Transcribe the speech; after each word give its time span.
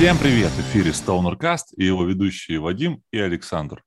Всем 0.00 0.16
привет! 0.16 0.50
В 0.52 0.60
эфире 0.60 0.92
Stonercast 0.92 1.74
и 1.76 1.84
его 1.84 2.06
ведущие 2.06 2.58
Вадим 2.58 3.02
и 3.12 3.18
Александр. 3.18 3.84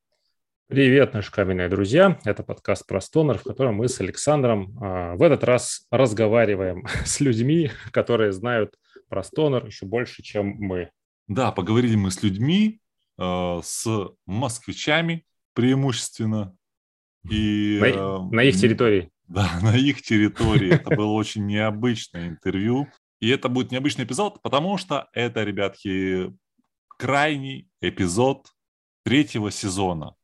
Привет, 0.68 1.16
наши 1.16 1.32
каменные 1.32 1.70
друзья. 1.70 2.20
Это 2.24 2.44
подкаст 2.44 2.86
про 2.86 3.02
стонер, 3.02 3.40
в 3.40 3.42
котором 3.44 3.78
мы 3.78 3.88
с 3.88 4.00
Александром 4.00 4.78
а, 4.80 5.16
в 5.16 5.24
этот 5.24 5.44
раз 5.44 5.88
разговариваем 5.90 6.86
с 7.04 7.20
людьми, 7.20 7.72
которые 7.90 8.32
знают 8.32 8.76
про 9.10 9.24
стонер 9.24 9.66
еще 9.66 9.88
больше, 9.88 10.22
чем 10.22 10.54
мы. 10.60 10.92
Да, 11.28 11.52
поговорили 11.52 11.96
мы 11.96 12.12
с 12.12 12.22
людьми, 12.22 12.80
э, 13.18 13.60
с 13.64 13.88
москвичами 14.28 15.26
преимущественно. 15.56 16.56
И, 17.28 17.80
на, 17.82 17.86
э, 17.88 18.20
на 18.32 18.44
их 18.44 18.56
территории. 18.56 19.10
Да, 19.28 19.50
на 19.64 19.76
их 19.76 20.04
территории. 20.04 20.76
Это 20.76 20.96
было 20.96 21.14
очень 21.14 21.48
необычное 21.48 22.28
интервью. 22.28 22.88
И 23.24 23.30
это 23.30 23.48
будет 23.48 23.72
необычный 23.72 24.04
эпизод, 24.04 24.42
потому 24.42 24.78
что 24.78 25.08
это, 25.14 25.46
ребятки, 25.46 26.34
крайний 26.98 27.70
эпизод 27.80 28.48
третьего 29.06 29.50
сезона. 29.50 30.16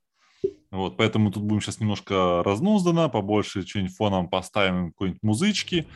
Вот, 0.70 0.98
поэтому 0.98 1.32
тут 1.32 1.44
будем 1.44 1.62
сейчас 1.62 1.80
немножко 1.80 2.44
разнуздано, 2.44 3.08
побольше 3.08 3.66
что-нибудь 3.66 3.96
фоном 3.96 4.28
поставим, 4.28 4.92
какой-нибудь 4.92 5.24
музычки 5.24 5.88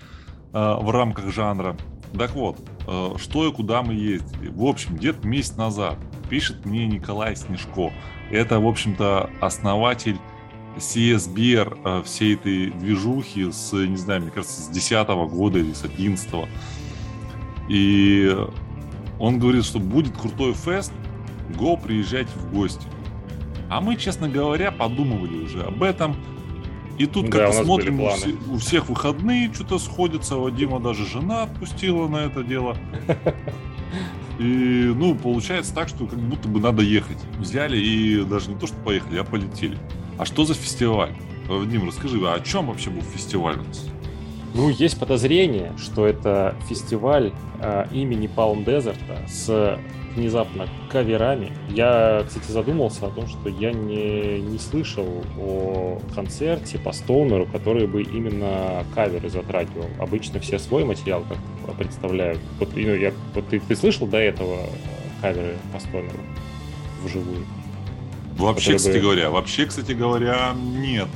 э, 0.54 0.76
в 0.80 0.90
рамках 0.92 1.30
жанра. 1.34 1.76
Так 2.18 2.36
вот, 2.36 2.62
э, 2.88 3.16
что 3.18 3.50
и 3.50 3.52
куда 3.52 3.84
мы 3.84 3.96
ездили. 3.96 4.48
В 4.48 4.64
общем, 4.64 4.96
где-то 4.96 5.28
месяц 5.28 5.58
назад 5.58 5.98
пишет 6.30 6.64
мне 6.64 6.88
Николай 6.88 7.36
Снежко. 7.36 7.92
Это, 8.32 8.62
в 8.62 8.66
общем-то, 8.66 9.30
основатель 9.42 10.20
CSBR 10.78 11.82
э, 11.84 12.04
всей 12.04 12.36
этой 12.36 12.70
движухи 12.72 13.52
с, 13.52 13.74
не 13.74 13.98
знаю, 13.98 14.22
мне 14.22 14.32
кажется, 14.32 14.62
с 14.62 14.70
10 14.70 15.06
года 15.30 15.60
или 15.60 15.74
с 15.74 15.84
11 15.84 16.32
-го. 16.32 16.48
И 17.70 18.36
он 19.20 19.40
говорит, 19.40 19.66
что 19.66 19.80
будет 19.80 20.18
крутой 20.18 20.54
фест, 20.54 20.92
го, 21.58 21.78
приезжайте 21.78 22.32
в 22.36 22.54
гости. 22.54 22.88
А 23.70 23.82
мы, 23.82 23.96
честно 23.96 24.30
говоря, 24.30 24.72
подумывали 24.72 25.44
уже 25.44 25.64
об 25.64 25.82
этом. 25.82 26.16
И 26.98 27.08
тут 27.08 27.30
да, 27.30 27.48
как-то 27.48 27.64
смотрим, 27.64 28.02
у, 28.02 28.10
у 28.54 28.58
всех 28.58 28.88
выходные 28.88 29.52
что-то 29.54 29.80
сходятся. 29.80 30.36
Вадима 30.36 30.80
даже 30.80 31.06
жена 31.06 31.44
отпустила 31.44 32.08
на 32.08 32.18
это 32.18 32.44
дело. 32.44 32.78
И, 34.40 34.92
ну, 34.96 35.16
получается 35.16 35.74
так, 35.74 35.88
что 35.88 36.06
как 36.06 36.20
будто 36.20 36.48
бы 36.48 36.60
надо 36.60 36.82
ехать. 36.84 37.18
Взяли 37.40 37.78
и 37.78 38.24
даже 38.24 38.52
не 38.52 38.60
то, 38.60 38.68
что 38.68 38.76
поехали, 38.78 39.18
а 39.18 39.24
полетели. 39.24 39.78
А 40.18 40.26
что 40.26 40.46
за 40.46 40.54
фестиваль? 40.54 41.16
Вадим, 41.48 41.88
расскажи, 41.88 42.20
а 42.26 42.36
о 42.36 42.40
чем 42.40 42.68
вообще 42.68 42.90
был 42.90 43.02
фестиваль 43.02 43.58
у 43.60 43.64
нас? 43.64 43.88
Ну, 44.54 44.70
есть 44.70 45.00
подозрение, 45.00 45.74
что 45.78 46.06
это 46.06 46.56
фестиваль 46.70 47.34
э, 47.60 47.88
имени 47.92 48.30
Palm 48.34 48.64
Desert 48.64 49.00
с 49.28 49.80
внезапно 50.16 50.68
каверами. 50.92 51.52
Я, 51.70 52.24
кстати, 52.28 52.52
задумался 52.52 53.08
о 53.08 53.10
том, 53.10 53.28
что 53.28 53.50
я 53.50 53.72
не, 53.72 54.40
не 54.42 54.60
слышал 54.60 55.08
о 55.40 56.00
концерте 56.14 56.78
по 56.78 56.92
Стоунеру, 56.92 57.48
который 57.48 57.88
бы 57.88 58.04
именно 58.04 58.84
каверы 58.94 59.30
затрагивал. 59.30 59.88
Обычно 60.00 60.40
все 60.40 60.60
свой 60.60 60.86
материал 60.86 61.24
как 61.28 61.76
представляют. 61.76 62.40
Вот, 62.60 62.76
ну, 62.76 62.94
я, 62.94 63.12
вот 63.34 63.48
ты, 63.48 63.60
ты 63.60 63.76
слышал 63.76 64.06
до 64.06 64.18
этого 64.18 64.68
каверы 65.22 65.56
по 65.74 65.80
Стоунеру 65.80 66.20
вживую? 67.04 67.46
Вообще, 68.38 68.76
кстати 68.76 68.98
бы... 68.98 69.02
говоря, 69.02 69.30
вообще, 69.30 69.66
кстати 69.66 69.94
говоря, 69.94 70.54
нет. 70.56 71.08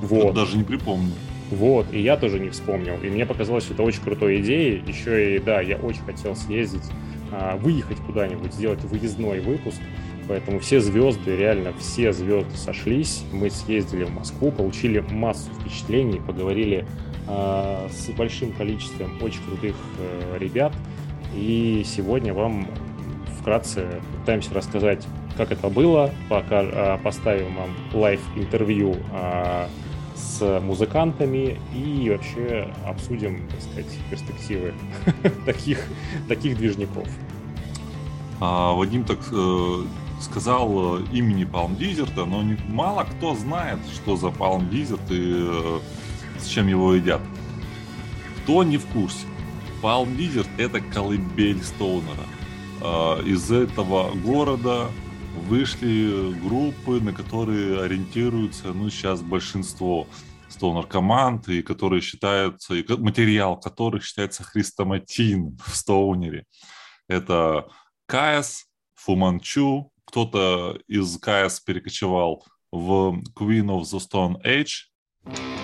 Вот. 0.00 0.34
Даже 0.34 0.56
не 0.56 0.64
припомню. 0.64 1.12
Вот, 1.54 1.86
и 1.92 2.00
я 2.00 2.16
тоже 2.16 2.40
не 2.40 2.50
вспомнил. 2.50 2.94
И 3.02 3.08
мне 3.08 3.24
показалось, 3.26 3.64
что 3.64 3.74
это 3.74 3.82
очень 3.82 4.02
крутой 4.02 4.40
идеей. 4.40 4.82
Еще 4.86 5.36
и, 5.36 5.38
да, 5.38 5.60
я 5.60 5.76
очень 5.76 6.02
хотел 6.02 6.34
съездить, 6.34 6.84
а, 7.32 7.56
выехать 7.56 7.98
куда-нибудь, 7.98 8.52
сделать 8.52 8.82
выездной 8.84 9.40
выпуск. 9.40 9.80
Поэтому 10.26 10.58
все 10.58 10.80
звезды, 10.80 11.36
реально 11.36 11.72
все 11.78 12.12
звезды 12.12 12.56
сошлись. 12.56 13.22
Мы 13.32 13.50
съездили 13.50 14.04
в 14.04 14.10
Москву, 14.10 14.50
получили 14.50 15.00
массу 15.00 15.50
впечатлений, 15.60 16.18
поговорили 16.18 16.86
э, 17.28 17.88
с 17.92 18.08
большим 18.10 18.52
количеством 18.52 19.22
очень 19.22 19.42
крутых 19.46 19.76
э, 19.98 20.38
ребят. 20.38 20.72
И 21.34 21.84
сегодня 21.84 22.32
вам 22.32 22.68
вкратце 23.38 24.00
пытаемся 24.20 24.54
рассказать, 24.54 25.06
как 25.36 25.52
это 25.52 25.68
было, 25.68 26.10
пока 26.30 26.62
э, 26.62 26.98
поставим 27.02 27.54
вам 27.56 27.70
live-интервью 27.92 28.96
э, 29.12 29.66
с 30.24 30.60
музыкантами 30.60 31.60
и 31.74 32.10
вообще 32.10 32.72
обсудим, 32.86 33.48
так 33.48 33.60
сказать, 33.60 33.98
перспективы 34.10 34.74
таких, 35.46 35.86
таких 36.28 36.56
движников. 36.56 37.08
А, 38.40 38.72
Вадим 38.72 39.04
так 39.04 39.18
э, 39.30 39.82
сказал 40.20 40.98
э, 40.98 41.04
имени 41.12 41.44
Palm 41.44 41.78
Desert, 41.78 42.24
но 42.24 42.42
не, 42.42 42.56
мало 42.68 43.04
кто 43.04 43.34
знает, 43.34 43.78
что 43.94 44.16
за 44.16 44.28
Palm 44.28 44.68
Desert 44.70 45.00
и 45.10 45.34
э, 45.46 45.80
с 46.40 46.46
чем 46.46 46.66
его 46.66 46.94
едят. 46.94 47.20
Кто 48.42 48.64
не 48.64 48.78
в 48.78 48.86
курсе, 48.86 49.26
Palm 49.82 50.16
Desert 50.16 50.48
это 50.56 50.80
колыбель 50.80 51.62
Стоунера. 51.62 52.26
Э, 52.80 53.22
из 53.24 53.50
этого 53.52 54.10
города 54.14 54.88
вышли 55.44 56.32
группы, 56.40 57.00
на 57.00 57.12
которые 57.12 57.82
ориентируются, 57.82 58.72
ну, 58.72 58.90
сейчас 58.90 59.22
большинство 59.22 60.06
стоунер-команд, 60.48 61.48
и 61.48 61.62
которые 61.62 62.00
считаются, 62.00 62.74
и 62.74 62.84
материал 62.96 63.58
которых 63.58 64.04
считается 64.04 64.42
хрестоматийным 64.42 65.56
в 65.64 65.74
стоунере. 65.74 66.44
Это 67.08 67.66
КС, 68.06 68.66
Фуманчу, 68.94 69.90
кто-то 70.06 70.78
из 70.86 71.18
КС 71.18 71.60
перекочевал 71.60 72.44
в 72.72 73.20
Queen 73.36 73.66
of 73.66 73.82
the 73.82 74.00
Stone 74.00 74.42
Age, 74.44 75.63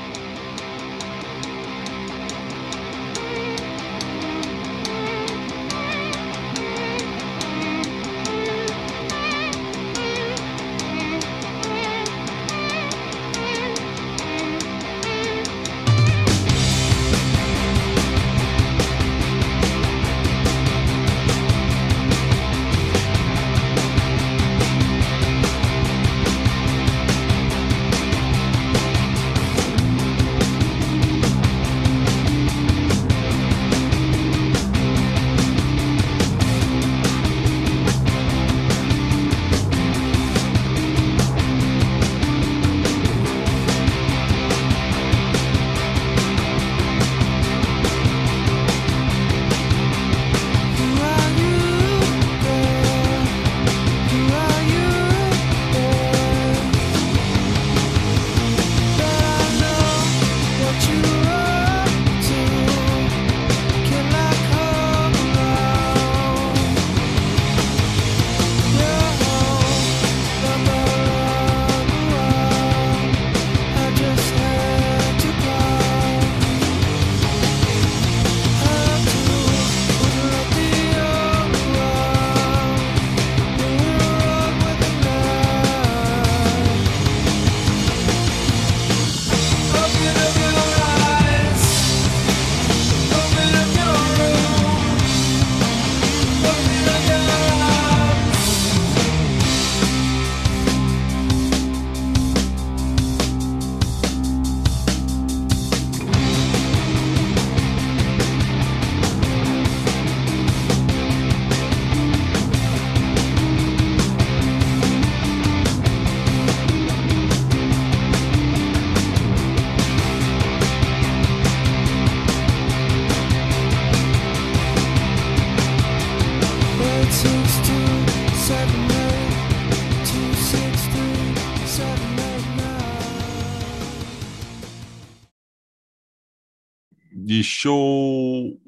еще 137.41 138.59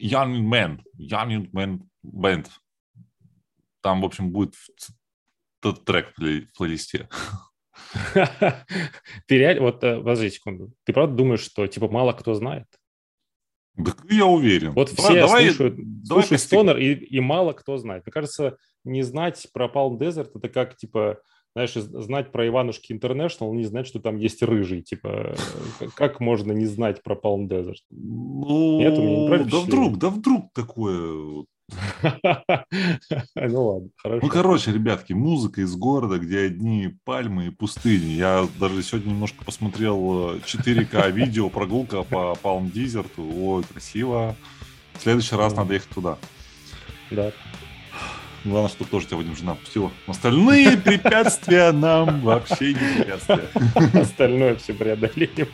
Young 0.00 0.42
Man, 0.42 0.80
Young 0.98 1.50
Man 1.52 1.80
Band. 2.04 2.48
Там, 3.80 4.00
в 4.00 4.04
общем, 4.04 4.30
будет 4.30 4.54
тот 5.60 5.84
трек 5.84 6.12
в 6.16 6.46
плейлисте. 6.56 7.08
Ты 9.26 9.38
реально, 9.38 9.62
вот, 9.62 9.84
э, 9.84 9.98
подожди 9.98 10.30
секунду, 10.30 10.72
ты 10.84 10.92
правда 10.92 11.16
думаешь, 11.16 11.40
что, 11.40 11.66
типа, 11.66 11.88
мало 11.88 12.12
кто 12.12 12.34
знает? 12.34 12.66
Да 13.74 13.92
я 14.08 14.26
уверен. 14.26 14.70
Вот 14.72 14.94
давай, 14.94 15.10
все 15.10 15.20
давай, 15.20 15.46
слушают, 15.48 15.74
давай 15.76 16.22
слушают 16.22 16.40
Стонер, 16.40 16.78
и, 16.78 16.94
и 16.94 17.20
мало 17.20 17.52
кто 17.52 17.76
знает. 17.76 18.06
Мне 18.06 18.12
кажется, 18.12 18.56
не 18.84 19.02
знать 19.02 19.48
про 19.52 19.66
Palm 19.66 19.98
Desert, 19.98 20.30
это 20.34 20.48
как, 20.48 20.76
типа, 20.76 21.18
знаешь, 21.54 21.72
знать 21.74 22.32
про 22.32 22.46
Иванушки 22.46 22.92
Интернешнл, 22.92 23.52
не 23.54 23.64
знать, 23.64 23.86
что 23.86 24.00
там 24.00 24.16
есть 24.16 24.42
рыжий. 24.42 24.82
Типа, 24.82 25.36
как 25.94 26.20
можно 26.20 26.52
не 26.52 26.66
знать 26.66 27.02
про 27.02 27.14
Palm 27.14 27.48
Desert? 27.48 27.76
Ну, 27.90 28.78
Нет, 28.80 28.98
у 28.98 29.02
меня 29.02 29.38
не 29.38 29.50
да 29.50 29.58
вдруг, 29.58 29.98
да 29.98 30.10
вдруг 30.10 30.52
такое 30.52 31.44
Ну 33.34 33.66
ладно, 33.66 33.88
хорошо. 33.96 34.20
Ну, 34.22 34.28
короче, 34.28 34.72
ребятки, 34.72 35.12
музыка 35.12 35.60
из 35.62 35.74
города, 35.76 36.18
где 36.18 36.40
одни 36.40 36.94
пальмы 37.04 37.46
и 37.46 37.50
пустыни. 37.50 38.12
Я 38.12 38.46
даже 38.60 38.82
сегодня 38.82 39.10
немножко 39.10 39.44
посмотрел 39.44 40.36
4К 40.36 41.10
видео, 41.12 41.48
прогулка 41.48 42.02
по 42.02 42.36
Palm 42.42 42.70
Desert. 42.72 43.10
Ой, 43.16 43.62
красиво. 43.64 44.36
В 44.94 45.02
следующий 45.02 45.36
раз 45.36 45.54
надо 45.56 45.74
ехать 45.74 45.90
туда. 45.90 46.18
Да. 47.10 47.32
Главное, 48.44 48.68
что 48.68 48.84
тоже 48.84 49.06
тебя 49.06 49.16
Вадим 49.16 49.34
жена 49.34 49.54
пустила. 49.54 49.90
Остальные 50.06 50.76
препятствия 50.84 51.72
нам 51.72 52.20
вообще 52.20 52.74
не 52.74 52.96
препятствия. 52.96 53.48
Остальное 53.94 54.56
все 54.56 54.74
преодолеем. 54.74 55.48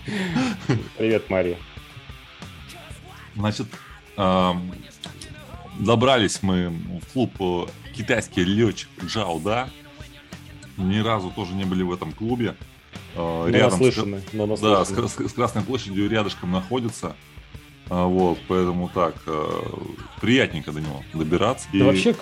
Привет, 0.98 1.30
Мария. 1.30 1.56
Значит, 3.36 3.68
добрались 5.78 6.42
мы 6.42 6.68
в 6.68 7.12
клуб 7.12 7.32
э, 7.38 7.66
китайский 7.94 8.44
летчик 8.44 8.88
Джао, 9.04 9.38
да? 9.38 9.70
Ни 10.76 10.98
разу 10.98 11.30
тоже 11.30 11.54
не 11.54 11.64
были 11.64 11.82
в 11.82 11.92
этом 11.92 12.12
клубе. 12.12 12.56
Э, 13.14 13.16
но 13.16 13.48
рядом 13.48 13.78
наслышаны, 13.78 14.20
с, 14.20 14.32
но 14.32 14.56
Да, 14.56 14.84
с, 14.84 14.88
с, 14.88 15.28
с 15.28 15.32
Красной 15.32 15.62
площадью 15.62 16.08
рядышком 16.10 16.50
находится. 16.50 17.14
А, 17.90 18.06
вот, 18.06 18.38
поэтому 18.46 18.88
так, 18.88 19.16
э, 19.26 19.48
приятненько 20.20 20.70
до 20.70 20.80
него 20.80 21.02
добираться. 21.12 21.68
Да 21.72 21.78
и... 21.80 21.82
вообще 21.82 22.14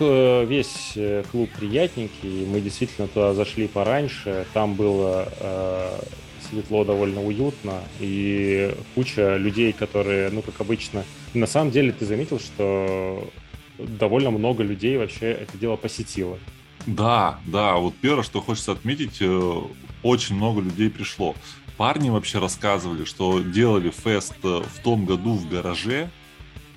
весь 0.48 0.96
клуб 1.30 1.50
приятненький. 1.58 2.46
Мы 2.46 2.62
действительно 2.62 3.06
туда 3.06 3.34
зашли 3.34 3.68
пораньше. 3.68 4.46
Там 4.54 4.74
было 4.74 5.28
э, 5.38 6.00
светло, 6.48 6.84
довольно 6.84 7.22
уютно. 7.22 7.82
И 8.00 8.74
куча 8.94 9.36
людей, 9.36 9.72
которые, 9.72 10.30
ну, 10.30 10.40
как 10.42 10.60
обычно... 10.60 11.04
На 11.34 11.46
самом 11.46 11.70
деле 11.70 11.92
ты 11.92 12.06
заметил, 12.06 12.40
что 12.40 13.30
довольно 13.78 14.30
много 14.30 14.62
людей 14.62 14.96
вообще 14.96 15.32
это 15.32 15.56
дело 15.58 15.76
посетило. 15.76 16.38
Да, 16.86 17.38
да, 17.44 17.74
вот 17.74 17.94
первое, 18.00 18.22
что 18.22 18.40
хочется 18.40 18.72
отметить, 18.72 19.18
э, 19.20 19.60
очень 20.02 20.36
много 20.36 20.62
людей 20.62 20.88
пришло. 20.88 21.34
Парни 21.78 22.10
вообще 22.10 22.40
рассказывали, 22.40 23.04
что 23.04 23.40
делали 23.40 23.90
фест 23.90 24.34
э, 24.42 24.62
в 24.62 24.82
том 24.82 25.06
году 25.06 25.34
в 25.34 25.48
гараже, 25.48 26.10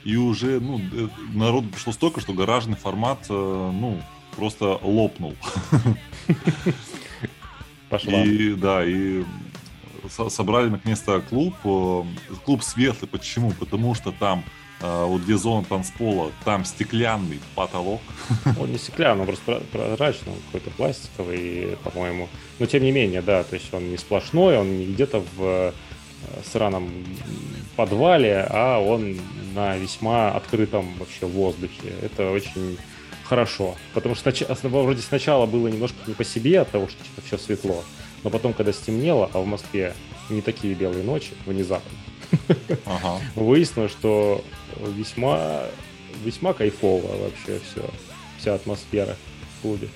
и 0.03 0.15
уже, 0.15 0.59
ну, 0.59 0.79
э, 0.79 1.07
народу 1.33 1.69
пришло 1.69 1.91
столько, 1.91 2.21
что 2.21 2.33
гаражный 2.33 2.75
формат, 2.75 3.25
ну, 3.27 3.99
просто 4.35 4.79
лопнул. 4.81 5.35
Пошла. 7.89 8.23
И, 8.23 8.53
да, 8.53 8.85
и 8.85 9.23
собрали 10.29 10.69
наконец-то 10.69 11.19
клуб. 11.21 11.55
Клуб 12.45 12.63
светлый. 12.63 13.09
Почему? 13.09 13.51
Потому 13.51 13.95
что 13.95 14.11
там 14.11 14.43
вот 14.81 15.21
где 15.21 15.37
зона 15.37 15.63
танцпола, 15.67 16.31
там 16.43 16.65
стеклянный 16.65 17.39
потолок. 17.55 18.01
Он 18.59 18.71
не 18.71 18.77
стеклянный, 18.77 19.21
он 19.21 19.27
просто 19.27 19.61
прозрачный, 19.71 20.33
он 20.33 20.39
какой-то 20.47 20.71
пластиковый, 20.71 21.77
по-моему. 21.83 22.29
Но 22.59 22.65
тем 22.65 22.83
не 22.83 22.91
менее, 22.91 23.21
да, 23.21 23.43
то 23.43 23.55
есть 23.55 23.73
он 23.73 23.89
не 23.89 23.97
сплошной, 23.97 24.57
он 24.57 24.77
не 24.77 24.85
где-то 24.85 25.23
в 25.35 25.39
э, 25.39 25.71
сраном 26.51 26.89
подвале, 27.75 28.45
а 28.49 28.79
он 28.79 29.17
на 29.53 29.77
весьма 29.77 30.31
открытом 30.31 30.93
вообще 30.97 31.25
воздухе. 31.25 31.93
Это 32.01 32.31
очень 32.31 32.77
хорошо. 33.23 33.75
Потому 33.93 34.15
что 34.15 34.33
вроде 34.63 35.01
сначала 35.01 35.45
было 35.45 35.67
немножко 35.67 35.97
не 36.07 36.13
по 36.13 36.23
себе 36.23 36.59
от 36.59 36.69
того, 36.69 36.87
что 36.87 37.03
типа 37.03 37.21
все 37.25 37.37
светло, 37.37 37.83
но 38.23 38.29
потом, 38.29 38.53
когда 38.53 38.73
стемнело, 38.73 39.29
а 39.33 39.39
в 39.39 39.45
Москве 39.45 39.93
не 40.29 40.41
такие 40.41 40.73
белые 40.73 41.03
ночи 41.03 41.31
внезапно, 41.45 41.91
ага. 42.85 43.19
выяснилось, 43.35 43.91
что 43.91 44.43
весьма, 44.79 45.63
весьма 46.23 46.53
кайфово 46.53 47.07
вообще 47.17 47.59
все, 47.59 47.89
вся 48.37 48.55
атмосфера 48.55 49.15
в 49.57 49.61
клубе. 49.61 49.89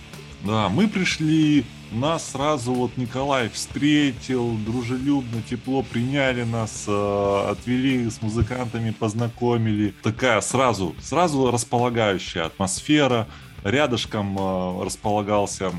Да, 0.43 0.69
мы 0.69 0.87
пришли, 0.87 1.65
нас 1.91 2.31
сразу 2.31 2.73
вот 2.73 2.97
Николай 2.97 3.49
встретил, 3.49 4.55
дружелюбно, 4.57 5.41
тепло 5.41 5.81
приняли 5.81 6.43
нас, 6.43 6.85
э, 6.87 7.47
отвели 7.49 8.09
с 8.09 8.21
музыкантами, 8.21 8.91
познакомили. 8.91 9.93
Такая 10.03 10.41
сразу, 10.41 10.95
сразу 11.01 11.49
располагающая 11.51 12.45
атмосфера. 12.45 13.27
Рядышком 13.63 14.37
э, 14.37 14.83
располагался 14.85 15.71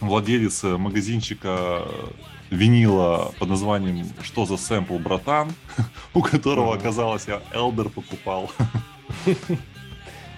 владелец 0.00 0.62
магазинчика 0.62 1.82
винила 2.54 3.32
под 3.38 3.48
названием 3.48 4.06
«Что 4.22 4.46
за 4.46 4.56
сэмпл, 4.56 4.98
братан?», 4.98 5.52
у 6.14 6.22
которого, 6.22 6.74
оказалось, 6.74 7.26
я 7.26 7.42
Элдер 7.52 7.88
покупал. 7.88 8.50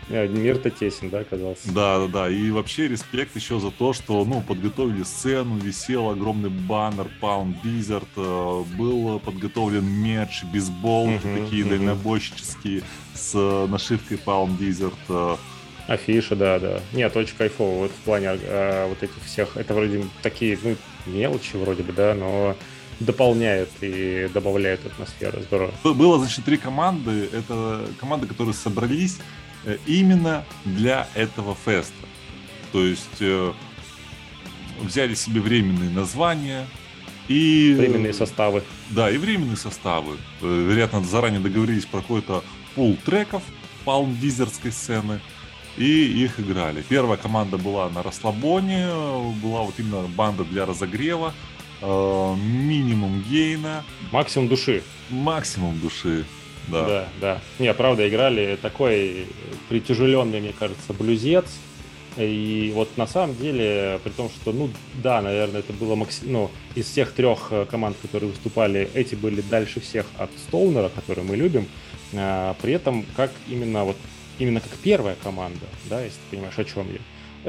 Мир-то 0.08 0.70
тесен, 0.70 1.10
да, 1.10 1.20
оказался? 1.20 1.72
Да, 1.72 1.98
да, 1.98 2.06
да. 2.06 2.30
И 2.30 2.50
вообще 2.50 2.86
респект 2.86 3.34
еще 3.34 3.58
за 3.58 3.72
то, 3.72 3.92
что, 3.92 4.24
ну, 4.24 4.40
подготовили 4.40 5.02
сцену, 5.02 5.56
висел 5.58 6.10
огромный 6.10 6.50
баннер 6.50 7.08
Palm 7.20 7.54
Desert, 7.64 8.06
э, 8.14 8.76
был 8.76 9.18
подготовлен 9.18 9.84
мерч, 9.84 10.44
бейсболки 10.44 11.26
uh-huh, 11.26 11.44
такие 11.44 11.64
uh-huh. 11.64 11.70
дальнобойщические 11.70 12.82
с 13.14 13.34
нашивкой 13.66 14.20
Palm 14.24 14.56
Desert. 14.56 14.94
Э. 15.08 15.36
Афиша, 15.88 16.36
да, 16.36 16.60
да. 16.60 16.80
Нет, 16.92 17.16
очень 17.16 17.36
кайфово. 17.36 17.80
Вот 17.80 17.90
в 17.90 18.04
плане 18.04 18.38
э, 18.40 18.88
вот 18.88 19.02
этих 19.02 19.24
всех, 19.24 19.56
это 19.56 19.74
вроде 19.74 20.04
такие, 20.22 20.56
ну, 20.62 20.76
мелочи 21.06 21.56
вроде 21.56 21.82
бы, 21.82 21.92
да, 21.92 22.14
но 22.14 22.56
дополняют 23.00 23.70
и 23.80 24.28
добавляют 24.32 24.84
атмосферу. 24.86 25.40
Здорово. 25.42 25.72
Было, 25.84 26.18
значит, 26.18 26.44
три 26.44 26.56
команды. 26.56 27.28
Это 27.32 27.86
команды, 28.00 28.26
которые 28.26 28.54
собрались 28.54 29.18
э, 29.64 29.76
именно 29.86 30.44
для 30.64 31.08
этого 31.14 31.56
феста. 31.64 31.92
То 32.72 32.84
есть 32.84 33.20
э, 33.20 33.52
взяли 34.80 35.14
себе 35.14 35.40
временные 35.40 35.90
названия 35.90 36.66
и... 37.28 37.74
Временные 37.76 38.14
составы. 38.14 38.62
Да, 38.90 39.10
и 39.10 39.18
временные 39.18 39.56
составы. 39.56 40.16
Э, 40.40 40.66
вероятно, 40.68 41.02
заранее 41.04 41.40
договорились 41.40 41.84
про 41.84 42.00
какой-то 42.00 42.42
пул 42.74 42.96
треков 43.04 43.42
палм 43.84 44.18
дизерской 44.20 44.72
сцены 44.72 45.20
и 45.76 46.24
их 46.24 46.40
играли. 46.40 46.82
Первая 46.88 47.16
команда 47.16 47.58
была 47.58 47.88
на 47.90 48.02
расслабоне, 48.02 48.86
была 49.42 49.62
вот 49.62 49.74
именно 49.78 50.02
банда 50.08 50.44
для 50.44 50.66
разогрева, 50.66 51.34
э, 51.80 52.34
минимум 52.36 53.22
гейна. 53.22 53.84
Максимум 54.12 54.48
души. 54.48 54.82
Максимум 55.10 55.78
души, 55.80 56.24
да. 56.68 56.86
Да, 56.86 57.08
да. 57.20 57.40
Не, 57.58 57.72
правда, 57.74 58.08
играли 58.08 58.58
такой 58.60 59.26
притяжеленный, 59.68 60.40
мне 60.40 60.52
кажется, 60.52 60.92
блюзец. 60.92 61.46
И 62.16 62.72
вот 62.74 62.96
на 62.96 63.06
самом 63.06 63.36
деле, 63.36 64.00
при 64.02 64.10
том, 64.10 64.30
что, 64.30 64.52
ну 64.52 64.70
да, 65.02 65.20
наверное, 65.20 65.60
это 65.60 65.74
было 65.74 65.96
максим... 65.96 66.32
ну, 66.32 66.50
из 66.74 66.86
всех 66.86 67.12
трех 67.12 67.48
э, 67.50 67.66
команд, 67.70 67.96
которые 68.00 68.30
выступали, 68.30 68.88
эти 68.94 69.14
были 69.14 69.42
дальше 69.42 69.80
всех 69.80 70.06
от 70.16 70.30
Стоунера, 70.48 70.88
который 70.88 71.24
мы 71.24 71.36
любим. 71.36 71.68
А, 72.14 72.56
при 72.62 72.72
этом, 72.72 73.04
как 73.16 73.30
именно 73.48 73.84
вот 73.84 73.96
именно 74.38 74.60
как 74.60 74.70
первая 74.82 75.16
команда, 75.22 75.66
да, 75.88 76.02
если 76.02 76.18
ты 76.18 76.36
понимаешь, 76.36 76.58
о 76.58 76.64
чем 76.64 76.86
я, 76.92 76.98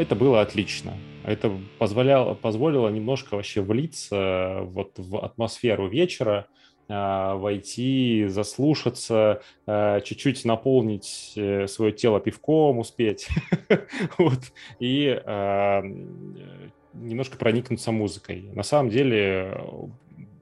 это 0.02 0.16
было 0.16 0.42
отлично. 0.42 0.94
Это 1.26 1.52
позволяло, 1.80 2.34
позволило 2.34 2.88
немножко 2.90 3.36
вообще 3.36 3.62
влиться 3.62 4.60
вот 4.62 4.94
в 4.98 5.18
атмосферу 5.24 5.88
вечера, 5.90 6.48
а, 6.90 7.36
войти, 7.36 8.26
заслушаться, 8.28 9.42
а, 9.66 10.00
чуть-чуть 10.02 10.46
наполнить 10.46 11.34
э, 11.36 11.68
свое 11.68 11.92
тело 11.92 12.22
пивком, 12.22 12.80
успеть, 12.80 13.28
вот, 14.18 14.40
и 14.80 15.22
немножко 16.94 17.38
проникнуться 17.38 17.92
музыкой. 17.92 18.50
На 18.54 18.64
самом 18.64 18.90
деле 18.90 19.60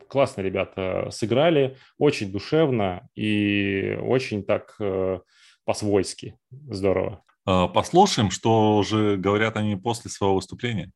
классно 0.07 0.41
ребята 0.41 1.09
сыграли, 1.11 1.77
очень 1.97 2.31
душевно 2.31 3.09
и 3.15 3.97
очень 4.01 4.43
так 4.43 4.75
э, 4.79 5.19
по-свойски. 5.65 6.37
Здорово. 6.69 7.21
Э, 7.47 7.67
послушаем, 7.73 8.31
что 8.31 8.83
же 8.83 9.17
говорят 9.17 9.57
они 9.57 9.75
после 9.75 10.09
своего 10.09 10.35
выступления. 10.35 10.91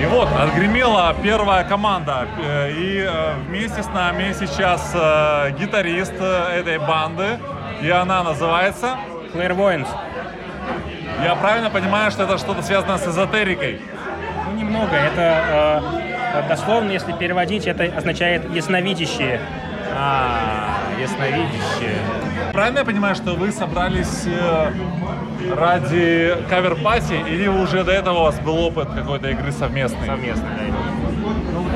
И 0.00 0.06
вот, 0.06 0.28
отгремела 0.32 1.14
первая 1.22 1.64
команда. 1.64 2.28
Э, 2.38 2.70
и 2.70 2.98
э, 2.98 3.34
вместе 3.46 3.82
с 3.82 3.86
нами 3.88 4.34
сейчас 4.38 4.92
гитарист 5.58 6.14
этой 6.14 6.78
банды. 6.78 7.38
И 7.82 7.90
она 7.90 8.22
называется... 8.22 8.96
Clairvoyance. 9.34 9.88
Я 11.22 11.34
правильно 11.34 11.68
понимаю, 11.70 12.10
что 12.10 12.22
это 12.22 12.38
что-то 12.38 12.62
связано 12.62 12.98
с 12.98 13.06
эзотерикой? 13.08 13.80
Ну, 14.46 14.56
немного. 14.56 14.94
Это 14.94 15.82
э, 16.34 16.48
дословно, 16.48 16.90
если 16.90 17.12
переводить, 17.12 17.66
это 17.66 17.84
означает 17.84 18.48
ясновидящие. 18.54 19.40
А, 19.96 20.78
ясновидящие. 21.00 21.98
Правильно 22.54 22.78
я 22.78 22.84
понимаю, 22.84 23.16
что 23.16 23.34
вы 23.34 23.50
собрались 23.50 24.26
э, 24.26 24.70
ради 25.56 26.36
cover 26.48 26.78
party, 26.78 27.14
или 27.28 27.48
уже 27.48 27.82
до 27.82 27.90
этого 27.90 28.20
у 28.20 28.22
вас 28.22 28.38
был 28.38 28.56
опыт 28.58 28.90
какой-то 28.94 29.28
игры 29.28 29.50
совместной? 29.50 30.06
Совместной, 30.06 30.48
да. 30.56 30.64
Ну, 31.52 31.66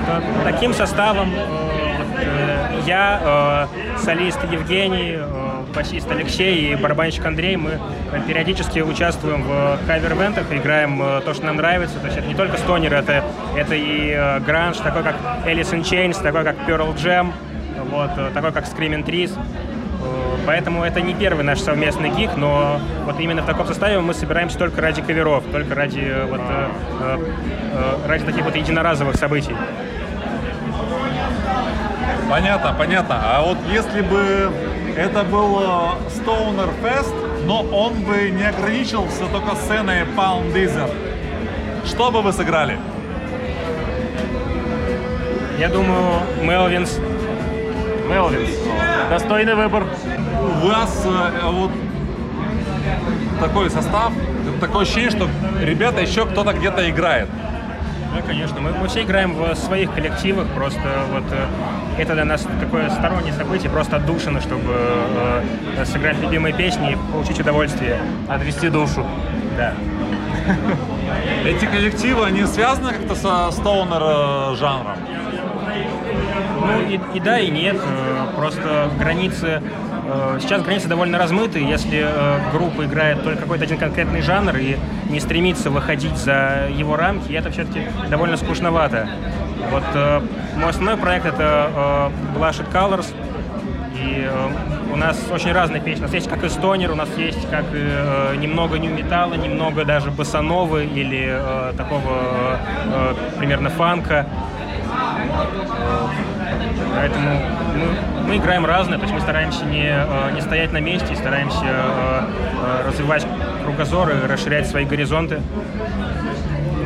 таким 0.44 0.72
составом 0.72 1.32
э, 1.34 2.80
я, 2.86 3.66
э, 3.98 3.98
солист 3.98 4.38
Евгений, 4.52 5.16
э, 5.16 5.64
басист 5.74 6.08
Алексей 6.12 6.72
и 6.72 6.76
барабанщик 6.76 7.26
Андрей, 7.26 7.56
мы 7.56 7.80
периодически 8.28 8.78
участвуем 8.78 9.42
в 9.42 9.80
cover-event 9.88 10.31
ах, 10.31 10.46
играем 10.52 11.02
э, 11.02 11.22
то, 11.24 11.34
что 11.34 11.44
нам 11.44 11.56
нравится. 11.56 11.98
То 11.98 12.06
есть 12.06 12.18
это 12.18 12.28
не 12.28 12.36
только 12.36 12.56
stoner, 12.56 12.94
это, 12.94 13.24
это 13.56 13.74
и 13.74 14.12
э, 14.16 14.38
гранж, 14.38 14.76
такой 14.76 15.02
как 15.02 15.16
Alice 15.44 15.72
in 15.72 15.82
Chains, 15.82 16.22
такой 16.22 16.44
как 16.44 16.54
Pearl 16.68 16.94
Jam, 16.94 17.32
вот, 17.90 18.10
э, 18.16 18.30
такой 18.32 18.52
как 18.52 18.64
Screaming 18.66 19.04
Trees. 19.04 19.36
Поэтому 20.46 20.82
это 20.82 21.00
не 21.02 21.12
первый 21.12 21.44
наш 21.44 21.60
совместный 21.60 22.08
гиг, 22.08 22.30
но 22.36 22.80
вот 23.04 23.20
именно 23.20 23.42
в 23.42 23.46
таком 23.46 23.66
составе 23.66 24.00
мы 24.00 24.14
собираемся 24.14 24.58
только 24.58 24.80
ради 24.80 25.02
каверов, 25.02 25.44
только 25.52 25.74
ради, 25.74 26.14
вот, 26.28 26.40
э, 26.40 26.68
э, 27.00 28.08
ради 28.08 28.24
таких 28.24 28.44
вот 28.44 28.56
единоразовых 28.56 29.16
событий. 29.16 29.54
Понятно, 32.30 32.74
понятно. 32.78 33.20
А 33.22 33.42
вот 33.42 33.58
если 33.70 34.00
бы 34.00 34.50
это 34.96 35.22
был 35.24 35.60
Stoner 36.08 36.70
Fest, 36.82 37.14
но 37.44 37.62
он 37.62 37.94
бы 38.04 38.30
не 38.30 38.44
ограничился 38.44 39.26
только 39.32 39.54
сценой 39.56 40.04
Palm 40.16 40.52
Desert, 40.52 40.92
что 41.86 42.10
бы 42.10 42.22
вы 42.22 42.32
сыграли? 42.32 42.78
Я 45.58 45.68
думаю, 45.68 46.22
Мелвинс. 46.42 46.98
Мелвинс. 48.08 48.50
Достойный 49.10 49.54
выбор. 49.54 49.84
У 50.62 50.66
вас 50.66 51.04
э, 51.04 51.50
вот 51.50 51.70
такой 53.40 53.70
состав, 53.70 54.12
такое 54.60 54.82
ощущение, 54.82 55.10
что 55.10 55.28
ребята 55.60 56.00
еще 56.00 56.26
кто-то 56.26 56.52
где-то 56.52 56.88
играет. 56.88 57.28
Да, 58.14 58.22
конечно. 58.22 58.60
Мы, 58.60 58.72
мы 58.72 58.88
все 58.88 59.02
играем 59.02 59.34
в 59.34 59.54
своих 59.54 59.92
коллективах, 59.92 60.46
просто 60.48 60.80
вот 61.12 61.24
э, 61.30 61.46
это 62.02 62.14
для 62.14 62.24
нас 62.24 62.46
такое 62.60 62.88
стороннее 62.90 63.34
событие, 63.34 63.70
просто 63.70 63.96
отдушина, 63.96 64.40
чтобы 64.40 64.74
э, 65.76 65.84
сыграть 65.84 66.18
любимые 66.18 66.54
песни 66.54 66.92
и 66.92 67.12
получить 67.12 67.38
удовольствие. 67.40 68.00
Отвести 68.28 68.70
душу. 68.70 69.04
Да. 69.56 69.74
Эти 71.44 71.66
коллективы, 71.66 72.24
они 72.24 72.44
связаны 72.46 72.92
как-то 72.92 73.14
со 73.14 73.50
стоунер 73.52 74.02
э, 74.02 74.56
жанром? 74.56 74.96
Ну 76.68 76.88
и, 76.88 77.00
и 77.16 77.20
да, 77.20 77.40
и 77.40 77.50
нет. 77.50 77.76
Э, 77.76 78.26
просто 78.36 78.90
границы 78.98 79.60
Э, 80.10 80.38
сейчас 80.40 80.62
границы 80.62 80.88
довольно 80.88 81.18
размыты. 81.18 81.58
Если 81.60 82.02
э, 82.02 82.38
группа 82.52 82.86
играет 82.86 83.22
только 83.22 83.42
какой-то 83.42 83.64
один 83.64 83.76
конкретный 83.76 84.22
жанр 84.22 84.56
и 84.56 84.76
не 85.10 85.20
стремится 85.20 85.70
выходить 85.70 86.16
за 86.16 86.68
его 86.74 86.96
рамки, 86.96 87.32
это 87.32 87.50
все-таки 87.50 87.82
довольно 88.08 88.38
скучновато. 88.38 89.08
Вот 89.70 89.84
мой 90.56 90.70
основной 90.70 90.96
проект 90.96 91.26
это 91.26 92.10
Blushed 92.34 92.72
Colors. 92.72 93.06
И 93.96 94.30
у 94.92 94.96
нас 94.96 95.18
очень 95.30 95.52
разные 95.52 95.82
песни. 95.82 96.00
У 96.00 96.04
нас 96.04 96.14
есть 96.14 96.28
как 96.28 96.42
и 96.44 96.48
стонер, 96.48 96.92
у 96.92 96.94
нас 96.94 97.08
есть 97.16 97.50
как 97.50 97.64
и, 97.74 98.38
немного 98.38 98.78
нью-металла, 98.78 99.34
немного 99.34 99.84
даже 99.84 100.10
басановы 100.10 100.84
или 100.84 101.36
такого 101.76 102.58
примерно 103.38 103.68
фанка. 103.68 104.26
Поэтому 106.98 107.30
мы, 107.76 108.26
мы 108.26 108.36
играем 108.38 108.66
разное, 108.66 108.98
то 108.98 109.04
есть 109.04 109.14
мы 109.14 109.20
стараемся 109.20 109.64
не, 109.64 109.86
э, 109.86 110.32
не 110.34 110.40
стоять 110.40 110.72
на 110.72 110.80
месте, 110.80 111.14
стараемся 111.14 111.64
э, 111.64 112.22
э, 112.82 112.88
развивать 112.88 113.24
кругозор 113.62 114.10
и 114.10 114.26
расширять 114.26 114.66
свои 114.66 114.84
горизонты. 114.84 115.40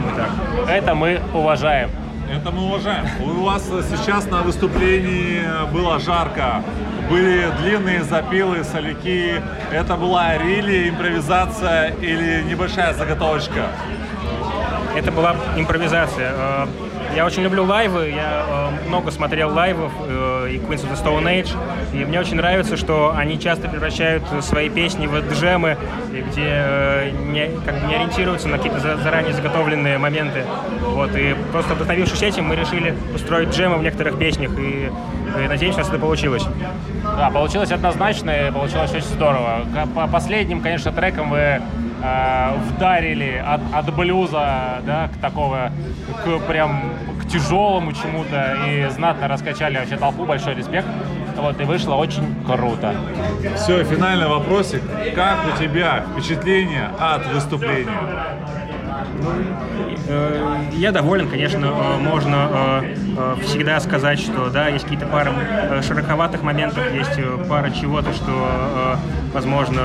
Вот 0.04 0.16
так. 0.16 0.28
Это 0.69 0.95
мы 0.95 1.19
уважаем. 1.33 1.88
Это 2.31 2.50
мы 2.50 2.66
уважаем. 2.66 3.07
У 3.23 3.42
вас 3.42 3.66
сейчас 3.90 4.26
на 4.26 4.42
выступлении 4.42 5.40
было 5.73 5.99
жарко, 5.99 6.62
были 7.09 7.47
длинные 7.62 8.02
запилы, 8.02 8.64
соляки. 8.64 9.40
Это 9.73 9.97
была 9.97 10.37
рили, 10.37 10.90
импровизация 10.90 11.95
или 12.02 12.42
небольшая 12.42 12.92
заготовочка? 12.92 13.69
Это 14.95 15.11
была 15.11 15.37
импровизация. 15.57 16.66
Я 17.14 17.26
очень 17.26 17.42
люблю 17.42 17.64
лайвы, 17.64 18.09
я 18.09 18.47
э, 18.49 18.88
много 18.88 19.11
смотрел 19.11 19.52
лайвов 19.52 19.92
э, 20.00 20.49
и 20.52 20.57
Queens 20.57 20.83
of 20.83 20.92
the 20.92 21.04
Stone 21.04 21.25
Age, 21.25 21.50
и 21.92 22.07
мне 22.07 22.19
очень 22.19 22.37
нравится, 22.37 22.78
что 22.78 23.12
они 23.14 23.38
часто 23.38 23.69
превращают 23.69 24.23
свои 24.40 24.71
песни 24.71 25.07
в 25.07 25.21
джемы, 25.31 25.76
где 26.11 26.47
э, 26.47 27.11
не, 27.11 27.50
как 27.66 27.81
бы 27.81 27.87
не 27.87 27.97
ориентируются 27.97 28.49
на 28.49 28.57
какие-то 28.57 28.81
за, 28.81 28.97
заранее 28.97 29.35
заготовленные 29.35 29.99
моменты. 29.99 30.45
Вот, 30.81 31.14
и 31.14 31.37
просто 31.52 31.75
вдохновившись 31.75 32.23
этим, 32.23 32.47
мы 32.47 32.57
решили 32.57 32.95
устроить 33.14 33.50
джемы 33.50 33.76
в 33.76 33.83
некоторых 33.83 34.19
песнях, 34.19 34.59
и, 34.59 34.90
и 35.45 35.49
надеюсь, 35.49 35.75
у 35.75 35.78
нас 35.78 35.88
это 35.90 35.99
получилось. 35.99 36.45
Да, 37.04 37.28
получилось 37.31 37.73
однозначно, 37.73 38.31
и 38.31 38.50
получилось 38.50 38.90
очень 38.90 39.04
здорово. 39.04 39.66
По 39.95 40.07
последним, 40.07 40.62
конечно, 40.62 40.92
трекам 40.92 41.28
вы 41.28 41.61
э, 42.02 42.54
вдарили 42.68 43.42
от, 43.44 43.61
от 43.73 43.94
блюза, 43.94 44.80
да, 44.87 45.09
к 45.09 45.21
такого, 45.21 45.71
к 46.25 46.38
прям 46.47 46.92
к 47.21 47.28
тяжелому 47.28 47.92
чему-то 47.92 48.56
и 48.66 48.88
знатно 48.90 49.28
раскачали 49.28 49.78
вообще 49.78 49.97
толпу, 49.97 50.25
большой 50.25 50.54
респект. 50.54 50.87
Вот, 51.37 51.61
и 51.61 51.64
вышло 51.64 51.94
очень 51.94 52.35
круто. 52.44 52.94
Все, 53.56 53.85
финальный 53.85 54.28
вопросик. 54.28 54.82
Как 55.14 55.38
у 55.47 55.59
тебя 55.59 56.04
впечатление 56.12 56.90
от 56.99 57.26
выступления? 57.26 57.88
Э, 60.09 60.64
я 60.73 60.92
доволен, 60.92 61.28
конечно, 61.28 61.66
э, 61.66 61.97
можно 61.99 62.82
э, 62.82 63.37
всегда 63.44 63.78
сказать, 63.80 64.18
что 64.18 64.50
да, 64.50 64.68
есть 64.68 64.85
какие-то 64.85 65.06
пары 65.06 65.32
широковатых 65.82 66.42
моментов, 66.42 66.82
есть 66.92 67.18
пара 67.49 67.71
чего-то, 67.71 68.12
что, 68.12 68.99
возможно, 69.32 69.82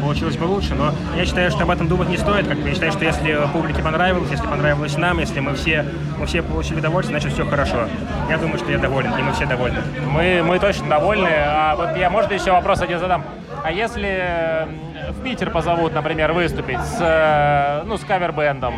получилось 0.00 0.36
бы 0.36 0.44
лучше, 0.44 0.74
но 0.74 0.92
я 1.16 1.24
считаю, 1.24 1.50
что 1.50 1.62
об 1.62 1.70
этом 1.70 1.88
думать 1.88 2.08
не 2.08 2.16
стоит. 2.16 2.46
Как 2.46 2.58
я 2.58 2.74
считаю, 2.74 2.92
что 2.92 3.04
если 3.04 3.38
публике 3.52 3.82
понравилось, 3.82 4.30
если 4.30 4.46
понравилось 4.46 4.96
нам, 4.96 5.18
если 5.18 5.40
мы 5.40 5.54
все, 5.54 5.84
мы 6.18 6.26
все 6.26 6.42
получили 6.42 6.78
удовольствие, 6.78 7.20
значит 7.20 7.34
все 7.36 7.48
хорошо. 7.48 7.88
Я 8.28 8.38
думаю, 8.38 8.58
что 8.58 8.70
я 8.70 8.78
доволен, 8.78 9.12
и 9.18 9.22
мы 9.22 9.32
все 9.32 9.46
довольны. 9.46 9.78
Мы, 10.10 10.42
мы 10.44 10.58
точно 10.58 10.88
довольны. 10.88 11.30
А 11.32 11.76
вот 11.76 11.96
я, 11.96 12.10
может, 12.10 12.32
еще 12.32 12.52
вопрос 12.52 12.80
один 12.80 12.98
задам? 12.98 13.24
А 13.62 13.72
если 13.72 14.68
в 15.10 15.22
Питер 15.22 15.50
позовут, 15.50 15.94
например, 15.94 16.32
выступить 16.32 16.80
с, 16.80 17.82
ну, 17.86 17.96
с 17.96 18.04
кавер-бендом, 18.04 18.74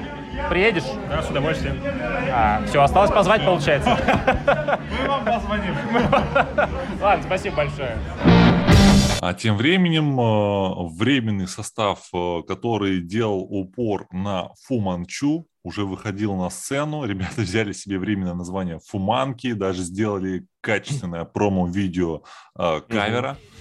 Приедешь? 0.49 0.85
Да, 1.09 1.23
с 1.23 1.31
удовольствием. 1.31 1.81
А, 2.33 2.63
все, 2.67 2.83
осталось 2.83 3.11
позвать, 3.11 3.45
получается. 3.45 3.99
Мы 5.03 5.09
вам 5.09 5.25
позвоним. 5.25 5.75
Ладно, 7.01 7.23
спасибо 7.25 7.57
большое. 7.57 7.97
А 9.21 9.35
тем 9.35 9.57
временем 9.57 10.21
э, 10.21 10.89
временный 10.99 11.49
состав, 11.49 12.09
э, 12.13 12.43
который 12.47 13.01
делал 13.01 13.41
упор 13.41 14.07
на 14.13 14.51
Фуманчу, 14.67 15.47
уже 15.63 15.85
выходил 15.85 16.35
на 16.37 16.51
сцену. 16.51 17.05
Ребята 17.05 17.41
взяли 17.41 17.73
себе 17.73 17.99
временное 17.99 18.35
название 18.35 18.79
Фуманки, 18.87 19.53
даже 19.53 19.83
сделали 19.83 20.47
качественное 20.61 21.25
промо-видео 21.25 22.23
э, 22.59 22.81
кавера. 22.89 23.37
А, 23.41 23.56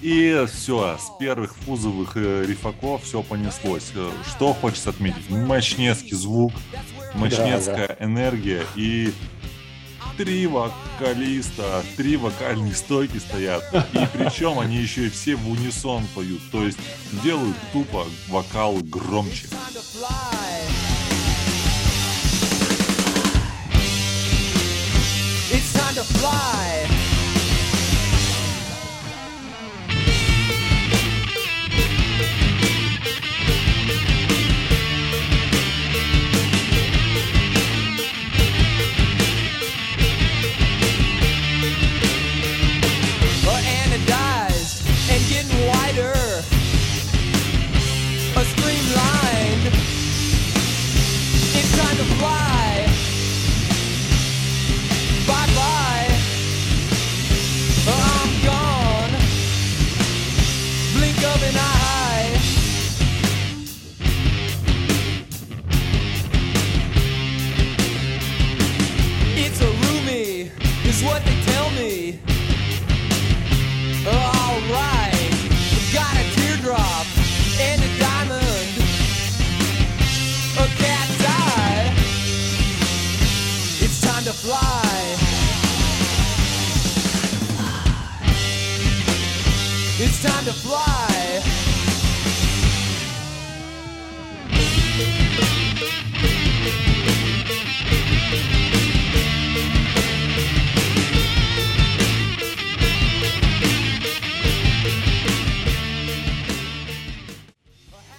и 0.00 0.46
все, 0.50 0.96
с 0.98 1.18
первых 1.18 1.54
фузовых 1.56 2.16
э, 2.16 2.44
рифаков 2.46 3.04
все 3.04 3.22
понеслось. 3.22 3.92
Э, 3.94 4.10
что 4.26 4.54
хочется 4.54 4.90
отметить? 4.90 5.28
Мощнецкий 5.28 6.16
звук, 6.16 6.52
мощнецкая 7.14 7.88
да, 7.88 7.96
да. 7.98 8.04
энергия 8.04 8.64
и 8.76 9.12
три 10.16 10.46
вокалиста, 10.46 11.84
три 11.96 12.16
вокальные 12.16 12.74
стойки 12.74 13.18
стоят. 13.18 13.62
И 13.92 14.06
причем 14.14 14.58
они 14.58 14.76
еще 14.76 15.06
и 15.06 15.10
все 15.10 15.36
в 15.36 15.50
унисон 15.50 16.04
поют. 16.14 16.40
То 16.50 16.64
есть 16.64 16.78
делают 17.22 17.56
тупо 17.72 18.06
вокалы 18.28 18.80
громче. 18.82 19.48
It's 25.52 25.72
time 25.72 25.94
to 25.94 26.02
fly. 26.02 26.95
live. 74.68 75.05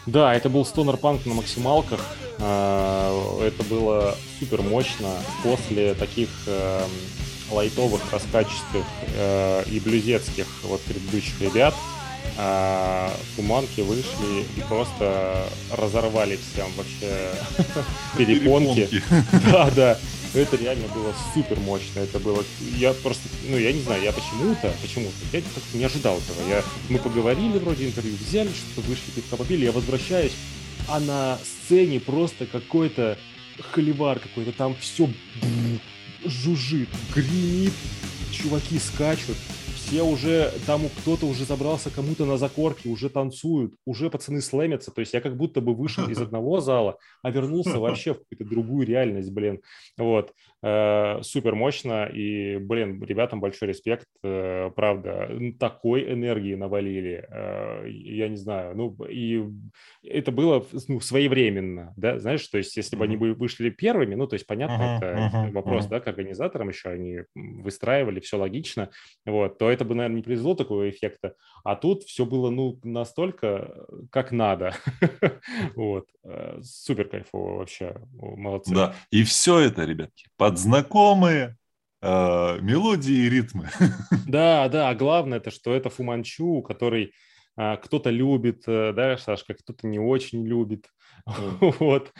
Да, 0.07 0.33
это 0.33 0.49
был 0.49 0.65
стонер 0.65 0.97
панк 0.97 1.25
на 1.25 1.35
максималках. 1.35 1.99
А, 2.39 3.41
Это 3.41 3.63
было 3.63 4.15
супер 4.39 4.61
мощно. 4.61 5.09
После 5.43 5.93
таких 5.93 6.29
эм, 6.47 6.89
лайтовых, 7.51 8.01
раскачистых 8.11 8.85
э, 9.15 9.63
и 9.69 9.79
блюзетских 9.79 10.47
вот 10.63 10.81
предыдущих 10.81 11.39
ребят 11.41 11.73
а, 12.37 13.11
фуманки 13.35 13.81
вышли 13.81 14.45
и 14.55 14.61
просто 14.67 15.49
разорвали 15.75 16.37
всем 16.37 16.67
вообще 16.77 17.31
перепонки. 18.17 18.89
Да, 19.51 19.69
да. 19.75 19.97
Это 20.37 20.55
реально 20.55 20.87
было 20.89 21.15
супер 21.33 21.59
мощно. 21.59 21.99
Это 21.99 22.19
было. 22.19 22.43
Я 22.77 22.93
просто, 22.93 23.27
ну, 23.49 23.57
я 23.57 23.73
не 23.73 23.81
знаю, 23.81 24.03
я 24.03 24.11
почему-то, 24.11 24.71
почему-то, 24.81 25.15
я 25.33 25.41
как-то 25.41 25.77
не 25.77 25.83
ожидал 25.83 26.17
этого. 26.17 26.47
Я, 26.47 26.63
мы 26.89 26.99
поговорили 26.99 27.57
вроде 27.57 27.87
интервью, 27.87 28.15
взяли, 28.17 28.49
что-то 28.49 28.87
вышли, 28.87 29.09
пивка 29.15 29.35
попили, 29.35 29.65
я 29.65 29.71
возвращаюсь, 29.71 30.33
а 30.87 30.99
на 30.99 31.39
сцене 31.43 31.99
просто 31.99 32.45
какой-то 32.45 33.17
холивар 33.71 34.19
какой-то, 34.19 34.51
там 34.51 34.75
все 34.79 35.09
жужжит, 36.23 36.89
гремит, 37.15 37.73
чуваки 38.31 38.77
скачут, 38.77 39.37
все 39.87 40.03
уже, 40.03 40.51
там 40.65 40.81
кто-то 41.01 41.25
уже 41.25 41.45
забрался 41.45 41.89
кому-то 41.89 42.25
на 42.25 42.37
закорки, 42.37 42.89
уже 42.89 43.09
танцуют, 43.09 43.73
уже 43.85 44.09
пацаны 44.09 44.41
слэмятся, 44.41 44.91
то 44.91 44.99
есть 44.99 45.13
я 45.13 45.21
как 45.21 45.37
будто 45.37 45.61
бы 45.61 45.73
вышел 45.73 46.07
из 46.09 46.17
одного 46.21 46.59
зала, 46.59 46.97
а 47.23 47.31
вернулся 47.31 47.79
вообще 47.79 48.13
в 48.13 48.19
какую-то 48.19 48.45
другую 48.45 48.85
реальность, 48.85 49.31
блин, 49.31 49.61
вот, 49.97 50.33
Э, 50.63 51.21
супер 51.21 51.53
мощно, 51.53 52.05
и, 52.05 52.57
блин, 52.57 53.03
ребятам 53.03 53.39
большой 53.39 53.67
респект, 53.67 54.07
э, 54.23 54.71
правда, 54.75 55.29
такой 55.59 56.11
энергии 56.11 56.55
навалили, 56.55 57.23
э, 57.29 57.87
я 57.89 58.27
не 58.27 58.37
знаю, 58.37 58.75
ну, 58.75 58.95
и 59.07 59.43
это 60.03 60.31
было 60.31 60.65
ну, 60.87 60.99
своевременно, 60.99 61.93
да, 61.95 62.17
знаешь, 62.17 62.47
то 62.47 62.57
есть 62.57 62.75
если 62.75 62.95
бы 62.95 63.03
они 63.05 63.17
бы 63.17 63.33
вышли 63.35 63.69
первыми, 63.69 64.15
ну, 64.15 64.25
то 64.25 64.33
есть 64.33 64.47
понятно, 64.47 64.81
Мгм, 64.81 64.95
это 64.97 65.27
мгм, 65.27 65.51
вопрос, 65.53 65.85
мгм. 65.85 65.89
да, 65.89 65.99
к 65.99 66.07
организаторам 66.07 66.69
еще 66.69 66.89
они 66.89 67.19
выстраивали, 67.35 68.19
все 68.19 68.37
логично, 68.37 68.89
вот, 69.25 69.59
то 69.59 69.69
это 69.69 69.85
бы, 69.85 69.93
наверное, 69.93 70.17
не 70.17 70.23
произвело 70.23 70.55
такого 70.55 70.89
эффекта, 70.89 71.35
а 71.63 71.75
тут 71.75 72.03
все 72.03 72.25
было, 72.25 72.49
ну, 72.49 72.79
настолько, 72.83 73.47
э, 73.47 73.95
как 74.11 74.31
надо, 74.31 74.73
вот, 75.75 76.07
супер 76.61 77.07
кайфово 77.09 77.57
вообще, 77.59 77.95
молодцы. 78.11 78.75
Да, 78.75 78.95
и 79.11 79.23
все 79.23 79.59
это, 79.59 79.85
ребятки, 79.85 80.27
под 80.47 80.59
знакомые 80.59 81.57
э, 82.01 82.07
мелодии 82.61 83.25
и 83.25 83.29
ритмы. 83.29 83.69
Да, 84.27 84.69
да, 84.69 84.89
а 84.89 84.95
главное 84.95 85.39
это, 85.39 85.51
что 85.51 85.73
это 85.73 85.89
Фуманчу, 85.89 86.61
который 86.61 87.11
а, 87.57 87.75
кто-то 87.75 88.09
любит, 88.09 88.63
э, 88.65 88.93
да, 88.93 89.17
Сашка, 89.17 89.55
кто-то 89.55 89.87
не 89.87 89.99
очень 89.99 90.47
любит, 90.47 90.85
вот. 91.59 92.13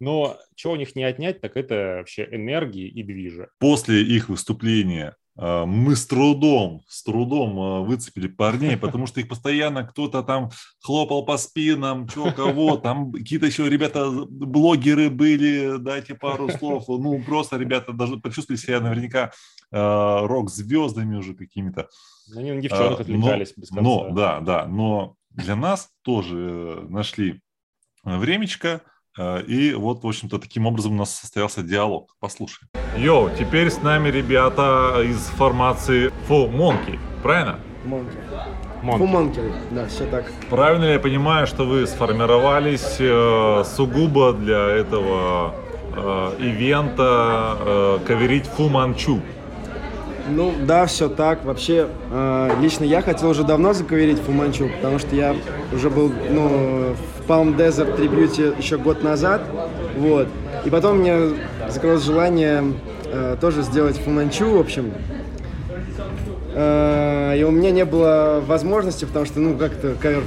Но 0.00 0.36
что 0.56 0.72
у 0.72 0.76
них 0.76 0.96
не 0.96 1.04
отнять, 1.04 1.40
так 1.40 1.56
это 1.56 1.98
вообще 1.98 2.26
энергии 2.28 2.88
и 2.88 3.04
движа. 3.04 3.50
После 3.60 4.02
их 4.02 4.28
выступления 4.28 5.10
э, 5.10 5.23
мы 5.36 5.96
с 5.96 6.06
трудом, 6.06 6.82
с 6.88 7.02
трудом 7.02 7.58
э, 7.58 7.80
выцепили 7.86 8.28
парней, 8.28 8.76
потому 8.80 9.06
что 9.06 9.20
их 9.20 9.28
постоянно 9.28 9.84
кто-то 9.84 10.22
там 10.22 10.50
хлопал 10.80 11.24
по 11.24 11.36
спинам, 11.36 12.06
чё, 12.08 12.32
кого, 12.32 12.76
там 12.76 13.12
какие-то 13.12 13.46
еще 13.46 13.68
ребята, 13.68 14.10
блогеры 14.10 15.10
были, 15.10 15.78
дайте 15.78 16.14
пару 16.14 16.48
слов, 16.50 16.84
ну, 16.88 17.20
просто 17.22 17.56
ребята 17.56 17.92
даже 17.92 18.18
почувствовали 18.18 18.60
себя 18.60 18.80
наверняка 18.80 19.32
э, 19.72 20.26
рок-звездами 20.26 21.16
уже 21.16 21.34
какими-то. 21.34 21.88
Они 22.36 22.52
на 22.52 22.60
девчонок 22.60 23.00
А, 23.00 23.02
отвлекались 23.02 23.54
без 23.56 23.68
конца. 23.70 23.82
Но, 23.82 24.10
да, 24.10 24.40
да, 24.40 24.66
но 24.66 25.16
для 25.30 25.56
нас 25.56 25.90
тоже 26.02 26.36
э, 26.38 26.86
нашли 26.88 27.42
э, 28.04 28.16
времечко, 28.18 28.82
и 29.18 29.74
вот, 29.74 30.02
в 30.02 30.06
общем-то, 30.06 30.38
таким 30.38 30.66
образом 30.66 30.92
у 30.92 30.96
нас 30.96 31.14
состоялся 31.14 31.62
диалог. 31.62 32.14
Послушай. 32.20 32.68
Йоу, 32.96 33.30
теперь 33.38 33.70
с 33.70 33.82
нами 33.82 34.08
ребята 34.08 35.02
из 35.04 35.18
формации 35.36 36.12
Full 36.28 36.52
Monkey, 36.52 36.98
правильно? 37.22 37.58
Монки. 37.84 38.16
Монки. 38.84 38.98
Фуманки, 38.98 39.40
да, 39.70 39.86
все 39.86 40.04
так. 40.04 40.24
Правильно 40.50 40.84
ли 40.84 40.92
я 40.92 41.00
понимаю, 41.00 41.46
что 41.46 41.64
вы 41.64 41.86
сформировались 41.86 42.96
э, 42.98 43.64
сугубо 43.64 44.34
для 44.34 44.68
этого 44.68 45.54
э, 45.96 46.36
ивента 46.40 47.56
э, 47.60 47.98
каверить 48.06 48.46
Фуманчу? 48.46 49.22
Ну 50.28 50.52
да, 50.66 50.84
все 50.84 51.08
так. 51.08 51.44
Вообще, 51.44 51.88
э, 52.10 52.50
лично 52.60 52.84
я 52.84 53.00
хотел 53.00 53.30
уже 53.30 53.42
давно 53.42 53.72
заковерить 53.72 54.18
Фуманчу, 54.20 54.68
потому 54.76 54.98
что 54.98 55.16
я 55.16 55.34
уже 55.72 55.88
был 55.88 56.12
ну, 56.30 56.94
в 57.24 57.30
Palm 57.30 57.56
Desert 57.56 57.96
трибьюте 57.96 58.52
еще 58.58 58.78
год 58.78 59.02
назад. 59.02 59.42
Вот. 59.96 60.28
И 60.64 60.70
потом 60.70 60.98
мне 60.98 61.30
закрылось 61.68 62.02
желание 62.02 62.74
э, 63.06 63.36
тоже 63.40 63.62
сделать 63.62 63.98
Фуманчу, 63.98 64.50
в 64.50 64.58
общем. 64.58 64.92
Э, 66.54 67.34
и 67.36 67.42
у 67.42 67.50
меня 67.50 67.70
не 67.70 67.84
было 67.84 68.42
возможности, 68.46 69.04
потому 69.04 69.24
что, 69.24 69.40
ну, 69.40 69.56
как-то 69.56 69.94
кавер, 70.00 70.22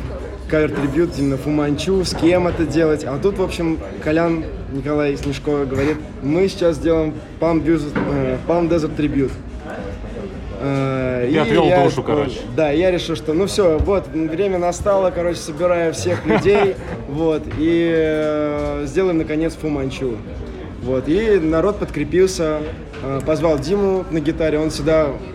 кавер-трибют 0.50 1.12
именно 1.18 1.38
Фуманчу, 1.38 2.04
с 2.04 2.14
кем 2.14 2.48
это 2.48 2.66
делать. 2.66 3.04
А 3.04 3.18
тут, 3.18 3.38
в 3.38 3.44
общем, 3.44 3.80
Колян 4.04 4.44
Николай 4.72 5.16
Снежко 5.18 5.66
говорит, 5.66 5.98
мы 6.22 6.48
сейчас 6.48 6.78
сделаем 6.78 7.14
Palm, 7.40 7.64
Desert, 7.64 7.94
э, 7.96 8.38
Palm 8.48 8.70
Desert 8.70 8.96
трибют. 8.96 9.32
Э, 10.60 11.26
Ты 11.28 11.34
и 11.36 11.38
отвел 11.38 11.66
я 11.66 11.84
душу, 11.84 12.04
короче. 12.04 12.40
Да, 12.56 12.72
я 12.72 12.92
решил, 12.92 13.16
что 13.16 13.34
ну 13.34 13.46
все, 13.46 13.78
вот, 13.78 14.08
время 14.08 14.58
настало, 14.58 15.12
короче, 15.12 15.40
собираю 15.40 15.94
всех 15.94 16.26
людей, 16.26 16.76
вот, 17.08 17.44
и 17.58 17.92
э, 17.96 18.84
сделаем, 18.86 19.18
наконец, 19.20 19.54
Фуманчу. 19.56 20.18
Вот, 20.82 21.08
и 21.08 21.40
народ 21.40 21.78
подкрепился, 21.80 22.60
э, 23.04 23.20
позвал 23.26 23.60
Диму 23.60 24.06
на 24.10 24.20
гитаре, 24.20 24.60
он 24.60 24.72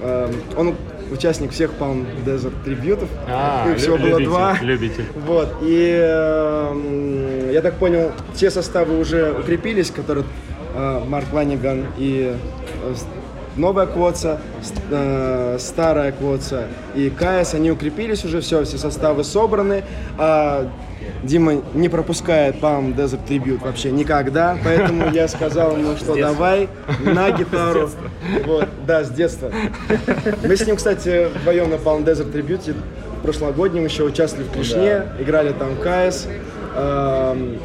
э, 0.03 0.31
он 0.57 0.75
участник 1.13 1.51
всех 1.53 1.73
Palm 1.79 2.07
Desert 2.25 2.55
трибьютов, 2.65 3.09
А, 3.29 3.71
их 3.71 3.77
всего 3.79 3.97
лю- 3.97 4.03
было 4.03 4.09
любитель, 4.19 4.25
два. 4.31 4.59
любитель. 4.63 5.05
Вот, 5.27 5.49
и 5.63 5.99
э, 6.01 7.51
я 7.53 7.61
так 7.61 7.75
понял, 7.75 8.13
те 8.35 8.51
составы 8.51 8.99
уже 8.99 9.33
укрепились, 9.33 9.91
которые 9.91 10.25
э, 10.75 11.01
Марк 11.07 11.27
Ланиган 11.33 11.85
и 11.99 12.35
новая 13.57 13.87
Квоца, 13.87 14.41
с- 14.63 14.73
э, 14.91 15.57
старая 15.59 16.13
Квоца 16.13 16.65
и 16.95 17.11
КС, 17.11 17.55
они 17.55 17.71
укрепились 17.71 18.25
уже, 18.25 18.41
все, 18.41 18.65
все 18.65 18.79
составы 18.79 19.25
собраны, 19.25 19.85
а 20.19 20.69
Дима 21.25 21.55
не 21.75 21.89
пропускает 21.89 22.57
Palm 22.61 22.95
Desert 22.95 23.21
Tribute 23.29 23.65
вообще 23.65 23.91
никогда, 23.91 24.57
поэтому 24.65 25.11
я 25.13 25.27
сказал 25.29 25.77
ему, 25.77 25.97
что 25.97 26.15
давай 26.17 26.69
на 27.05 27.31
гитару. 27.33 27.91
Вот, 28.47 28.69
да, 28.87 29.03
с 29.05 29.11
детства. 29.11 29.51
Мы 30.45 30.57
с 30.57 30.67
ним, 30.67 30.77
кстати, 30.77 31.29
вдвоем 31.39 31.71
на 31.71 31.75
Palm 31.75 32.05
Desert 32.05 32.33
Tribute 32.33 32.75
прошлогоднем 33.23 33.85
еще 33.85 34.03
участвовали 34.05 34.49
в 34.49 34.53
Клешне, 34.53 35.03
играли 35.21 35.53
там 35.53 35.77
КС, 35.77 36.27
эм, 36.77 37.59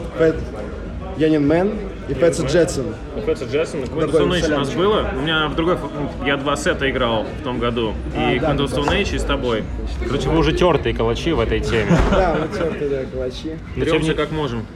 Yawning 1.18 1.48
Man 1.48 1.72
и 2.10 2.14
Fatso 2.14 2.46
Jetson. 2.46 2.86
Fatso 3.26 3.46
Jetson, 3.46 3.82
Queen 3.82 4.10
Stone 4.12 4.30
Age 4.42 4.54
у 4.54 4.58
нас 4.60 4.70
было. 4.74 5.10
У 5.16 5.20
меня 5.22 5.48
в 5.48 5.56
другой... 5.56 5.76
ф- 5.76 5.82
Я 6.26 6.38
два 6.38 6.56
сета 6.56 6.90
играл 6.90 7.26
в 7.40 7.44
том 7.44 7.60
году. 7.60 7.94
А, 8.16 8.32
И 8.32 8.40
да, 8.40 8.54
Queen 8.54 8.66
Stone 8.68 8.90
Age 8.90 9.16
и 9.16 9.20
с 9.20 9.24
тобой. 9.24 9.64
Короче, 10.06 10.30
вы 10.30 10.38
уже 10.38 10.54
тертые 10.54 10.96
калачи 10.96 11.32
в 11.34 11.40
этой 11.40 11.60
теме. 11.60 11.88
Да, 12.12 12.38
мы 12.40 12.48
тертые, 12.58 12.90
да, 12.90 13.06
калачи. 13.12 13.58
Тремся 13.76 14.14
как 14.14 14.32
можем. 14.32 14.66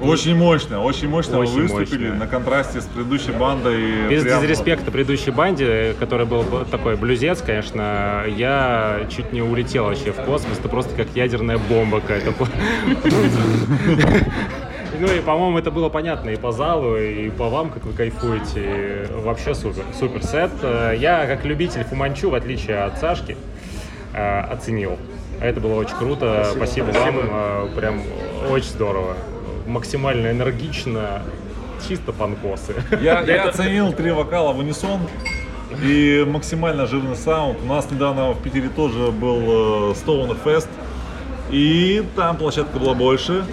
Очень 0.00 0.36
мощно, 0.36 0.82
очень 0.82 1.08
мощно 1.08 1.38
Очень 1.38 1.52
вы 1.52 1.62
выступили 1.62 2.08
мощно. 2.08 2.24
на 2.24 2.26
контрасте 2.26 2.80
с 2.80 2.84
предыдущей 2.84 3.32
бандой. 3.32 4.08
Без 4.08 4.22
Прям- 4.22 4.40
disrespect 4.40 4.86
а 4.86 4.90
предыдущей 4.90 5.30
банде, 5.30 5.94
которая 5.98 6.26
был 6.26 6.44
такой 6.70 6.96
блюзец, 6.96 7.42
конечно, 7.42 8.24
я 8.36 9.00
чуть 9.14 9.32
не 9.32 9.42
улетел 9.42 9.84
вообще 9.84 10.12
в 10.12 10.16
космос. 10.16 10.58
Это 10.58 10.68
просто 10.68 10.94
как 10.96 11.08
ядерная 11.14 11.58
бомба 11.58 12.00
какая-то. 12.00 12.32
Ну 14.98 15.06
и, 15.12 15.20
по-моему, 15.20 15.58
это 15.58 15.70
было 15.70 15.88
понятно 15.88 16.30
и 16.30 16.36
по 16.36 16.52
залу, 16.52 16.96
и 16.96 17.28
по 17.30 17.48
вам, 17.48 17.70
как 17.70 17.84
вы 17.84 17.92
кайфуете. 17.92 19.08
Вообще 19.12 19.54
супер, 19.54 19.82
супер 19.98 20.22
сет. 20.22 20.50
Э, 20.62 20.94
Я, 20.98 21.26
как 21.26 21.44
любитель 21.44 21.84
Фуманчу, 21.84 22.30
в 22.30 22.34
отличие 22.34 22.78
от 22.82 22.98
Сашки, 22.98 23.36
э, 24.14 24.40
оценил. 24.40 24.96
Это 25.40 25.60
было 25.60 25.74
очень 25.74 25.96
круто. 25.96 26.46
Спасибо, 26.54 26.86
вам. 26.92 27.16
э, 27.22 27.68
Прям 27.76 28.00
очень 28.50 28.68
здорово. 28.68 29.16
Максимально 29.66 30.30
энергично. 30.30 31.22
Чисто 31.86 32.12
панкосы. 32.12 32.74
Я, 33.02 33.20
я 33.26 33.44
оценил 33.44 33.92
три 33.92 34.10
вокала 34.12 34.52
в 34.52 34.58
унисон 34.58 35.00
и 35.82 36.24
максимально 36.26 36.86
жирный 36.86 37.16
саунд. 37.16 37.58
У 37.62 37.66
нас 37.66 37.90
недавно 37.90 38.30
в 38.32 38.42
Питере 38.42 38.70
тоже 38.74 39.10
был 39.10 39.92
Stoner 39.92 40.38
Fest, 40.42 40.68
и 41.50 42.02
там 42.16 42.38
площадка 42.38 42.78
была 42.78 42.94
больше, 42.94 43.44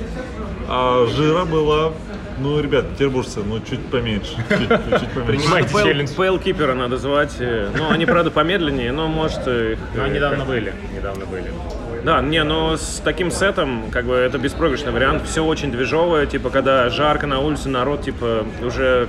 а 0.75 1.05
жира 1.07 1.45
было, 1.45 1.93
ну, 2.39 2.59
ребят, 2.59 2.89
петербуржцы, 2.89 3.41
ну, 3.45 3.59
чуть 3.59 3.85
поменьше. 3.85 4.35
Чуть, 4.49 4.59
чуть 4.59 4.69
поменьше. 4.69 5.09
Принимайте 5.27 5.69
Пейл- 5.73 5.83
челлендж. 5.83 6.09
Пейлкипера 6.15 6.73
надо 6.73 6.97
звать. 6.97 7.35
э, 7.39 7.69
Ну, 7.77 7.91
они, 7.91 8.05
правда, 8.05 8.31
помедленнее, 8.31 8.91
но 8.91 9.07
может... 9.07 9.47
их, 9.47 9.77
Ну, 9.95 10.03
э, 10.03 10.09
недавно 10.09 10.45
были. 10.45 10.73
Недавно 10.95 11.25
были. 11.25 11.51
Да, 12.03 12.21
не, 12.21 12.43
но 12.43 12.75
с 12.75 13.01
таким 13.03 13.31
сетом, 13.31 13.85
как 13.91 14.05
бы, 14.05 14.15
это 14.15 14.37
беспроигрышный 14.37 14.91
вариант. 14.91 15.23
Все 15.25 15.41
очень 15.45 15.71
движовое, 15.71 16.25
типа, 16.25 16.49
когда 16.49 16.89
жарко 16.89 17.27
на 17.27 17.39
улице, 17.39 17.69
народ, 17.69 18.01
типа, 18.01 18.43
уже 18.61 19.07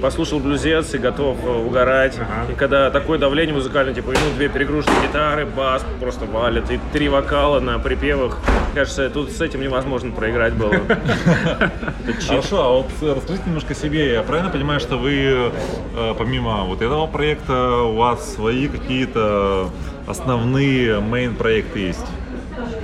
послушал 0.00 0.40
блюзец 0.40 0.94
и 0.94 0.98
готов 0.98 1.38
э, 1.44 1.48
угорать. 1.48 2.16
Ага. 2.18 2.52
И 2.52 2.54
когда 2.54 2.90
такое 2.90 3.18
давление 3.18 3.54
музыкальное, 3.54 3.94
типа, 3.94 4.12
ну, 4.12 4.36
две 4.36 4.48
перегруженные 4.48 5.02
гитары, 5.06 5.46
бас 5.46 5.84
просто 6.00 6.24
валит, 6.24 6.70
и 6.70 6.80
три 6.92 7.08
вокала 7.08 7.60
на 7.60 7.78
припевах. 7.78 8.38
Кажется, 8.74 9.10
тут 9.10 9.30
с 9.30 9.40
этим 9.40 9.60
невозможно 9.60 10.12
проиграть 10.12 10.54
было. 10.54 10.74
Хорошо, 12.28 12.62
а 12.62 12.68
вот 12.78 12.86
э, 13.02 13.14
расскажите 13.14 13.44
немножко 13.46 13.74
себе. 13.74 14.14
Я 14.14 14.22
правильно 14.22 14.50
понимаю, 14.50 14.80
что 14.80 14.96
вы, 14.96 15.52
э, 15.94 16.14
помимо 16.16 16.64
вот 16.64 16.82
этого 16.82 17.06
проекта, 17.06 17.82
у 17.82 17.96
вас 17.96 18.34
свои 18.34 18.68
какие-то 18.68 19.70
основные 20.06 21.00
мейн-проекты 21.00 21.78
есть? 21.78 22.06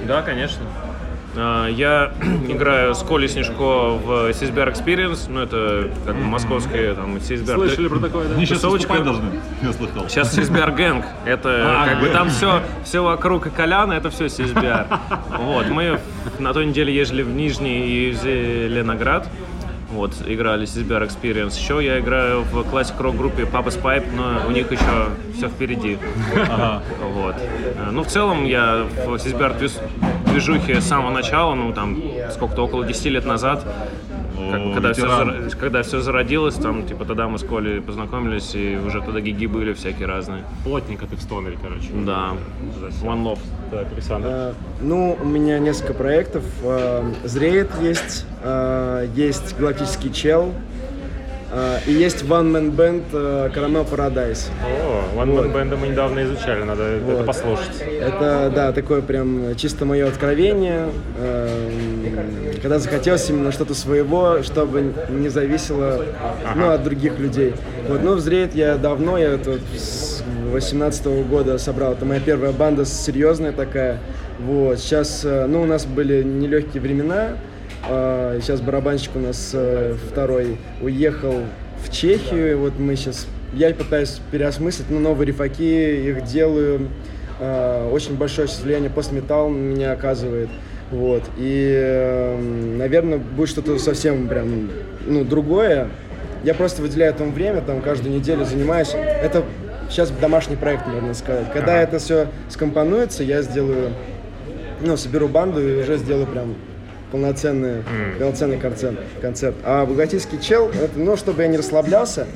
Да, 0.06 0.22
конечно. 0.22 0.62
А, 1.38 1.66
Я 1.68 2.12
играю 2.48 2.94
с 2.94 3.02
Колей 3.02 3.28
Снежко 3.28 3.90
в 3.90 4.32
Сисбер 4.32 4.68
Experience, 4.68 5.26
ну 5.28 5.40
это 5.40 5.90
как 6.04 6.16
бы 6.16 6.24
московские 6.24 6.94
там 6.94 7.20
Сисбер. 7.20 7.88
про 7.88 7.98
такое, 7.98 8.34
Они 8.34 8.46
сейчас 8.46 8.62
выступать 8.64 9.04
должны, 9.04 9.28
я 9.62 9.72
слыхал. 9.72 10.08
Сейчас 10.08 10.34
Сисбер 10.34 10.70
Гэнг, 10.72 11.04
это 11.24 11.82
А, 11.82 11.86
как 11.88 12.00
бы 12.00 12.08
там 12.08 12.30
все, 12.30 12.62
все 12.84 13.00
вокруг 13.02 13.46
и 13.46 13.50
Коляна, 13.50 13.92
это 13.94 14.10
все 14.10 14.28
Сисбер. 14.28 14.86
Вот, 15.38 15.68
мы 15.68 16.00
на 16.38 16.52
той 16.52 16.66
неделе 16.66 16.94
ездили 16.94 17.22
в 17.22 17.28
Нижний 17.30 17.86
и 17.86 18.10
в 18.12 18.16
Зеленоград, 18.22 19.28
вот, 19.92 20.12
играли 20.26 20.64
Сисбер 20.66 21.02
Experience. 21.02 21.58
Еще 21.58 21.84
я 21.84 21.98
играю 22.00 22.42
в 22.42 22.64
классик 22.64 22.98
рок 23.00 23.16
группе 23.16 23.42
Papa's 23.44 23.80
Pipe, 23.80 24.06
но 24.16 24.46
у 24.48 24.50
них 24.50 24.70
еще 24.72 25.08
все 25.36 25.48
впереди. 25.48 25.98
Вот. 27.14 27.34
Э, 27.36 27.90
Ну, 27.92 28.02
в 28.02 28.06
целом, 28.08 28.44
я 28.44 28.86
в 29.06 29.18
Сисбер 29.18 29.52
движ- 29.52 29.78
движухе 30.36 30.80
с 30.80 30.84
самого 30.84 31.10
начала, 31.10 31.54
ну, 31.54 31.72
там, 31.72 31.96
сколько-то, 32.30 32.64
около 32.64 32.84
10 32.84 33.06
лет 33.06 33.24
назад, 33.24 33.64
как 34.50 34.62
бы, 34.62 34.70
О, 34.70 34.74
когда, 34.74 34.92
все, 34.92 35.56
когда 35.58 35.82
все 35.82 36.00
зародилось, 36.00 36.54
там, 36.56 36.86
типа, 36.86 37.04
тогда 37.06 37.26
мы 37.26 37.38
с 37.38 37.42
Колей 37.42 37.80
познакомились, 37.80 38.54
и 38.54 38.76
уже 38.76 39.00
тогда 39.00 39.20
гиги 39.20 39.46
были 39.46 39.72
всякие 39.72 40.06
разные. 40.06 40.44
Плотненько 40.64 41.06
ты 41.06 41.16
в 41.16 41.22
стонере, 41.22 41.56
короче. 41.62 41.88
Да, 42.04 42.32
One 43.02 43.22
Love. 43.24 43.38
Так, 43.70 43.86
Александр. 43.92 44.28
Э, 44.30 44.52
Ну, 44.82 45.16
у 45.20 45.24
меня 45.24 45.58
несколько 45.58 45.94
проектов. 45.94 46.44
Э, 46.62 47.02
Зреет 47.24 47.70
есть, 47.80 48.26
э, 48.42 49.08
есть 49.16 49.56
Галактический 49.58 50.12
Чел, 50.12 50.52
и 51.86 51.92
есть 51.92 52.22
One 52.24 52.50
Man 52.50 52.74
Band 52.74 53.04
э, 53.12 53.50
Caramel 53.54 53.88
Paradise. 53.88 54.48
О, 54.64 55.16
One 55.16 55.32
Man 55.34 55.52
Band 55.52 55.76
мы 55.76 55.88
недавно 55.88 56.24
изучали, 56.24 56.64
надо 56.64 56.82
это 56.82 57.04
Вот. 57.04 57.26
послушать. 57.26 57.80
Это, 57.80 58.52
да, 58.54 58.72
такое 58.72 59.00
прям 59.00 59.54
чисто 59.56 59.84
мое 59.84 60.08
откровение. 60.08 60.88
Эм, 61.18 62.60
Когда 62.60 62.78
захотелось 62.78 63.28
именно 63.30 63.52
что-то 63.52 63.74
своего, 63.74 64.42
чтобы 64.42 64.92
не 65.10 65.28
зависело 65.28 66.04
ну, 66.56 66.70
от 66.70 66.82
других 66.82 67.18
людей. 67.18 67.54
Вот, 67.88 68.02
ну, 68.02 68.14
взреет 68.14 68.54
я 68.54 68.76
давно, 68.76 69.16
я 69.18 69.34
это 69.34 69.58
с 69.76 70.22
18 70.52 71.06
года 71.28 71.58
собрал. 71.58 71.92
Это 71.92 72.04
моя 72.04 72.20
первая 72.20 72.52
банда 72.52 72.84
серьезная 72.84 73.52
такая. 73.52 73.98
Вот, 74.40 74.78
сейчас, 74.78 75.22
э, 75.24 75.46
ну, 75.46 75.62
у 75.62 75.66
нас 75.66 75.86
были 75.86 76.22
нелегкие 76.22 76.82
времена. 76.82 77.36
А, 77.88 78.38
Сейчас 78.40 78.60
барабанщик 78.60 79.12
у 79.14 79.18
нас 79.18 79.50
э, 79.54 79.94
второй 80.10 80.58
уехал 80.80 81.34
в 81.84 81.90
Чехию. 81.90 82.52
И 82.52 82.54
вот 82.54 82.78
мы 82.78 82.96
сейчас, 82.96 83.26
я 83.52 83.72
пытаюсь 83.74 84.20
переосмыслить, 84.30 84.90
ну, 84.90 84.98
новые 84.98 85.26
рифаки, 85.26 86.08
их 86.08 86.24
делаю. 86.24 86.88
А, 87.40 87.90
Очень 87.90 88.16
большое 88.16 88.48
сейчас 88.48 88.62
влияние 88.62 88.90
постметалл 88.90 89.48
на 89.50 89.56
меня 89.56 89.92
оказывает. 89.92 90.48
Вот. 90.90 91.22
И, 91.36 92.36
наверное, 92.78 93.18
будет 93.18 93.48
что-то 93.48 93.78
совсем 93.78 94.28
прям, 94.28 94.70
ну, 95.04 95.24
другое. 95.24 95.88
Я 96.44 96.54
просто 96.54 96.80
выделяю 96.80 97.12
этому 97.12 97.32
время, 97.32 97.60
там, 97.60 97.80
каждую 97.80 98.14
неделю 98.14 98.44
занимаюсь. 98.44 98.94
Это 98.94 99.42
сейчас 99.90 100.10
домашний 100.10 100.54
проект, 100.54 100.86
можно 100.86 101.12
сказать. 101.14 101.52
Когда 101.52 101.82
это 101.82 101.98
все 101.98 102.28
скомпонуется, 102.48 103.24
я 103.24 103.42
сделаю, 103.42 103.90
ну, 104.80 104.96
соберу 104.96 105.26
банду 105.26 105.60
и 105.60 105.82
уже 105.82 105.96
сделаю 105.96 106.28
прям 106.28 106.54
полноценный, 107.20 107.82
полноценный 108.18 108.58
концерт, 108.58 108.96
концерт. 109.22 109.54
А 109.64 109.86
Богатейский 109.86 110.38
чел, 110.40 110.68
это, 110.68 110.98
ну, 110.98 111.16
чтобы 111.16 111.42
я 111.42 111.48
не 111.48 111.56
расслаблялся, 111.56 112.26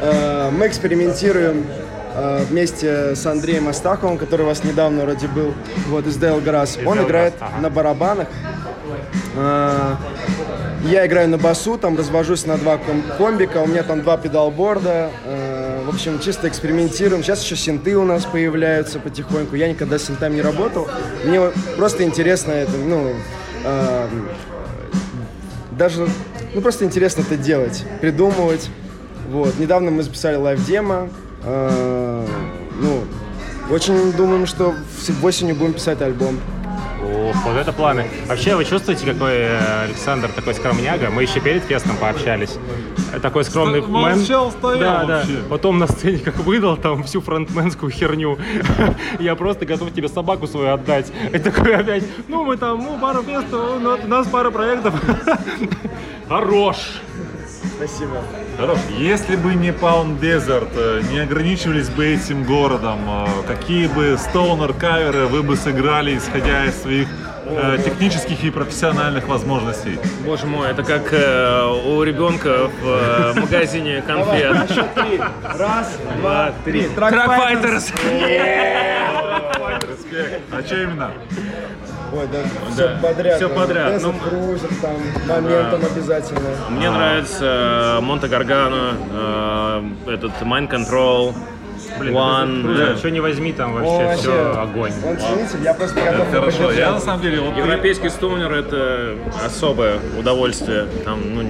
э, 0.00 0.50
мы 0.52 0.68
экспериментируем 0.68 1.66
э, 2.14 2.44
вместе 2.48 3.16
с 3.16 3.26
Андреем 3.26 3.68
Астаховым, 3.68 4.18
который 4.18 4.42
у 4.42 4.46
вас 4.46 4.62
недавно 4.62 5.02
вроде 5.04 5.26
был, 5.26 5.52
вот, 5.88 6.06
из 6.06 6.16
Дейл 6.16 6.40
Грасс. 6.40 6.78
Он 6.86 6.94
Дейл 6.98 7.08
играет 7.08 7.34
ага. 7.40 7.60
на 7.60 7.70
барабанах. 7.70 8.28
Э, 9.36 9.94
Я 10.88 11.06
играю 11.06 11.28
на 11.28 11.36
басу, 11.36 11.76
там 11.76 11.94
развожусь 11.98 12.46
на 12.46 12.56
два 12.56 12.78
ком- 12.78 13.02
комбика, 13.18 13.58
у 13.58 13.66
меня 13.66 13.82
там 13.82 14.00
два 14.02 14.16
педалборда. 14.16 15.10
Э, 15.26 15.82
В 15.84 15.88
общем, 15.92 16.20
чисто 16.20 16.46
экспериментируем. 16.46 17.22
Сейчас 17.24 17.42
еще 17.42 17.56
синты 17.56 17.96
у 17.96 18.04
нас 18.04 18.24
появляются 18.24 19.00
потихоньку. 19.00 19.56
Я 19.56 19.68
никогда 19.68 19.98
с 19.98 20.04
синтами 20.04 20.36
не 20.36 20.42
работал. 20.42 20.88
Мне 21.24 21.40
просто 21.76 22.04
интересно 22.04 22.52
это, 22.52 22.72
ну, 22.76 23.12
э, 23.64 24.08
даже, 25.72 26.06
ну, 26.54 26.60
просто 26.60 26.84
интересно 26.84 27.22
это 27.22 27.36
делать, 27.36 27.84
придумывать. 28.00 28.68
Вот. 29.30 29.58
Недавно 29.58 29.90
мы 29.90 30.02
записали 30.02 30.36
live 30.36 30.68
demo. 30.68 31.08
Э, 31.44 32.26
Ну, 32.82 33.02
очень 33.70 34.12
думаем, 34.12 34.46
что 34.46 34.72
в- 34.72 35.24
осенью 35.24 35.54
будем 35.54 35.74
писать 35.74 36.00
альбом. 36.00 36.40
Ох, 37.02 37.36
вот 37.44 37.56
это 37.56 37.72
планы. 37.72 38.06
Вообще, 38.26 38.54
вы 38.56 38.64
чувствуете, 38.64 39.06
какой 39.06 39.32
э, 39.32 39.84
Александр 39.84 40.28
такой 40.28 40.54
скромняга? 40.54 41.10
Мы 41.10 41.22
еще 41.22 41.40
перед 41.40 41.62
фестом 41.64 41.96
пообщались. 41.96 42.58
Такой 43.22 43.44
скромный 43.44 43.80
Sto- 43.80 43.88
мэн. 43.88 44.18
молчал, 44.18 44.52
стоял 44.52 45.06
да, 45.06 45.06
да. 45.06 45.24
Потом 45.48 45.78
на 45.78 45.86
сцене 45.86 46.18
как 46.18 46.36
выдал 46.36 46.76
там 46.76 47.02
всю 47.04 47.20
фронтменскую 47.20 47.90
херню. 47.90 48.38
Я 49.18 49.34
просто 49.34 49.64
готов 49.66 49.92
тебе 49.92 50.08
собаку 50.08 50.46
свою 50.46 50.74
отдать. 50.74 51.10
И 51.32 51.38
такой 51.38 51.74
опять, 51.74 52.04
ну 52.28 52.44
мы 52.44 52.56
там, 52.56 52.78
ну 52.78 52.98
пару 52.98 53.22
фестов, 53.22 53.80
ну, 53.80 53.98
у 54.02 54.06
нас 54.08 54.26
пара 54.28 54.50
проектов. 54.50 54.94
Хорош. 56.28 57.00
Спасибо. 57.76 58.22
Хорош. 58.60 58.78
Если 58.98 59.36
бы 59.36 59.54
не 59.54 59.70
Pound 59.70 60.20
Desert, 60.20 60.68
э, 60.76 61.00
не 61.10 61.20
ограничивались 61.20 61.88
бы 61.88 62.06
этим 62.06 62.44
городом, 62.44 62.98
э, 63.08 63.26
какие 63.48 63.86
бы 63.86 64.18
стоунер 64.18 64.74
каверы 64.74 65.24
вы 65.26 65.42
бы 65.42 65.56
сыграли, 65.56 66.18
исходя 66.18 66.66
из 66.66 66.82
своих 66.82 67.08
э, 67.46 67.78
технических 67.82 68.44
и 68.44 68.50
профессиональных 68.50 69.28
возможностей? 69.28 69.98
Боже 70.26 70.44
мой, 70.44 70.68
это 70.70 70.82
как 70.82 71.10
э, 71.10 71.64
у 71.86 72.02
ребенка 72.02 72.68
в 72.82 72.86
э, 72.86 73.32
магазине 73.40 74.02
конфет. 74.06 74.68
три. 74.94 75.20
Раз, 75.42 75.98
два, 76.18 76.52
три. 76.62 76.82
Трак-файтерс! 76.94 77.92
А 80.52 80.62
что 80.62 80.82
именно? 80.82 81.12
Ой, 82.12 82.26
да, 82.32 82.70
все 82.72 82.88
подряд. 83.00 83.38
там, 83.38 83.50
подряд. 83.52 84.02
Ну, 84.02 84.10
Cruiser, 84.10 84.72
там, 84.80 85.42
моментом 85.42 85.80
обязательно. 85.84 86.50
Мне 86.70 86.90
нравится 86.90 87.98
э, 87.98 88.00
Монте 88.00 88.26
Гаргано, 88.26 88.94
э, 90.06 90.12
этот 90.14 90.32
Mind 90.42 90.68
Control, 90.68 91.34
Блин, 91.98 92.14
One, 92.14 92.76
да. 92.76 92.96
Что 92.96 93.10
не 93.10 93.20
возьми, 93.20 93.52
там 93.52 93.74
вообще 93.74 94.16
все 94.16 94.30
вообще- 94.30 94.60
огонь. 94.60 94.92
Он 95.04 95.16
ценитель, 95.16 95.64
я 95.64 95.74
просто 95.74 96.00
готов 96.00 96.32
его 96.32 96.40
Хорошо, 96.40 96.72
я 96.72 96.92
на 96.92 97.00
самом 97.00 97.22
деле 97.22 97.40
вот 97.40 97.56
Европейский 97.56 98.08
стоунер 98.08 98.52
это 98.52 99.16
особое 99.44 99.98
удовольствие. 100.18 100.86
Там, 101.04 101.20
ну, 101.34 101.44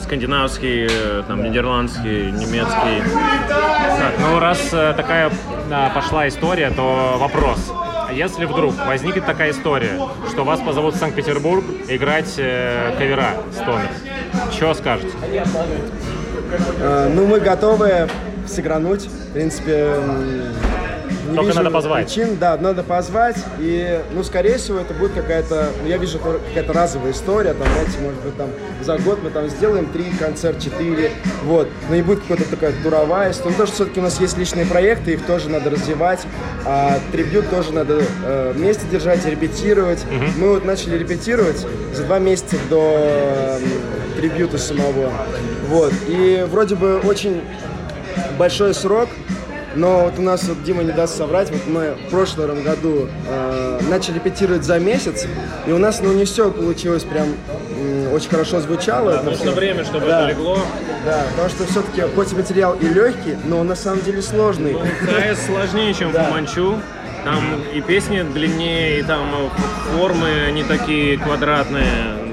скандинавский, 0.00 0.86
э, 0.90 1.22
там, 1.26 1.42
нидерландский, 1.42 2.30
немецкий. 2.30 3.02
Так, 3.48 4.14
ну 4.20 4.38
раз 4.38 4.58
такая 4.70 5.30
да, 5.68 5.90
пошла 5.94 6.28
история, 6.28 6.70
то 6.70 7.16
вопрос. 7.18 7.72
Если 8.16 8.46
вдруг 8.46 8.74
возникнет 8.86 9.26
такая 9.26 9.50
история, 9.50 10.00
что 10.30 10.42
вас 10.44 10.58
позовут 10.60 10.94
в 10.94 10.98
Санкт-Петербург 10.98 11.62
играть 11.86 12.32
э, 12.38 12.94
кавера 12.96 13.32
стонер, 13.52 13.90
что 14.50 14.72
скажете? 14.72 15.12
Э, 16.80 17.10
Ну, 17.14 17.26
мы 17.26 17.40
готовы 17.40 18.08
сыгрануть. 18.46 19.02
В 19.04 19.32
принципе, 19.34 19.96
не 21.26 21.34
Только 21.36 21.48
вижу 21.48 21.58
надо 21.58 21.70
позвать. 21.70 22.06
Причин, 22.06 22.36
да, 22.38 22.56
надо 22.56 22.82
позвать. 22.82 23.36
И, 23.58 24.00
ну, 24.12 24.22
скорее 24.24 24.58
всего, 24.58 24.78
это 24.78 24.94
будет 24.94 25.12
какая-то, 25.12 25.70
ну, 25.82 25.88
я 25.88 25.98
вижу, 25.98 26.18
какая-то 26.18 26.72
разовая 26.72 27.12
история. 27.12 27.54
Там, 27.54 27.66
знаете, 27.72 27.98
может 28.00 28.20
быть, 28.22 28.36
там 28.36 28.48
за 28.82 28.98
год 28.98 29.20
мы 29.22 29.30
там 29.30 29.48
сделаем 29.48 29.86
три 29.86 30.04
концерт, 30.18 30.60
четыре. 30.60 31.10
Вот. 31.44 31.68
Но 31.88 31.96
не 31.96 32.02
будет 32.02 32.20
какая-то 32.20 32.48
такая 32.50 32.72
туровая 32.82 33.30
история. 33.30 33.56
Ну, 33.56 33.64
то, 33.64 33.66
что 33.66 33.74
все-таки 33.74 34.00
у 34.00 34.02
нас 34.02 34.20
есть 34.20 34.38
личные 34.38 34.66
проекты, 34.66 35.12
их 35.12 35.26
тоже 35.26 35.48
надо 35.48 35.70
развивать. 35.70 36.20
А 36.64 36.98
трибют 37.12 37.50
тоже 37.50 37.72
надо 37.72 38.02
э, 38.24 38.52
вместе 38.54 38.86
держать, 38.90 39.24
репетировать. 39.26 40.04
Мы 40.36 40.50
вот 40.50 40.64
начали 40.64 40.98
репетировать 40.98 41.66
за 41.92 42.04
два 42.04 42.18
месяца 42.18 42.56
до 42.68 42.94
э, 42.96 43.58
трибюта 44.16 44.58
самого. 44.58 45.12
Вот. 45.68 45.92
И 46.08 46.46
вроде 46.48 46.74
бы 46.74 46.98
очень 47.00 47.42
большой 48.38 48.74
срок, 48.74 49.08
но 49.76 50.04
вот 50.04 50.18
у 50.18 50.22
нас 50.22 50.42
вот 50.44 50.62
Дима 50.64 50.82
не 50.82 50.92
даст 50.92 51.16
соврать, 51.16 51.50
вот 51.50 51.60
мы 51.66 51.94
в 52.06 52.10
прошлом 52.10 52.62
году 52.62 53.08
э, 53.28 53.80
начали 53.88 54.14
репетировать 54.16 54.64
за 54.64 54.78
месяц, 54.78 55.26
и 55.66 55.72
у 55.72 55.78
нас 55.78 56.00
ну 56.02 56.12
не 56.12 56.24
все 56.24 56.50
получилось 56.50 57.04
прям 57.04 57.26
м, 57.78 58.12
очень 58.12 58.30
хорошо 58.30 58.60
звучало. 58.60 59.10
это 59.10 59.24
Нужно 59.24 59.38
всё. 59.46 59.52
время, 59.52 59.84
чтобы 59.84 60.06
Да. 60.06 60.20
это 60.22 60.30
легло. 60.30 60.58
Да, 61.04 61.22
потому 61.30 61.48
что 61.50 61.64
все-таки 61.66 62.02
хоть 62.14 62.32
материал 62.32 62.74
и 62.74 62.86
легкий, 62.88 63.36
но 63.44 63.58
он 63.58 63.68
на 63.68 63.76
самом 63.76 64.02
деле 64.02 64.20
сложный. 64.22 64.72
Ну, 64.72 64.80
КС 64.80 65.46
сложнее, 65.46 65.94
чем 65.94 66.10
Да. 66.12 66.24
Фуманчу. 66.24 66.80
Там 67.24 67.40
и 67.74 67.80
песни 67.80 68.22
длиннее, 68.22 69.00
и 69.00 69.02
там 69.02 69.20
э, 69.34 69.96
формы 69.98 70.28
не 70.52 70.62
такие 70.64 71.18
квадратные. 71.18 71.86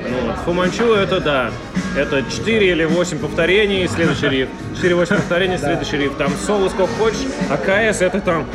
Ну. 0.10 0.34
Фуманчу 0.46 0.94
это 0.94 1.20
да. 1.20 1.50
Это 1.96 2.24
4 2.24 2.72
или 2.72 2.86
8 2.86 3.20
повторений, 3.20 3.88
следующий 3.88 4.30
риф. 4.30 4.50
4-8 4.82 5.16
повторений, 5.16 5.58
следующий 5.58 5.98
риф. 5.98 6.16
Там 6.18 6.32
соло 6.46 6.70
сколько 6.70 6.92
хочешь, 6.94 7.28
а 7.50 7.58
КС 7.58 8.02
это 8.02 8.20
там 8.20 8.46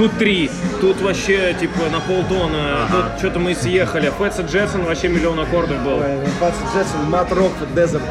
Тут 0.00 0.16
три, 0.16 0.50
тут 0.80 0.98
вообще 1.02 1.54
типа 1.60 1.90
на 1.92 2.00
полтона, 2.00 2.88
тут 2.90 3.18
что-то 3.18 3.38
мы 3.38 3.54
съехали. 3.54 4.10
Фэтса 4.16 4.40
Джетсон 4.40 4.84
вообще 4.84 5.08
миллион 5.08 5.38
аккордов 5.40 5.82
был. 5.84 5.98
Ну, 5.98 6.24
20 6.38 6.60
Джексон, 6.74 7.10
Мат 7.10 7.30
Рок, 7.32 7.52
Дезерт, 7.74 8.02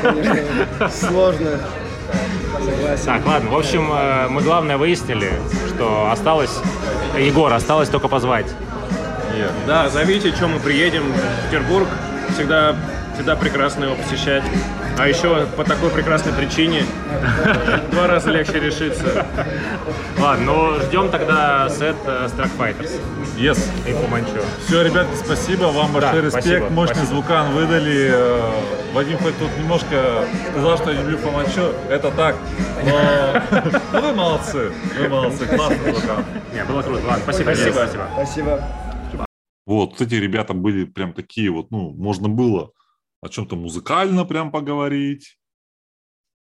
конечно, 0.00 0.88
сложно. 0.90 1.50
Согласен. 2.64 3.04
Так, 3.04 3.26
ладно, 3.26 3.50
в 3.50 3.56
общем, 3.58 3.92
э, 3.92 4.28
мы 4.28 4.40
главное 4.40 4.78
выяснили, 4.78 5.30
что 5.74 6.10
осталось, 6.10 6.56
Егор, 7.18 7.52
осталось 7.52 7.90
только 7.90 8.08
позвать. 8.08 8.46
Да, 9.66 9.90
зовите, 9.90 10.32
что 10.32 10.48
мы 10.48 10.58
приедем 10.58 11.02
в 11.12 11.50
Петербург. 11.50 11.86
Всегда, 12.32 12.74
всегда 13.16 13.34
прекрасно 13.34 13.84
его 13.84 13.94
посещать. 13.94 14.44
А 14.98 15.08
еще 15.08 15.46
по 15.56 15.64
такой 15.64 15.90
прекрасной 15.90 16.32
причине 16.32 16.84
два 17.90 18.06
раза 18.06 18.30
легче 18.30 18.60
решиться. 18.60 19.26
Ладно, 20.18 20.44
ну 20.44 20.80
ждем 20.80 21.08
тогда 21.10 21.68
сет 21.70 21.96
э, 22.06 22.28
Struck 22.28 22.50
Fighters 22.58 23.00
Yes. 23.38 23.58
и 23.86 23.92
Фуманчо. 23.92 24.42
Все, 24.66 24.82
ребятки, 24.82 25.14
спасибо, 25.16 25.64
вам 25.64 25.92
большой 25.92 26.22
респект, 26.22 26.46
спасибо, 26.46 26.70
мощный 26.70 26.94
спасибо. 26.96 27.14
звукан 27.14 27.52
выдали. 27.52 28.10
Э, 28.12 28.50
Вадим 28.92 29.18
хоть 29.18 29.38
тут 29.38 29.50
немножко 29.58 30.24
сказал, 30.50 30.76
что 30.76 30.90
я 30.90 31.00
люблю 31.00 31.18
Фомачо, 31.18 31.72
это 31.90 32.10
так, 32.10 32.36
но 32.84 33.42
ну, 33.92 34.00
вы 34.00 34.12
молодцы, 34.14 34.72
вы 34.98 35.08
молодцы, 35.08 35.46
классный 35.46 35.92
звукан. 35.92 36.24
Не, 36.54 36.64
было 36.64 36.82
круто. 36.82 37.02
Ладно, 37.06 37.22
спасибо. 37.22 37.54
Спасибо. 37.54 37.72
Спасибо. 37.74 38.08
Спасибо. 38.14 38.66
Вот, 39.66 40.00
эти 40.00 40.14
ребята 40.14 40.54
были 40.54 40.84
прям 40.84 41.12
такие 41.12 41.50
вот, 41.50 41.70
ну, 41.70 41.90
можно 41.90 42.28
было 42.28 42.70
о 43.20 43.28
чем-то 43.28 43.56
музыкально 43.56 44.24
прям 44.24 44.50
поговорить. 44.50 45.38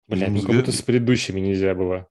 Блядь, 0.08 0.30
ну 0.30 0.42
как 0.42 0.56
будто 0.56 0.72
с 0.72 0.82
предыдущими 0.82 1.40
нельзя 1.40 1.74
было. 1.74 2.08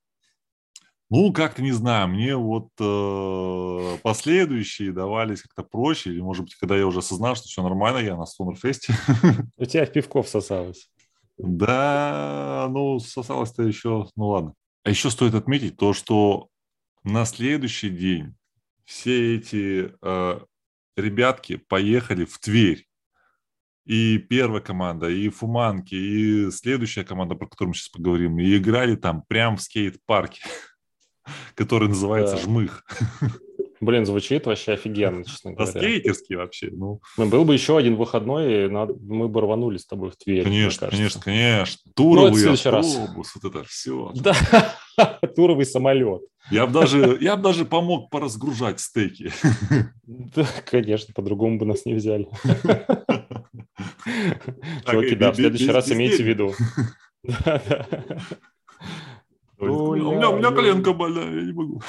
Ну, 1.10 1.32
как-то 1.32 1.62
не 1.62 1.72
знаю, 1.72 2.08
мне 2.08 2.34
вот 2.34 2.70
э, 2.80 3.98
последующие 4.02 4.90
давались 4.90 5.42
как-то 5.42 5.62
проще, 5.62 6.10
или, 6.10 6.20
может 6.20 6.44
быть, 6.44 6.54
когда 6.56 6.76
я 6.76 6.86
уже 6.86 7.00
осознал, 7.00 7.36
что 7.36 7.46
все 7.46 7.62
нормально, 7.62 7.98
я 7.98 8.16
на 8.16 8.24
Стонерфесте. 8.24 8.94
У 9.56 9.64
тебя 9.64 9.86
в 9.86 9.92
пивко 9.92 10.22
всосалось. 10.22 10.88
Да, 11.36 12.68
ну, 12.70 12.98
сосалось-то 12.98 13.62
еще, 13.62 14.08
ну 14.16 14.28
ладно. 14.28 14.54
А 14.82 14.90
еще 14.90 15.10
стоит 15.10 15.34
отметить 15.34 15.76
то, 15.76 15.92
что 15.92 16.48
на 17.02 17.24
следующий 17.26 17.90
день 17.90 18.34
все 18.84 19.36
эти 19.36 19.92
э, 20.00 20.40
ребятки 20.96 21.56
поехали 21.56 22.24
в 22.24 22.38
Тверь. 22.38 22.86
И 23.84 24.18
первая 24.18 24.62
команда, 24.62 25.08
и 25.08 25.28
Фуманки, 25.28 25.94
и 25.94 26.50
следующая 26.50 27.04
команда, 27.04 27.34
про 27.34 27.46
которую 27.46 27.70
мы 27.70 27.74
сейчас 27.74 27.90
поговорим, 27.90 28.38
и 28.38 28.56
играли 28.56 28.96
там 28.96 29.22
прям 29.28 29.56
в 29.56 29.62
скейт-парке, 29.62 30.42
который 31.54 31.88
называется 31.88 32.36
Да. 32.36 32.42
«Жмых». 32.42 32.84
Блин, 33.84 34.06
звучит 34.06 34.46
вообще 34.46 34.72
офигенно, 34.72 35.24
честно 35.26 35.50
А 35.52 35.54
говоря. 35.54 35.72
скейтерский 35.80 36.36
вообще, 36.36 36.70
ну, 36.72 37.00
Ну, 37.16 37.26
был 37.26 37.44
бы 37.44 37.52
еще 37.54 37.76
один 37.76 37.96
выходной, 37.96 38.64
и 38.64 38.68
надо- 38.68 38.94
мы 39.00 39.28
бы 39.28 39.40
рванули 39.40 39.76
с 39.76 39.86
тобой 39.86 40.10
в 40.10 40.16
Тверь. 40.16 40.44
конечно, 40.44 40.88
конечно, 40.88 41.20
конечно. 41.20 41.80
Ну, 41.84 41.90
это 41.90 41.90
в 41.90 41.94
Туровый 41.94 42.44
раз. 42.44 42.64
автобус, 42.96 43.32
вот 43.34 43.54
это 43.54 43.64
все. 43.68 44.12
Да, 44.14 44.34
туровый 45.36 45.66
самолет. 45.66 46.22
Я 46.50 46.66
бы 46.66 46.72
даже, 46.72 47.16
я 47.20 47.36
бы 47.36 47.42
даже 47.42 47.64
помог 47.64 48.10
поразгружать 48.10 48.80
стейки. 48.80 49.30
Да, 50.06 50.46
конечно, 50.70 51.14
по-другому 51.14 51.58
бы 51.58 51.64
нас 51.66 51.86
не 51.86 51.94
взяли. 51.94 52.28
Чуваки, 54.86 55.14
да, 55.16 55.28
в 55.32 55.32
без- 55.32 55.36
следующий 55.36 55.70
раз 55.70 55.90
имейте 55.90 56.22
в 56.22 56.26
виду. 56.26 56.52
Да. 59.58 59.66
У 59.66 59.94
меня, 59.96 60.30
у 60.30 60.38
меня 60.38 60.50
коленка 60.50 60.92
больная, 60.92 61.32
я 61.32 61.42
не 61.42 61.52
могу. 61.52 61.80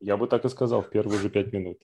Я 0.00 0.16
бы 0.16 0.26
так 0.26 0.44
и 0.44 0.48
сказал 0.48 0.82
в 0.82 0.90
первые 0.90 1.20
же 1.20 1.30
пять 1.30 1.52
минут. 1.52 1.78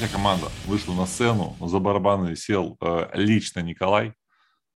Третья 0.00 0.16
команда 0.16 0.48
вышла 0.66 0.94
на 0.94 1.04
сцену, 1.04 1.56
за 1.60 1.78
барабаны 1.78 2.34
сел 2.34 2.78
э, 2.80 3.10
лично 3.12 3.60
Николай. 3.60 4.14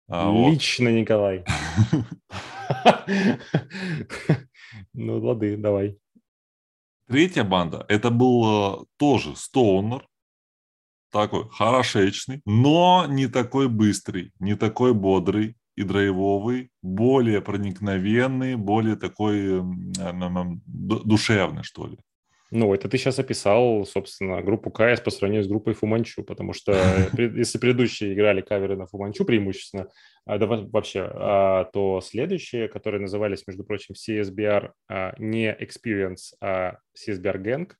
А, 0.08 0.28
лично 0.32 0.90
вот. 0.90 0.96
Николай. 0.96 1.44
Ну, 4.94 5.20
лады, 5.20 5.56
давай. 5.56 5.98
Третья 7.06 7.44
банда, 7.44 7.84
это 7.88 8.10
был 8.10 8.80
э, 8.80 8.84
тоже 8.96 9.36
Стоунер, 9.36 10.08
такой 11.12 11.48
хорошечный, 11.50 12.40
но 12.44 13.06
не 13.08 13.28
такой 13.28 13.68
быстрый, 13.68 14.32
не 14.40 14.56
такой 14.56 14.92
бодрый 14.92 15.56
и 15.76 15.84
драйвовый, 15.84 16.70
более 16.82 17.40
проникновенный, 17.42 18.56
более 18.56 18.96
такой 18.96 19.62
душевный, 21.04 21.62
что 21.62 21.86
ли. 21.86 21.98
Ну, 22.54 22.74
это 22.74 22.86
ты 22.86 22.98
сейчас 22.98 23.18
описал, 23.18 23.86
собственно, 23.86 24.42
группу 24.42 24.70
КС 24.70 25.00
по 25.00 25.10
сравнению 25.10 25.42
с 25.42 25.48
группой 25.48 25.72
Фуманчу, 25.72 26.22
потому 26.22 26.52
что 26.52 26.72
если 27.16 27.56
предыдущие 27.56 28.12
играли 28.12 28.42
каверы 28.42 28.76
на 28.76 28.86
Фуманчу 28.86 29.24
преимущественно, 29.24 29.88
а, 30.26 30.36
да, 30.36 30.46
вообще, 30.46 31.10
а, 31.14 31.64
то 31.72 32.02
следующие, 32.02 32.68
которые 32.68 33.00
назывались, 33.00 33.46
между 33.46 33.64
прочим, 33.64 33.94
CSBR 33.94 34.72
а, 34.90 35.14
не 35.16 35.50
Experience, 35.50 36.34
а 36.42 36.76
CSBR 36.94 37.42
Gang, 37.42 37.70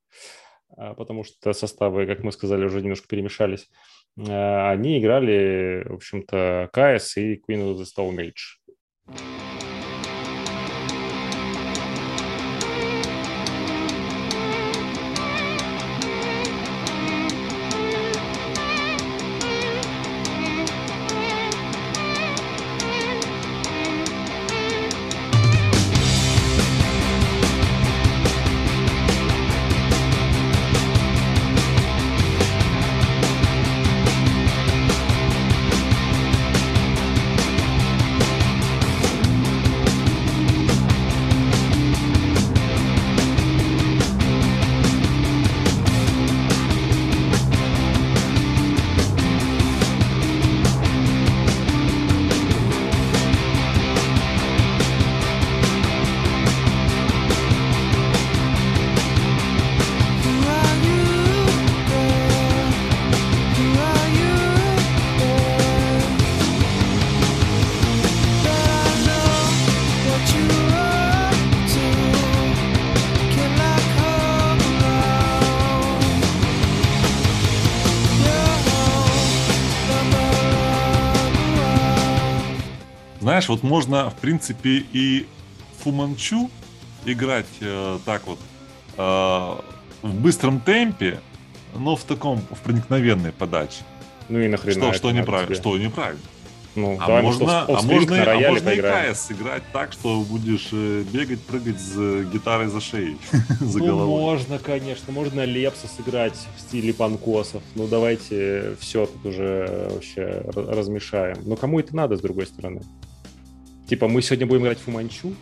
потому 0.96 1.22
что 1.24 1.52
составы, 1.52 2.06
как 2.06 2.22
мы 2.22 2.32
сказали, 2.32 2.64
уже 2.64 2.80
немножко 2.80 3.06
перемешались, 3.06 3.68
они 4.16 4.98
играли, 4.98 5.84
в 5.86 5.96
общем-то, 5.96 6.70
КС 6.72 7.18
и 7.18 7.34
Queen 7.46 7.74
of 7.74 7.76
the 7.76 7.84
Stone 7.84 8.16
Age. 8.16 9.51
Знаешь, 83.42 83.48
вот 83.48 83.68
можно, 83.68 84.10
в 84.10 84.14
принципе, 84.16 84.84
и 84.92 85.26
Фуманчу 85.82 86.50
играть 87.04 87.46
э, 87.60 87.98
так 88.04 88.26
вот 88.26 88.38
э, 88.96 89.00
в 89.00 90.14
быстром 90.14 90.60
темпе, 90.60 91.20
но 91.74 91.96
в 91.96 92.04
таком, 92.04 92.40
в 92.50 92.60
проникновенной 92.60 93.32
подаче. 93.32 93.82
Ну 94.28 94.38
и 94.38 94.48
нахрена 94.48 94.72
Что, 94.72 94.92
что 94.92 95.10
неправильно? 95.10 95.54
Что 95.54 95.76
неправильно? 95.76 96.22
Ну, 96.74 96.96
а 97.00 97.20
можно, 97.20 97.64
а 97.64 97.82
можно, 97.82 98.32
а 98.32 98.50
можно 98.50 98.70
и 98.70 98.80
КС 98.80 99.26
сыграть 99.26 99.62
так, 99.74 99.92
что 99.92 100.22
будешь 100.22 100.68
э, 100.72 101.04
бегать, 101.12 101.40
прыгать 101.40 101.78
с 101.78 102.24
гитарой 102.32 102.68
за 102.68 102.80
шеей, 102.80 103.18
за 103.60 103.78
ну, 103.78 103.86
головой. 103.86 104.20
можно, 104.20 104.58
конечно. 104.58 105.12
Можно 105.12 105.44
Лепса 105.44 105.86
сыграть 105.86 106.38
в 106.56 106.60
стиле 106.60 106.94
панкосов. 106.94 107.62
Ну, 107.74 107.88
давайте 107.88 108.76
все 108.80 109.04
тут 109.04 109.26
уже 109.26 109.90
вообще 109.90 110.44
размешаем. 110.54 111.36
Но 111.44 111.56
кому 111.56 111.78
это 111.78 111.94
надо, 111.94 112.16
с 112.16 112.20
другой 112.20 112.46
стороны? 112.46 112.80
Типа, 113.92 114.08
мы 114.08 114.22
сегодня 114.22 114.46
будем 114.46 114.62
играть 114.62 114.78
Фуманчу, 114.78 115.34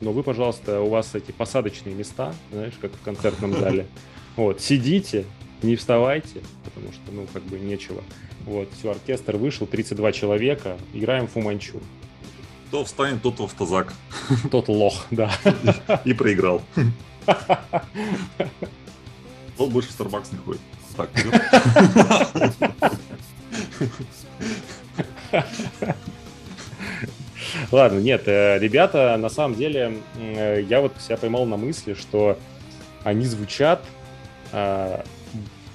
но 0.00 0.12
вы, 0.12 0.22
пожалуйста, 0.22 0.80
у 0.80 0.88
вас 0.88 1.14
эти 1.14 1.32
посадочные 1.32 1.94
места, 1.94 2.34
знаешь, 2.50 2.72
как 2.80 2.92
в 2.94 3.02
концертном 3.02 3.52
зале. 3.60 3.86
Вот, 4.36 4.62
сидите, 4.62 5.26
не 5.60 5.76
вставайте, 5.76 6.40
потому 6.64 6.92
что, 6.94 7.12
ну, 7.12 7.26
как 7.30 7.42
бы 7.42 7.58
нечего. 7.58 8.02
Вот, 8.46 8.70
все, 8.72 8.92
оркестр 8.92 9.36
вышел, 9.36 9.66
32 9.66 10.12
человека, 10.12 10.78
играем 10.94 11.26
Фуманчу. 11.26 11.78
Кто 12.68 12.86
встанет, 12.86 13.20
тот 13.20 13.38
в 13.38 13.44
автозак. 13.44 13.92
Тот 14.50 14.68
лох, 14.68 15.04
да. 15.10 15.30
И 16.06 16.14
проиграл. 16.14 16.62
Тот 19.58 19.70
больше 19.70 19.90
в 19.90 20.00
Starbucks 20.00 20.28
не 20.32 20.38
ходит. 20.38 20.62
Так, 20.96 21.10
Ладно, 27.70 27.98
нет, 27.98 28.22
э, 28.26 28.58
ребята, 28.58 29.16
на 29.16 29.28
самом 29.28 29.56
деле, 29.56 29.94
э, 30.18 30.62
я 30.68 30.80
вот 30.80 30.92
себя 31.00 31.16
поймал 31.16 31.46
на 31.46 31.56
мысли, 31.56 31.94
что 31.94 32.38
они 33.04 33.24
звучат 33.24 33.82
а, 34.52 35.04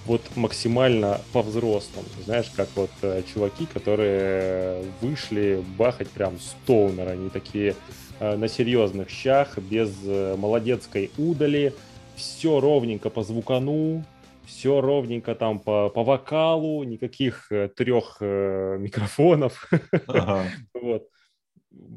вот 0.06 0.22
максимально 0.36 1.22
по-взрослому. 1.34 2.08
Знаешь, 2.24 2.52
как 2.56 2.70
вот 2.76 2.92
э, 3.02 3.24
чуваки, 3.34 3.66
которые 3.66 4.84
вышли 5.02 5.64
бахать 5.78 6.10
прям 6.10 6.40
стоунер. 6.40 7.10
Они 7.10 7.30
такие 7.30 7.76
на 8.20 8.48
серьезных 8.48 9.10
щах, 9.10 9.58
без 9.58 9.92
молодецкой 10.04 11.12
удали. 11.18 11.74
Все 12.16 12.62
ровненько 12.62 13.10
по 13.10 13.24
звукану, 13.24 14.06
все 14.46 14.80
ровненько 14.80 15.36
там 15.36 15.60
по, 15.60 15.90
по 15.90 16.04
вокалу, 16.04 16.84
никаких 16.84 17.52
трех 17.76 18.22
микрофонов. 18.22 19.70
Ага. 20.08 20.46
Вот 20.82 21.10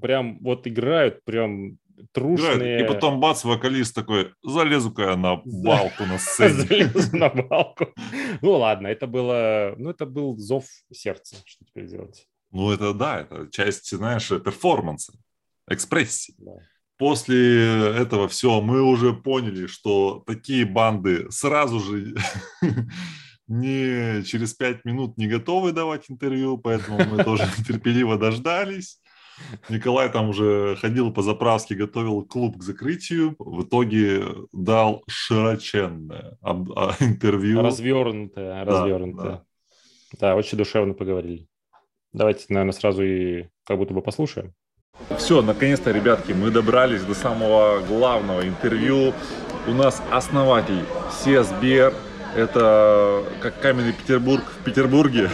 прям 0.00 0.38
вот 0.40 0.66
играют, 0.66 1.24
прям 1.24 1.78
трушные. 2.12 2.56
Играют, 2.56 2.90
и 2.90 2.94
потом 2.94 3.20
бац, 3.20 3.44
вокалист 3.44 3.94
такой, 3.94 4.32
залезу-ка 4.42 5.02
я 5.02 5.16
на 5.16 5.36
балку 5.44 6.04
на 6.04 6.18
сцене. 6.18 6.52
Залезу 6.52 7.16
на 7.16 7.28
балку. 7.42 7.86
Ну 8.40 8.52
ладно, 8.52 8.86
это 8.86 9.06
было, 9.06 9.74
ну 9.76 9.90
это 9.90 10.06
был 10.06 10.36
зов 10.36 10.64
сердца, 10.92 11.36
что 11.44 11.64
теперь 11.64 11.86
делать. 11.86 12.26
Ну 12.50 12.70
это 12.70 12.94
да, 12.94 13.20
это 13.20 13.48
часть, 13.50 13.90
знаешь, 13.90 14.28
перформанса, 14.28 15.12
экспрессии. 15.68 16.34
Да. 16.38 16.52
После 16.96 17.94
этого 17.94 18.26
все, 18.26 18.60
мы 18.60 18.82
уже 18.82 19.12
поняли, 19.12 19.66
что 19.66 20.24
такие 20.26 20.64
банды 20.64 21.30
сразу 21.30 21.78
же 21.78 22.16
не 23.46 24.24
через 24.24 24.54
пять 24.54 24.84
минут 24.84 25.16
не 25.16 25.28
готовы 25.28 25.72
давать 25.72 26.10
интервью, 26.10 26.58
поэтому 26.58 26.98
мы 27.04 27.22
тоже 27.22 27.44
терпеливо 27.66 28.18
дождались. 28.18 29.00
Николай 29.68 30.10
там 30.10 30.30
уже 30.30 30.76
ходил 30.80 31.12
по 31.12 31.22
заправке, 31.22 31.74
готовил 31.74 32.24
клуб 32.24 32.58
к 32.58 32.62
закрытию. 32.62 33.34
В 33.38 33.62
итоге 33.62 34.24
дал 34.52 35.02
широченное 35.08 36.38
а, 36.42 36.94
интервью. 37.00 37.62
Развернутое, 37.62 38.64
развернутое. 38.64 39.24
Да, 39.24 39.44
да. 40.12 40.18
да, 40.20 40.36
очень 40.36 40.58
душевно 40.58 40.94
поговорили. 40.94 41.46
Давайте, 42.12 42.46
наверное, 42.48 42.72
сразу 42.72 43.02
и 43.02 43.48
как 43.64 43.78
будто 43.78 43.94
бы 43.94 44.02
послушаем. 44.02 44.54
Все, 45.16 45.42
наконец-то, 45.42 45.90
ребятки, 45.90 46.32
мы 46.32 46.50
добрались 46.50 47.02
до 47.02 47.14
самого 47.14 47.80
главного 47.86 48.46
интервью. 48.46 49.12
У 49.66 49.72
нас 49.72 50.02
основатель 50.10 50.84
CSBR 51.24 51.94
это 52.36 53.24
как 53.40 53.60
каменный 53.60 53.92
Петербург 53.92 54.42
в 54.60 54.64
Петербурге. 54.64 55.30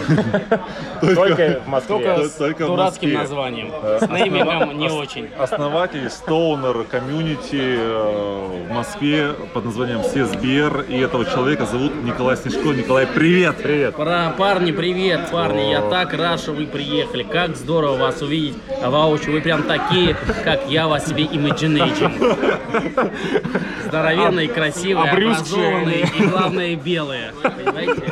Только 1.00 1.60
в 1.64 1.68
Москве. 1.68 2.28
С 2.28 2.38
дурацким 2.58 3.12
названием. 3.12 3.72
С 4.00 4.08
неймингом 4.08 4.78
не 4.78 4.88
очень. 4.88 5.28
Основатель 5.38 6.06
Stoner 6.06 6.84
комьюнити 6.84 7.76
в 7.76 8.72
Москве 8.72 9.32
под 9.52 9.64
названием 9.66 10.00
CSBR. 10.00 10.88
И 10.88 10.98
этого 10.98 11.24
человека 11.24 11.66
зовут 11.66 11.92
Николай 12.02 12.36
Снежко. 12.36 12.68
Николай, 12.68 13.06
привет! 13.06 13.56
Привет! 13.62 13.96
Парни, 13.96 14.72
привет, 14.72 15.30
парни. 15.30 15.70
Я 15.70 15.82
так 15.82 16.12
рад, 16.14 16.40
что 16.40 16.52
вы 16.52 16.66
приехали. 16.66 17.22
Как 17.22 17.56
здорово 17.56 17.96
вас 17.96 18.22
увидеть. 18.22 18.56
Воочию 18.82 19.32
вы 19.32 19.40
прям 19.40 19.64
такие, 19.64 20.16
как 20.44 20.68
я 20.68 20.88
вас 20.88 21.06
себе 21.06 21.24
имиджинейджинг. 21.24 22.12
здоровенные, 23.94 24.48
красивые, 24.48 25.10
обрюзгшие. 25.10 25.66
образованные 25.68 26.08
и, 26.18 26.26
главное, 26.26 26.76
белые. 26.76 27.32
Понимаете? 27.42 28.02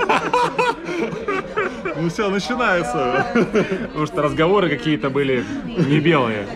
Ну 1.95 2.09
все, 2.09 2.31
начинается. 2.31 3.27
Потому 3.35 4.07
что 4.07 4.23
разговоры 4.23 4.69
какие-то 4.69 5.11
были 5.11 5.45
не 5.67 6.01
белые. 6.01 6.47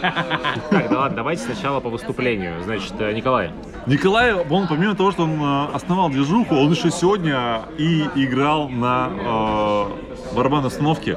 Так, 0.00 0.90
да 0.90 0.98
ладно, 0.98 1.16
давайте 1.16 1.42
сначала 1.42 1.80
по 1.80 1.88
выступлению. 1.88 2.62
Значит, 2.64 2.94
э, 2.98 3.12
Николай, 3.12 3.52
Николай, 3.86 4.34
он 4.34 4.66
помимо 4.66 4.94
того, 4.94 5.12
что 5.12 5.22
он 5.22 5.40
э, 5.40 5.74
основал 5.74 6.10
движуху, 6.10 6.56
он 6.56 6.72
еще 6.72 6.90
сегодня 6.90 7.62
и 7.78 8.02
играл 8.16 8.68
на 8.68 9.10
э, 9.10 10.34
барабанной 10.34 10.68
установке. 10.68 11.16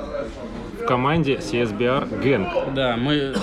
Команде 0.90 1.36
CSBR 1.36 2.20
Gang. 2.20 2.74
Да, 2.74 2.98
мы... 2.98 3.36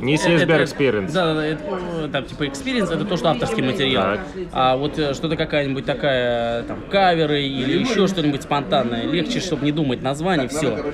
Не 0.00 0.14
CSBR 0.16 0.64
Experience. 0.64 1.12
Да, 1.12 1.26
да, 1.26 1.34
да, 1.34 1.46
это, 1.46 1.62
э, 1.62 2.08
там, 2.12 2.24
типа, 2.24 2.42
experience 2.42 2.92
это 2.92 3.04
то, 3.04 3.16
что 3.16 3.30
авторский 3.30 3.62
материал. 3.62 4.16
Так. 4.16 4.20
А 4.52 4.76
вот 4.76 4.98
э, 4.98 5.14
что-то 5.14 5.36
какая-нибудь 5.36 5.84
такая, 5.84 6.64
там, 6.64 6.78
каверы 6.90 7.44
или 7.44 7.78
еще 7.78 8.08
что-нибудь 8.08 8.42
спонтанное, 8.42 9.04
легче, 9.04 9.38
чтобы 9.38 9.64
не 9.64 9.70
думать 9.70 10.02
название, 10.02 10.48
все. 10.48 10.84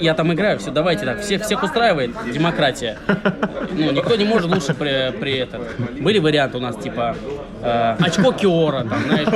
Я 0.00 0.14
там 0.14 0.32
играю, 0.32 0.60
все, 0.60 0.70
давайте 0.70 1.04
так, 1.04 1.22
всех, 1.22 1.42
всех 1.42 1.64
устраивает 1.64 2.12
демократия. 2.32 2.96
Ну, 3.72 3.90
никто 3.90 4.14
не 4.14 4.24
может 4.24 4.48
лучше 4.48 4.74
при, 4.74 5.10
при 5.18 5.38
этом. 5.38 5.62
Были 5.98 6.20
варианты 6.20 6.58
у 6.58 6.60
нас, 6.60 6.76
типа, 6.76 7.16
э, 7.62 7.96
очко 7.98 8.30
Киора, 8.30 8.84
там, 8.84 9.00
знаешь, 9.08 9.28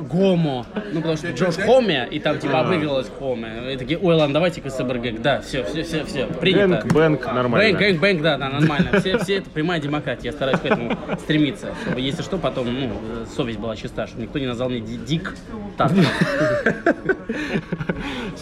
Гомо. 0.00 0.66
Ну, 0.92 1.00
потому 1.00 1.16
что 1.16 1.30
Джош 1.30 1.56
Хоме, 1.56 2.08
и 2.10 2.18
там, 2.18 2.38
типа, 2.38 2.60
обыгрывалась 2.60 3.10
Хоме. 3.18 3.72
И 3.72 3.76
такие, 3.76 3.98
ой, 3.98 4.14
ладно, 4.14 4.34
давайте 4.34 4.60
КСБРГ. 4.60 5.20
Да, 5.22 5.40
все, 5.40 5.64
все, 5.64 5.82
все, 5.82 6.04
все, 6.04 6.26
принято. 6.26 6.82
Бэнк, 6.84 6.92
бэнк, 6.92 7.26
нормально. 7.26 7.78
Бэнк, 7.78 7.78
бэнк, 7.78 8.00
бэнк, 8.00 8.22
да, 8.22 8.38
да, 8.38 8.48
нормально. 8.48 9.00
Все, 9.00 9.18
все 9.18 9.36
это 9.36 9.50
прямая 9.50 9.80
демократия. 9.80 10.26
Я 10.28 10.32
стараюсь 10.32 10.60
к 10.60 10.64
этому 10.66 10.96
стремиться. 11.20 11.74
Чтобы, 11.84 12.00
если 12.00 12.22
что, 12.22 12.38
потом, 12.38 12.66
ну, 12.72 12.90
совесть 13.34 13.58
была 13.58 13.76
чиста, 13.76 14.06
чтобы 14.06 14.22
никто 14.22 14.38
не 14.38 14.46
назвал 14.46 14.68
меня 14.70 14.80
ди- 14.80 14.96
Дик 14.96 15.34
Тартер. 15.76 16.04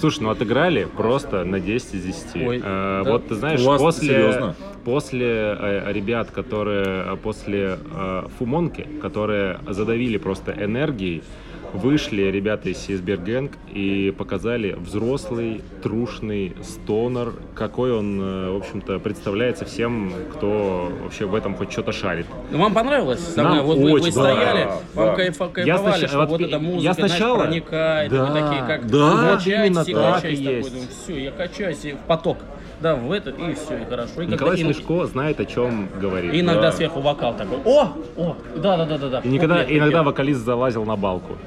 Слушай, 0.03 0.23
ну 0.25 0.31
отыграли 0.31 0.89
просто 0.97 1.45
на 1.45 1.61
10 1.61 1.95
из 1.95 2.03
10. 2.03 2.45
Ой, 2.45 2.57
Э, 2.59 3.03
да. 3.05 3.11
Вот 3.13 3.29
ты 3.29 3.37
знаешь, 3.37 3.63
после, 3.65 4.09
серьезно? 4.09 4.57
после 4.85 5.29
э, 5.29 5.93
ребят, 5.93 6.33
которые 6.33 7.05
э, 7.13 7.17
после 7.23 7.79
э, 7.95 8.27
Фумонки, 8.37 8.85
которые 9.01 9.61
задавили 9.69 10.19
просто 10.19 10.51
энергией, 10.61 11.23
вышли 11.73 12.23
ребята 12.23 12.69
из 12.69 12.77
CSBR 12.89 13.25
Gang 13.25 13.51
и 13.73 14.11
показали 14.17 14.73
взрослый, 14.79 15.63
трушный 15.83 16.55
стонер, 16.63 17.33
какой 17.55 17.93
он, 17.93 18.21
э, 18.21 18.51
в 18.51 18.57
общем-то, 18.57 18.99
представляется 18.99 19.65
всем, 19.65 20.13
кто 20.35 20.91
вообще 21.03 21.25
в 21.27 21.35
этом 21.35 21.55
хоть 21.55 21.73
что-то 21.73 21.93
шарит. 21.93 22.27
Ну, 22.51 22.59
вам 22.59 22.75
понравилось? 22.75 23.37
Нам 23.37 23.47
мной? 23.53 23.63
Вот 23.63 23.77
вы, 23.79 23.85
вы 23.85 23.93
очень, 23.93 24.13
стояли, 24.13 24.65
да, 24.65 24.77
вам 24.95 25.07
да. 25.09 25.15
кайфа, 25.15 25.45
Я 25.45 25.51
кайфовали, 25.51 26.05
снач- 26.05 26.09
что 26.09 26.19
вот 26.19 26.29
вот 26.31 26.41
я 26.41 26.47
эта 26.47 26.59
музыка, 26.59 26.95
сначала- 26.95 27.35
знаешь, 27.37 27.51
проникает, 27.51 28.11
Да, 28.13 28.25
вы 28.27 28.41
такие, 28.41 28.63
как 28.67 28.87
да, 28.87 29.35
качаетесь, 29.37 29.67
именно 29.67 29.81
и 29.89 29.95
так 29.95 30.15
качаетесь 30.15 30.41
и 30.41 30.45
такой, 30.45 30.57
есть. 30.57 30.71
думаю, 30.73 30.89
все, 31.05 31.25
я 31.25 31.31
качаюсь 31.31 31.85
и 31.85 31.93
в 31.93 31.99
поток. 32.07 32.39
Да, 32.81 32.97
в 32.97 33.13
этот, 33.13 33.39
и 33.39 33.55
все, 33.55 33.79
и 33.81 33.85
хорошо. 33.89 34.23
И 34.23 34.27
Николай 34.27 34.57
когда- 34.57 34.73
Смешко 34.75 35.07
знает, 35.07 35.39
о 35.39 35.45
чем 35.45 35.89
говорит. 36.01 36.35
И 36.35 36.41
иногда 36.41 36.63
Да. 36.63 36.73
сверху 36.73 37.01
вокал 37.01 37.37
такой, 37.37 37.59
о, 37.65 37.93
о, 38.17 38.37
да, 38.57 38.77
да, 38.85 38.85
никогда, 39.25 39.61
куплет, 39.61 39.79
иногда 39.79 40.03
вокалист 40.03 40.41
залазил 40.41 40.85
на 40.85 40.97
балку 40.97 41.39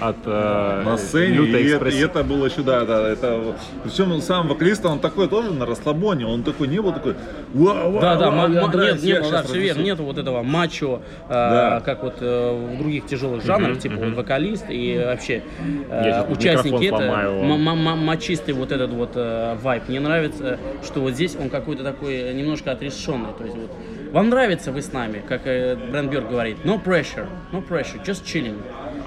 от 0.00 0.16
э, 0.26 0.82
на 0.84 0.96
сцене, 0.96 1.34
лютой 1.34 1.62
и 1.62 1.66
это, 1.68 1.84
экспресс- 1.88 1.94
и 1.94 1.98
это 2.04 2.22
было 2.24 2.46
еще, 2.46 2.62
да, 2.62 2.84
да, 2.84 3.08
это, 3.08 3.56
причем 3.82 4.20
сам 4.20 4.46
вокалист, 4.48 4.84
он 4.86 5.00
такой 5.00 5.28
тоже 5.28 5.52
на 5.52 5.66
расслабоне, 5.66 6.26
он 6.26 6.42
такой 6.44 6.68
не 6.68 6.80
был 6.80 6.92
такой, 6.92 7.14
«Вау, 7.54 7.92
вау, 7.92 8.00
Да, 8.00 8.16
да, 8.16 8.30
ма- 8.30 8.42
я 8.54 8.62
ма- 8.62 8.68
нравится, 8.72 8.94
нет, 8.94 9.02
не 9.04 9.10
я 9.10 9.20
было, 9.22 9.30
да, 9.32 9.42
все 9.42 9.54
верно, 9.54 9.68
разнесу». 9.70 9.86
нету 9.86 10.02
вот 10.04 10.18
этого 10.18 10.42
мачо, 10.42 11.00
э, 11.28 11.30
Да. 11.30 11.82
как 11.84 12.02
вот 12.02 12.14
э, 12.20 12.72
в 12.74 12.78
других 12.78 13.06
тяжелых 13.06 13.44
жанрах, 13.44 13.78
типа 13.78 13.96
вот 13.96 14.14
вокалист 14.14 14.66
и 14.68 15.02
вообще 15.04 15.42
э, 15.90 16.30
участники 16.32 16.84
это, 16.86 17.96
мачистый 17.96 18.54
вот 18.54 18.72
этот 18.72 18.90
вот 18.92 19.10
э, 19.14 19.56
вайб. 19.62 19.88
Мне 19.88 20.00
нравится, 20.00 20.58
что 20.84 21.00
вот 21.00 21.14
здесь 21.14 21.36
он 21.40 21.50
какой-то 21.50 21.82
такой 21.82 22.32
немножко 22.34 22.72
отрешенный, 22.72 23.32
то 23.36 23.44
есть 23.44 23.56
вот 23.56 23.70
вам 24.12 24.30
нравится 24.30 24.72
вы 24.72 24.80
с 24.82 24.92
нами, 24.92 25.22
как 25.28 25.42
э, 25.46 25.76
Брэнд 25.90 26.10
Бёрд 26.10 26.30
говорит, 26.30 26.58
no 26.64 26.82
pressure, 26.82 27.26
no 27.52 27.66
pressure, 27.66 28.02
just 28.04 28.24
chilling. 28.24 28.56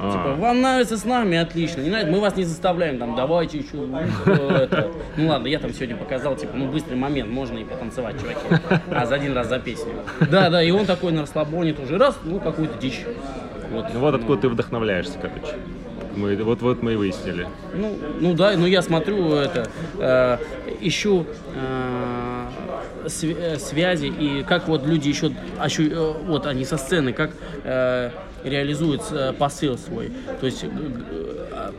А. 0.03 0.11
Типа, 0.11 0.33
вам 0.41 0.61
нравится 0.61 0.97
с 0.97 1.05
нами, 1.05 1.37
отлично. 1.37 1.81
Не 1.81 1.89
нравится, 1.89 2.11
мы 2.11 2.19
вас 2.19 2.35
не 2.35 2.43
заставляем, 2.43 2.97
там, 2.97 3.15
давайте 3.15 3.59
еще. 3.59 3.77
ну, 5.17 5.27
ладно, 5.27 5.47
я 5.47 5.59
там 5.59 5.71
сегодня 5.73 5.95
показал, 5.95 6.35
типа, 6.35 6.53
ну 6.55 6.67
быстрый 6.71 6.95
момент, 6.95 7.29
можно 7.29 7.57
и 7.59 7.63
потанцевать, 7.63 8.15
чуваки. 8.19 8.39
А 8.89 9.05
за 9.05 9.15
один 9.15 9.33
раз 9.33 9.47
за 9.47 9.59
песню. 9.59 9.93
Да, 10.31 10.49
да, 10.49 10.63
и 10.63 10.71
он 10.71 10.85
такой 10.85 11.11
на 11.11 11.21
расслабоне 11.21 11.73
тоже 11.73 11.97
раз, 11.97 12.17
ну 12.23 12.39
какую-то 12.39 12.77
дичь. 12.79 13.01
Вот, 13.71 13.85
Ну 13.93 13.99
вот 13.99 14.15
откуда 14.15 14.41
ты 14.41 14.49
вдохновляешься, 14.49 15.17
короче. 15.21 15.55
Мы, 16.15 16.35
вот, 16.43 16.61
вот 16.61 16.83
мы 16.83 16.93
и 16.93 16.95
выяснили. 16.97 17.47
Ну, 17.73 17.95
ну 18.19 18.33
да, 18.33 18.51
ну 18.57 18.65
я 18.65 18.81
смотрю 18.81 19.33
это, 19.33 19.69
э, 19.97 20.37
ищу 20.81 21.25
э, 21.55 22.47
св- 23.07 23.37
э, 23.39 23.57
связи 23.57 24.07
и 24.07 24.43
как 24.43 24.67
вот 24.67 24.85
люди 24.85 25.07
еще, 25.07 25.31
ощу- 25.57 25.89
э, 25.89 26.13
вот 26.25 26.47
они 26.47 26.65
со 26.65 26.75
сцены, 26.77 27.13
как 27.13 27.31
э, 27.63 28.09
реализуют 28.43 29.01
э, 29.11 29.33
посыл 29.33 29.77
свой. 29.77 30.11
То 30.39 30.45
есть 30.45 30.59
со- 30.59 30.67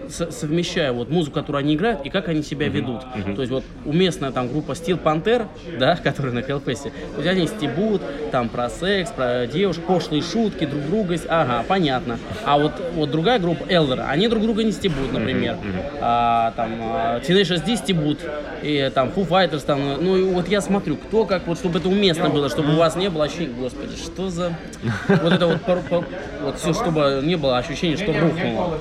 совмещая 0.08 0.92
вот 0.92 1.10
музыку, 1.10 1.34
которую 1.34 1.60
они 1.60 1.74
играют, 1.74 2.04
и 2.04 2.10
как 2.10 2.28
они 2.28 2.42
себя 2.42 2.68
ведут. 2.68 3.02
То 3.34 3.42
есть 3.42 3.52
вот 3.52 3.64
уместная 3.84 4.30
там 4.30 4.48
группа 4.48 4.72
Steel 4.72 5.02
Panther, 5.02 5.46
да, 5.78 5.96
которая 6.02 6.32
на 6.32 6.40
Hellfest, 6.40 6.82
то 6.82 7.22
есть 7.22 7.26
они 7.26 7.46
стебут 7.46 8.02
там 8.30 8.48
про 8.48 8.68
секс, 8.68 9.10
про 9.10 9.46
девушек, 9.46 9.84
пошлые 9.84 10.22
шутки, 10.22 10.66
друг 10.66 10.82
друга, 10.86 11.16
ага, 11.28 11.64
понятно. 11.66 12.18
А 12.44 12.58
вот, 12.58 12.72
вот 12.94 13.10
другая 13.10 13.38
группа 13.38 13.64
Elder, 13.64 14.06
они 14.08 14.28
друг 14.28 14.42
друга 14.42 14.64
не 14.64 14.72
стебут, 14.72 15.12
например. 15.12 15.56
А, 16.00 16.52
там 16.56 16.70
а, 16.80 17.20
Teenage 17.20 17.62
SD 17.62 17.76
стебут, 17.76 18.18
и 18.62 18.90
там 18.94 19.08
Foo 19.08 19.26
Fighters, 19.28 19.64
там, 19.64 19.80
ну 20.02 20.16
и 20.16 20.22
вот 20.22 20.48
я 20.48 20.60
смотрю, 20.60 20.96
кто 20.96 21.24
как, 21.24 21.46
вот 21.46 21.58
чтобы 21.58 21.78
это 21.78 21.88
уместно 21.88 22.28
было, 22.28 22.48
чтобы 22.48 22.74
у 22.74 22.76
вас 22.76 22.96
не 22.96 23.10
было 23.10 23.24
ощущения, 23.24 23.52
господи, 23.58 23.96
что 23.96 24.30
за... 24.30 24.52
Вот 25.22 25.32
это 25.32 25.46
вот, 25.46 26.04
вот 26.42 26.58
все, 26.58 26.72
чтобы 26.72 27.20
не 27.22 27.36
было 27.36 27.58
ощущения, 27.58 27.96
что 27.96 28.12
рухнуло. 28.12 28.80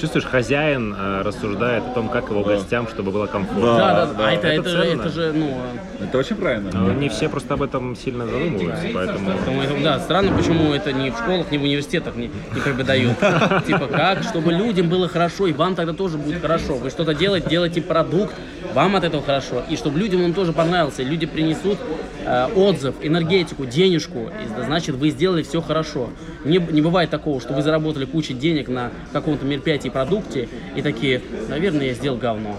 Чувствуешь, 0.00 0.24
хозяин 0.30 0.94
э, 0.96 1.22
рассуждает 1.22 1.82
о 1.84 1.90
том, 1.90 2.08
как 2.08 2.30
его 2.30 2.42
гостям, 2.42 2.88
чтобы 2.88 3.10
было 3.10 3.26
комфортно. 3.26 3.78
Да, 3.78 4.06
да, 4.06 4.12
да. 4.12 4.28
а 4.28 4.32
это, 4.32 4.48
Это 4.48 4.60
это, 4.60 4.68
же, 4.68 4.82
это 4.84 5.08
же, 5.08 5.32
ну, 5.32 5.56
Это 6.00 6.18
очень 6.18 6.36
правильно. 6.36 6.70
Но 6.72 6.92
не 6.92 7.08
все 7.08 7.28
просто 7.28 7.54
об 7.54 7.62
этом 7.62 7.96
сильно 7.96 8.26
задумываются, 8.26 8.86
поэтому... 8.94 9.30
Поэтому 9.30 9.62
это, 9.62 9.82
да, 9.82 9.98
странно, 10.00 10.36
почему 10.36 10.72
это 10.72 10.92
ни 10.92 11.10
в 11.10 11.14
школах, 11.16 11.50
ни 11.50 11.58
в 11.58 11.62
университетах 11.62 12.16
не, 12.16 12.30
не 12.54 12.60
преподают. 12.60 13.18
Типа 13.66 13.86
как, 13.86 14.22
чтобы 14.22 14.52
людям 14.52 14.88
было 14.88 15.08
хорошо, 15.08 15.46
и 15.46 15.52
вам 15.52 15.74
тогда 15.74 15.92
тоже 15.92 16.18
будет 16.18 16.40
хорошо. 16.40 16.76
Вы 16.76 16.90
что-то 16.90 17.14
делаете, 17.14 17.48
делаете 17.48 17.82
продукт, 17.82 18.34
вам 18.74 18.96
от 18.96 19.04
этого 19.04 19.22
хорошо. 19.22 19.62
И 19.68 19.76
чтобы 19.76 19.98
людям 19.98 20.24
он 20.24 20.34
тоже 20.34 20.52
понравился. 20.52 21.02
Люди 21.02 21.26
принесут 21.26 21.78
э, 22.24 22.46
отзыв, 22.54 22.94
энергетику, 23.02 23.64
денежку. 23.66 24.28
И, 24.28 24.56
да, 24.56 24.64
значит, 24.64 24.94
вы 24.96 25.10
сделали 25.10 25.42
все 25.42 25.60
хорошо. 25.60 26.10
Не, 26.44 26.58
не 26.58 26.80
бывает 26.80 27.10
такого, 27.10 27.40
что 27.40 27.54
вы 27.54 27.62
заработали 27.62 28.04
кучу 28.04 28.34
денег 28.34 28.68
на 28.68 28.90
каком-то 29.12 29.44
мероприятии, 29.44 29.88
продукте, 30.18 30.48
и 30.74 30.82
такие, 30.82 31.20
наверное, 31.48 31.86
я 31.86 31.94
сделал 31.94 32.18
говно. 32.18 32.56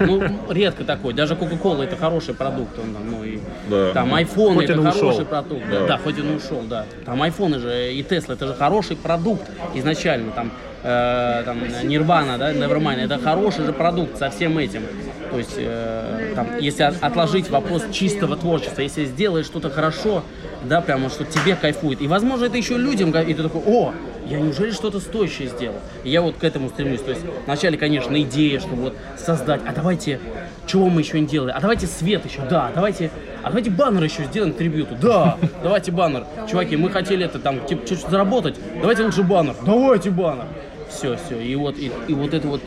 Ну, 0.00 0.22
редко 0.50 0.84
такой. 0.84 1.14
Даже 1.14 1.34
Coca-Cola 1.34 1.84
это 1.84 1.96
хороший 1.96 2.34
продукт. 2.34 2.78
Он, 2.78 2.92
там, 2.94 3.10
ну, 3.10 3.24
и, 3.24 3.38
Да. 3.70 3.92
там 3.92 4.14
iPhone 4.14 4.54
Хоть 4.54 4.64
это 4.64 4.72
и 4.74 4.78
ушел. 4.78 4.92
хороший 4.92 5.24
продукт. 5.24 5.62
Да. 5.70 5.86
да, 5.86 5.98
хоть 5.98 6.18
он 6.18 6.32
и 6.32 6.36
ушел, 6.36 6.62
да. 6.68 6.86
Там 7.04 7.22
айфоны 7.22 7.58
же 7.58 7.92
и 7.92 8.02
Тесла, 8.02 8.34
это 8.34 8.46
же 8.46 8.54
хороший 8.54 8.96
продукт 8.96 9.42
изначально. 9.74 10.32
Там, 10.32 10.50
э, 10.82 11.42
там 11.44 11.58
Nirvana, 11.84 12.38
да, 12.38 12.52
Nevermind, 12.52 13.04
это 13.04 13.18
хороший 13.18 13.64
же 13.64 13.72
продукт 13.72 14.18
со 14.18 14.30
всем 14.30 14.58
этим. 14.58 14.82
То 15.30 15.38
есть, 15.38 15.54
э, 15.56 16.32
там, 16.34 16.46
если 16.58 16.84
от- 16.84 17.02
отложить 17.02 17.50
вопрос 17.50 17.84
чистого 17.92 18.36
творчества, 18.36 18.80
если 18.82 19.04
сделаешь 19.04 19.46
что-то 19.46 19.68
хорошо, 19.70 20.22
да, 20.64 20.80
прямо, 20.80 21.10
что 21.10 21.24
тебе 21.24 21.54
кайфует. 21.54 22.00
И, 22.00 22.06
возможно, 22.08 22.46
это 22.46 22.56
еще 22.56 22.76
людям, 22.78 23.10
и 23.10 23.34
ты 23.34 23.42
такой, 23.42 23.60
о, 23.66 23.92
я 24.28 24.40
неужели 24.40 24.70
что-то 24.70 25.00
стоящее 25.00 25.48
сделал? 25.48 25.76
И 26.04 26.10
я 26.10 26.22
вот 26.22 26.36
к 26.36 26.44
этому 26.44 26.68
стремлюсь. 26.68 27.00
То 27.00 27.10
есть, 27.10 27.22
вначале, 27.46 27.78
конечно, 27.78 28.20
идея, 28.22 28.60
что 28.60 28.68
вот 28.70 28.94
создать, 29.16 29.60
а 29.66 29.72
давайте, 29.72 30.20
чего 30.66 30.88
мы 30.88 31.00
еще 31.00 31.20
не 31.20 31.26
делали? 31.26 31.52
А 31.52 31.60
давайте 31.60 31.86
свет 31.86 32.24
еще, 32.24 32.42
да, 32.48 32.70
давайте, 32.74 33.10
а 33.42 33.48
давайте 33.48 33.70
баннер 33.70 34.04
еще 34.04 34.24
сделаем 34.24 34.52
к 34.52 34.56
трибюту, 34.56 34.96
да, 35.00 35.38
давайте 35.62 35.92
баннер. 35.92 36.24
Чуваки, 36.48 36.76
мы 36.76 36.90
хотели 36.90 37.24
это 37.24 37.38
там, 37.38 37.64
типа, 37.66 37.86
чуть-чуть 37.86 38.10
заработать, 38.10 38.56
давайте 38.80 39.02
лучше 39.02 39.22
баннер, 39.22 39.54
давайте 39.64 40.10
баннер. 40.10 40.46
Все, 40.90 41.16
все, 41.16 41.38
и 41.40 41.54
вот, 41.54 41.76
и, 41.76 41.92
и 42.08 42.14
вот 42.14 42.32
это 42.32 42.48
вот 42.48 42.62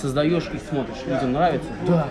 создаешь 0.00 0.44
и 0.52 0.58
смотришь, 0.58 0.98
людям 1.06 1.32
нравится, 1.32 1.68
да. 1.86 2.08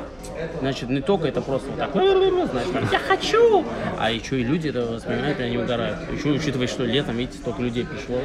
Значит, 0.59 0.89
не 0.89 1.01
только 1.01 1.27
это 1.27 1.41
просто 1.41 1.69
вот 1.69 1.79
так, 1.79 1.91
знаешь, 1.91 2.69
там, 2.71 2.83
я 2.91 2.99
хочу, 2.99 3.65
а 3.97 4.11
еще 4.11 4.39
и 4.39 4.43
люди 4.43 4.69
это 4.69 4.85
воспринимают, 4.85 5.39
и 5.39 5.43
они 5.43 5.57
угорают. 5.57 5.97
Еще 6.11 6.29
учитывая, 6.29 6.67
что 6.67 6.85
летом, 6.85 7.17
видите, 7.17 7.37
столько 7.39 7.61
людей 7.61 7.85
пришло. 7.85 8.19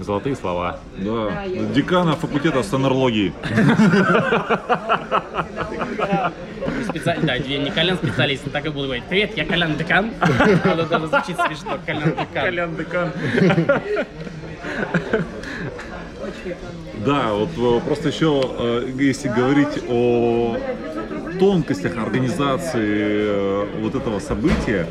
Золотые 0.00 0.36
слова. 0.36 0.80
Да. 0.98 1.46
Декана 1.74 2.14
факультета 2.16 2.62
сонарлогии. 2.62 3.32
специалист, 6.90 7.26
да, 7.26 7.34
я 7.34 7.58
не 7.58 7.70
Колян 7.70 7.96
специалист, 7.96 8.50
так 8.52 8.66
и 8.66 8.68
буду 8.68 8.84
говорить. 8.84 9.04
Привет, 9.04 9.36
я 9.36 9.44
Колян 9.44 9.76
Декан. 9.76 10.12
Это 10.20 10.86
даже 10.86 11.06
звучит 11.06 11.36
смешно, 11.36 11.78
Колян 11.86 12.10
Декан. 12.10 12.44
Колян 12.44 12.76
Декан. 12.76 13.12
Да, 17.04 17.32
вот 17.32 17.50
э, 17.56 17.80
просто 17.86 18.08
еще, 18.08 18.42
э, 18.42 18.90
если 18.96 19.28
говорить 19.28 19.82
о 19.88 20.56
тонкостях 21.38 21.96
организации 21.96 22.80
э, 22.80 23.66
вот 23.80 23.94
этого 23.94 24.18
события, 24.18 24.86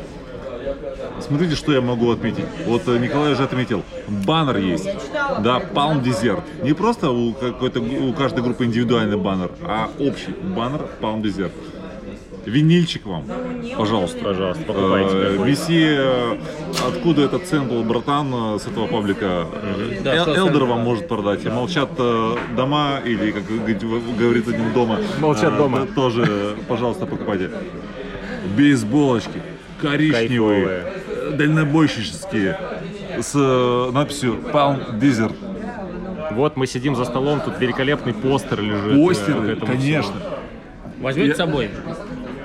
смотрите, 1.20 1.54
что 1.54 1.72
я 1.72 1.80
могу 1.80 2.10
отметить. 2.10 2.44
Вот 2.66 2.86
Николай 2.86 3.32
уже 3.32 3.44
отметил, 3.44 3.82
баннер 4.08 4.58
есть, 4.58 4.88
да, 5.40 5.60
Palm 5.74 6.02
Desert. 6.02 6.42
Не 6.62 6.72
просто 6.72 7.10
у 7.10 7.32
какой-то 7.32 7.80
у 7.80 8.12
каждой 8.12 8.42
группы 8.42 8.64
индивидуальный 8.64 9.16
баннер, 9.16 9.50
а 9.62 9.90
общий 9.98 10.32
баннер 10.32 10.88
Palm 11.00 11.22
Desert. 11.22 11.52
Винильчик 12.50 13.06
вам, 13.06 13.24
пожалуйста. 13.76 14.18
Пожалуйста, 14.24 14.62
покупайте 14.64 15.10
Э, 15.14 15.30
какой. 15.32 15.50
Виси, 15.50 15.86
э, 15.98 16.36
откуда 16.88 17.22
этот 17.22 17.46
сэмпл, 17.46 17.82
братан, 17.84 18.32
э, 18.34 18.58
с 18.58 18.66
этого 18.66 18.88
паблика. 18.88 19.46
Да, 20.02 20.16
Эл- 20.16 20.22
что 20.24 20.34
Элдер 20.36 20.64
вам 20.64 20.80
может 20.80 21.06
продать. 21.06 21.44
И 21.44 21.48
молчат 21.48 21.90
дома, 22.56 23.00
или, 23.04 23.30
как 23.30 23.44
говорит- 23.46 24.48
один 24.48 24.72
дома. 24.72 24.98
Молчат 25.20 25.56
дома. 25.56 25.86
Тоже, 25.94 26.56
пожалуйста, 26.68 27.06
покупайте. 27.06 27.50
Бейсболочки, 28.56 29.40
коричневые, 29.80 30.66
Кайфовые. 30.66 31.36
дальнобойщические, 31.36 32.58
с 33.20 33.34
надписью 33.92 34.38
Palm 34.52 34.98
Desert. 34.98 35.34
Вот 36.32 36.56
мы 36.56 36.66
сидим 36.66 36.96
за 36.96 37.04
столом, 37.04 37.40
тут 37.44 37.60
великолепный 37.60 38.12
постер 38.12 38.60
лежит. 38.60 38.96
этому 39.50 39.66
конечно. 39.72 40.14
Возьмите 41.00 41.28
Я- 41.28 41.34
с 41.34 41.38
собой. 41.38 41.70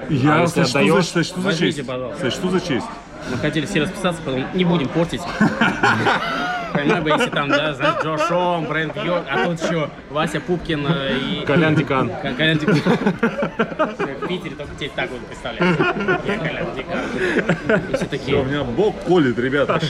Я 0.09 0.41
если 0.41 0.63
сочту, 0.63 0.79
отдаешь, 0.79 1.05
за, 1.05 1.11
сочту 1.11 1.41
за 1.41 1.45
возьмите, 1.47 1.77
честь. 1.77 1.87
пожалуйста. 1.87 2.21
Сочту 2.21 2.49
за 2.49 2.61
честь. 2.61 2.85
Мы 3.31 3.37
хотели 3.37 3.65
все 3.65 3.81
расписаться, 3.81 4.21
потом 4.23 4.45
не 4.53 4.65
будем 4.65 4.87
портить. 4.89 5.21
Понимаю, 6.73 7.03
бы, 7.03 7.09
если 7.09 7.29
там, 7.29 7.47
да, 7.49 7.73
знаешь, 7.73 7.95
Джо 8.03 8.17
Шоу, 8.27 8.61
Брент 8.63 8.95
Йорк, 8.97 9.23
а 9.31 9.45
тут 9.45 9.61
еще 9.61 9.89
Вася 10.11 10.41
Пупкин 10.41 10.85
э, 10.89 11.17
и... 11.17 11.45
Колян 11.45 11.73
Декан. 11.73 12.09
Ко- 12.09 12.33
Колян 12.37 12.57
Декан. 12.57 12.77
В 12.81 14.27
Питере 14.27 14.55
только 14.55 14.75
тебе 14.75 14.91
так 14.93 15.09
вот 15.09 15.21
представляется. 15.25 15.95
Я 16.27 16.37
Колян 16.37 16.67
Декан. 16.75 17.81
И 17.89 17.95
все 17.95 18.05
У 18.05 18.09
такие, 18.09 18.43
меня 18.43 18.63
бок 18.63 18.95
колет, 19.05 19.39
ребята. 19.39 19.79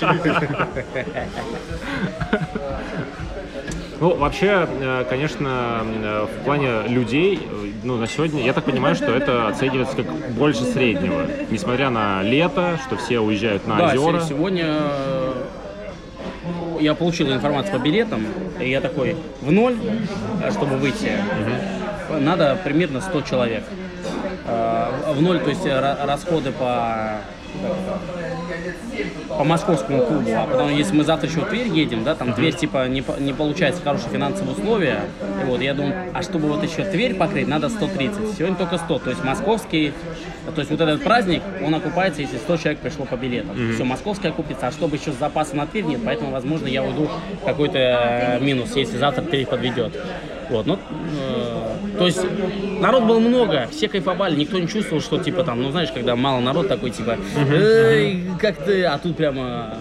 Ну, 3.99 4.13
вообще, 4.15 4.67
э, 4.69 5.05
конечно, 5.09 5.81
э, 5.85 6.25
в 6.25 6.43
плане 6.43 6.81
людей, 6.89 7.39
ну, 7.85 7.97
на 7.97 8.07
сегодня, 8.07 8.43
я 8.43 8.53
так 8.53 8.63
понимаю, 8.65 8.95
что 8.95 9.11
это 9.11 9.47
оценивается 9.47 9.95
как 9.95 10.07
больше 10.31 10.63
среднего. 10.63 11.27
Несмотря 11.51 11.89
на 11.91 12.23
лето, 12.23 12.79
что 12.85 12.97
все 12.97 13.19
уезжают 13.19 13.67
на 13.67 13.77
да, 13.77 13.85
озера. 13.93 14.21
се- 14.21 14.29
сегодня 14.29 14.65
э, 14.67 15.33
я 16.81 16.95
получил 16.95 17.31
информацию 17.31 17.79
по 17.79 17.83
билетам, 17.83 18.25
и 18.59 18.69
я 18.69 18.81
такой, 18.81 19.15
в 19.41 19.51
ноль, 19.51 19.75
э, 20.43 20.51
чтобы 20.51 20.77
выйти, 20.77 21.11
надо 22.19 22.57
примерно 22.63 23.01
100 23.01 23.21
человек. 23.21 23.63
Э, 24.47 25.13
В 25.13 25.21
ноль, 25.21 25.39
то 25.39 25.49
есть 25.51 25.65
ра- 25.65 26.05
расходы 26.07 26.51
по 26.51 27.19
по 29.29 29.43
московскому 29.43 30.05
клубу, 30.05 30.29
а 30.35 30.45
потом, 30.45 30.75
если 30.75 30.95
мы 30.95 31.03
завтра 31.03 31.29
еще 31.29 31.41
в 31.41 31.49
Тверь 31.49 31.67
едем, 31.67 32.03
да, 32.03 32.15
там 32.15 32.33
Тверь, 32.33 32.55
типа, 32.55 32.87
не, 32.87 33.03
не 33.19 33.33
получается 33.33 33.81
хорошие 33.81 34.09
финансовые 34.09 34.55
условия, 34.55 35.01
и 35.41 35.45
вот, 35.45 35.61
я 35.61 35.73
думаю, 35.73 36.11
а 36.13 36.21
чтобы 36.21 36.47
вот 36.47 36.63
еще 36.63 36.83
Тверь 36.83 37.15
покрыть, 37.15 37.47
надо 37.47 37.69
130, 37.69 38.37
сегодня 38.37 38.55
только 38.55 38.77
100, 38.77 38.99
то 38.99 39.09
есть 39.09 39.23
московский, 39.23 39.93
то 40.53 40.59
есть 40.59 40.71
вот 40.71 40.81
этот 40.81 41.03
праздник, 41.03 41.41
он 41.63 41.73
окупается, 41.75 42.21
если 42.21 42.37
100 42.37 42.57
человек 42.57 42.79
пришло 42.79 43.05
по 43.05 43.15
билетам, 43.15 43.55
все, 43.73 43.83
московский 43.83 44.27
окупится, 44.27 44.67
а 44.67 44.71
чтобы 44.71 44.97
еще 44.97 45.11
запаса 45.11 45.55
на 45.55 45.65
Тверь 45.65 45.85
нет, 45.85 46.01
поэтому, 46.05 46.31
возможно, 46.31 46.67
я 46.67 46.83
уйду 46.83 47.09
в 47.41 47.45
какой-то 47.45 47.77
э, 47.77 48.39
минус, 48.39 48.75
если 48.75 48.97
завтра 48.97 49.23
Тверь 49.23 49.45
подведет. 49.45 49.99
Вот, 50.49 50.67
ну, 50.67 50.77
э, 50.77 51.54
то 51.97 52.05
есть 52.05 52.21
народ 52.79 53.03
было 53.03 53.19
много, 53.19 53.67
все 53.71 53.87
кайфовали, 53.87 54.35
никто 54.35 54.57
не 54.59 54.67
чувствовал, 54.67 55.01
что 55.01 55.17
типа 55.17 55.43
там, 55.43 55.61
ну 55.61 55.71
знаешь, 55.71 55.91
когда 55.91 56.15
мало 56.15 56.39
народ 56.39 56.67
такой 56.67 56.91
типа, 56.91 57.17
«Эй, 57.51 58.25
как 58.39 58.57
ты, 58.57 58.83
а 58.83 58.97
тут 58.97 59.17
прямо 59.17 59.77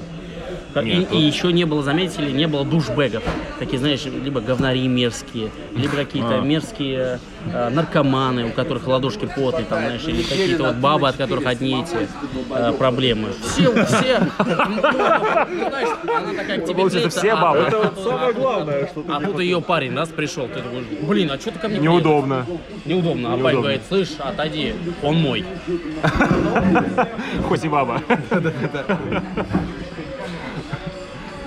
Нет, 0.83 1.12
и 1.12 1.18
еще 1.18 1.53
не 1.53 1.64
было, 1.64 1.83
заметили, 1.83 2.31
не 2.31 2.47
было 2.47 2.64
душбэгов. 2.64 3.22
Такие, 3.59 3.79
знаешь, 3.79 4.05
либо 4.05 4.41
говнари 4.41 4.87
мерзкие, 4.89 5.51
либо 5.77 5.97
какие-то 5.97 6.41
мерзкие 6.41 7.20
э, 7.53 7.68
наркоманы, 7.70 8.47
у 8.47 8.51
которых 8.51 8.87
ладошки 8.87 9.27
потные, 9.27 9.64
там, 9.64 9.81
знаешь, 9.81 10.05
или 10.07 10.22
какие-то 10.22 10.64
вот 10.64 10.77
бабы, 10.77 11.09
от 11.09 11.16
которых 11.16 11.47
одни 11.47 11.83
эти 11.83 12.09
э, 12.51 12.72
проблемы. 12.72 13.29
Все, 13.43 13.85
все, 13.85 14.16
она 14.39 16.33
такая 16.37 16.61
к 16.61 16.64
тебе 16.66 17.09
все 17.09 17.33
а- 17.33 17.37
бабы. 17.37 17.59
а- 17.61 17.68
Это 17.68 18.03
самое 18.03 18.33
главное, 18.33 18.87
что 18.87 19.05
А 19.09 19.20
тут 19.20 19.41
ее 19.41 19.61
парень, 19.61 19.95
раз 19.97 20.09
пришел, 20.09 20.49
ты 20.49 20.61
думаешь, 20.61 20.87
блин, 21.03 21.31
а 21.31 21.39
что 21.39 21.51
ты 21.51 21.59
ко 21.59 21.68
мне 21.68 21.79
клеишься?» 21.79 21.95
Неудобно. 21.95 22.47
Неудобно. 22.85 23.35
А 23.35 23.39
парень 23.39 23.61
говорит, 23.61 23.83
слышь, 23.89 24.11
отойди, 24.18 24.75
он 25.03 25.16
мой. 25.16 25.45
Хоть 27.49 27.64
и 27.64 27.68
баба. 27.68 28.01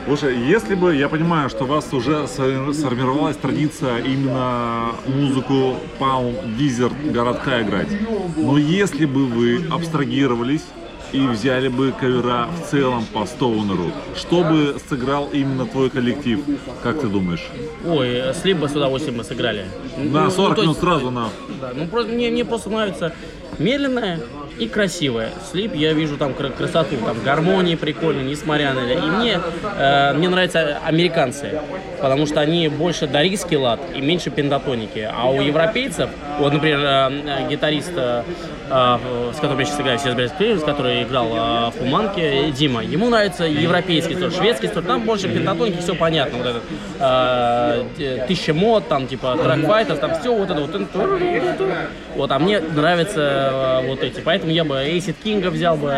Слушай, 0.08 0.38
если 0.40 0.74
бы, 0.76 0.96
я 0.96 1.10
понимаю, 1.10 1.50
что 1.50 1.66
у 1.66 1.68
вас 1.68 1.92
уже 1.92 2.28
сформировалась 2.28 3.36
традиция 3.36 3.98
именно 4.00 4.92
музыку 5.06 5.76
Palm 6.00 6.34
Desert 6.58 7.12
городка 7.12 7.62
играть, 7.62 7.90
но 8.38 8.58
если 8.58 9.04
бы 9.06 9.26
вы 9.26 9.66
абстрагировались 9.70 10.64
и 11.12 11.20
взяли 11.28 11.68
бы 11.68 11.92
кавера 11.92 12.48
в 12.48 12.70
целом 12.72 13.06
по 13.14 13.26
Стоунеру, 13.26 13.92
что 14.16 14.44
бы 14.46 14.78
сыграл 14.90 15.30
именно 15.34 15.66
твой 15.66 15.90
коллектив, 15.90 16.40
как 16.84 17.02
ты 17.02 17.08
думаешь? 17.08 17.46
Ой, 17.86 18.22
слип 18.42 18.60
бы 18.60 18.70
с 18.70 18.72
удовольствием 18.76 19.18
мы 19.18 19.26
сыграли. 19.26 19.66
На 19.98 20.26
Ну, 20.26 20.32
40 20.32 20.56
то 20.56 20.62
минут 20.62 20.76
есть- 20.78 20.86
сразу 20.88 21.12
на... 21.12 21.30
Да, 21.62 21.72
ну 21.76 21.86
просто 21.88 22.14
мне, 22.14 22.30
мне 22.32 22.46
просто 22.46 22.70
нравится 22.70 23.14
медленное 23.60 24.22
и 24.60 24.68
красивое. 24.68 25.30
Слип 25.52 25.76
я 25.76 25.94
вижу 25.94 26.18
там 26.18 26.34
кра- 26.34 26.50
красоту, 26.50 26.96
там 27.06 27.18
гармонии 27.24 27.76
прикольные, 27.76 28.26
несмотря 28.26 28.74
на 28.74 28.80
это. 28.80 29.00
И 29.06 29.10
мне, 29.10 29.40
э, 29.78 30.14
мне 30.14 30.30
нравятся 30.30 30.80
американцы, 30.86 31.60
потому 32.02 32.26
что 32.26 32.42
они 32.42 32.68
больше 32.68 33.08
дорийский 33.08 33.58
лад 33.58 33.80
и 33.96 34.02
меньше 34.02 34.30
пентатоники. 34.30 35.08
А 35.12 35.30
у 35.30 35.42
европейцев, 35.42 36.10
вот, 36.40 36.54
например, 36.54 36.80
э, 36.80 37.10
э, 37.46 37.50
гитарист, 37.50 37.94
э, 37.96 38.24
с 39.34 39.36
которым 39.36 39.60
я 39.60 39.66
сейчас 39.66 39.80
играю, 39.82 40.00
сейчас 40.00 40.16
Брейс 40.16 40.32
Клейвис, 40.32 40.64
который 40.64 41.04
играл 41.04 41.28
э, 41.28 41.70
в 41.70 41.74
Фуманке, 41.80 42.52
Дима, 42.52 42.84
ему 42.84 43.10
нравится 43.10 43.46
европейский 43.46 44.16
стиль, 44.16 44.32
шведский 44.32 44.68
стиль, 44.68 44.84
там 44.84 45.02
больше 45.04 45.28
пентатоники, 45.30 45.80
все 45.80 45.96
понятно, 45.96 46.38
вот 46.40 46.48
этот 46.48 46.64
т- 47.98 48.26
тысяча 48.28 48.54
мод, 48.54 48.88
там 48.88 49.08
типа 49.08 49.38
тракфайтер, 49.42 49.98
там 49.98 50.20
все 50.20 50.34
вот 50.36 50.50
это 50.50 50.60
вот. 50.62 50.72
Вот, 52.16 52.32
а 52.32 52.40
мне 52.40 52.60
нравятся 52.60 53.82
вот 53.86 54.04
эти, 54.04 54.20
поэтому 54.22 54.52
я 54.52 54.64
бы 54.64 54.76
Acid 54.76 55.16
King 55.24 55.48
взял 55.50 55.78
бы, 55.78 55.94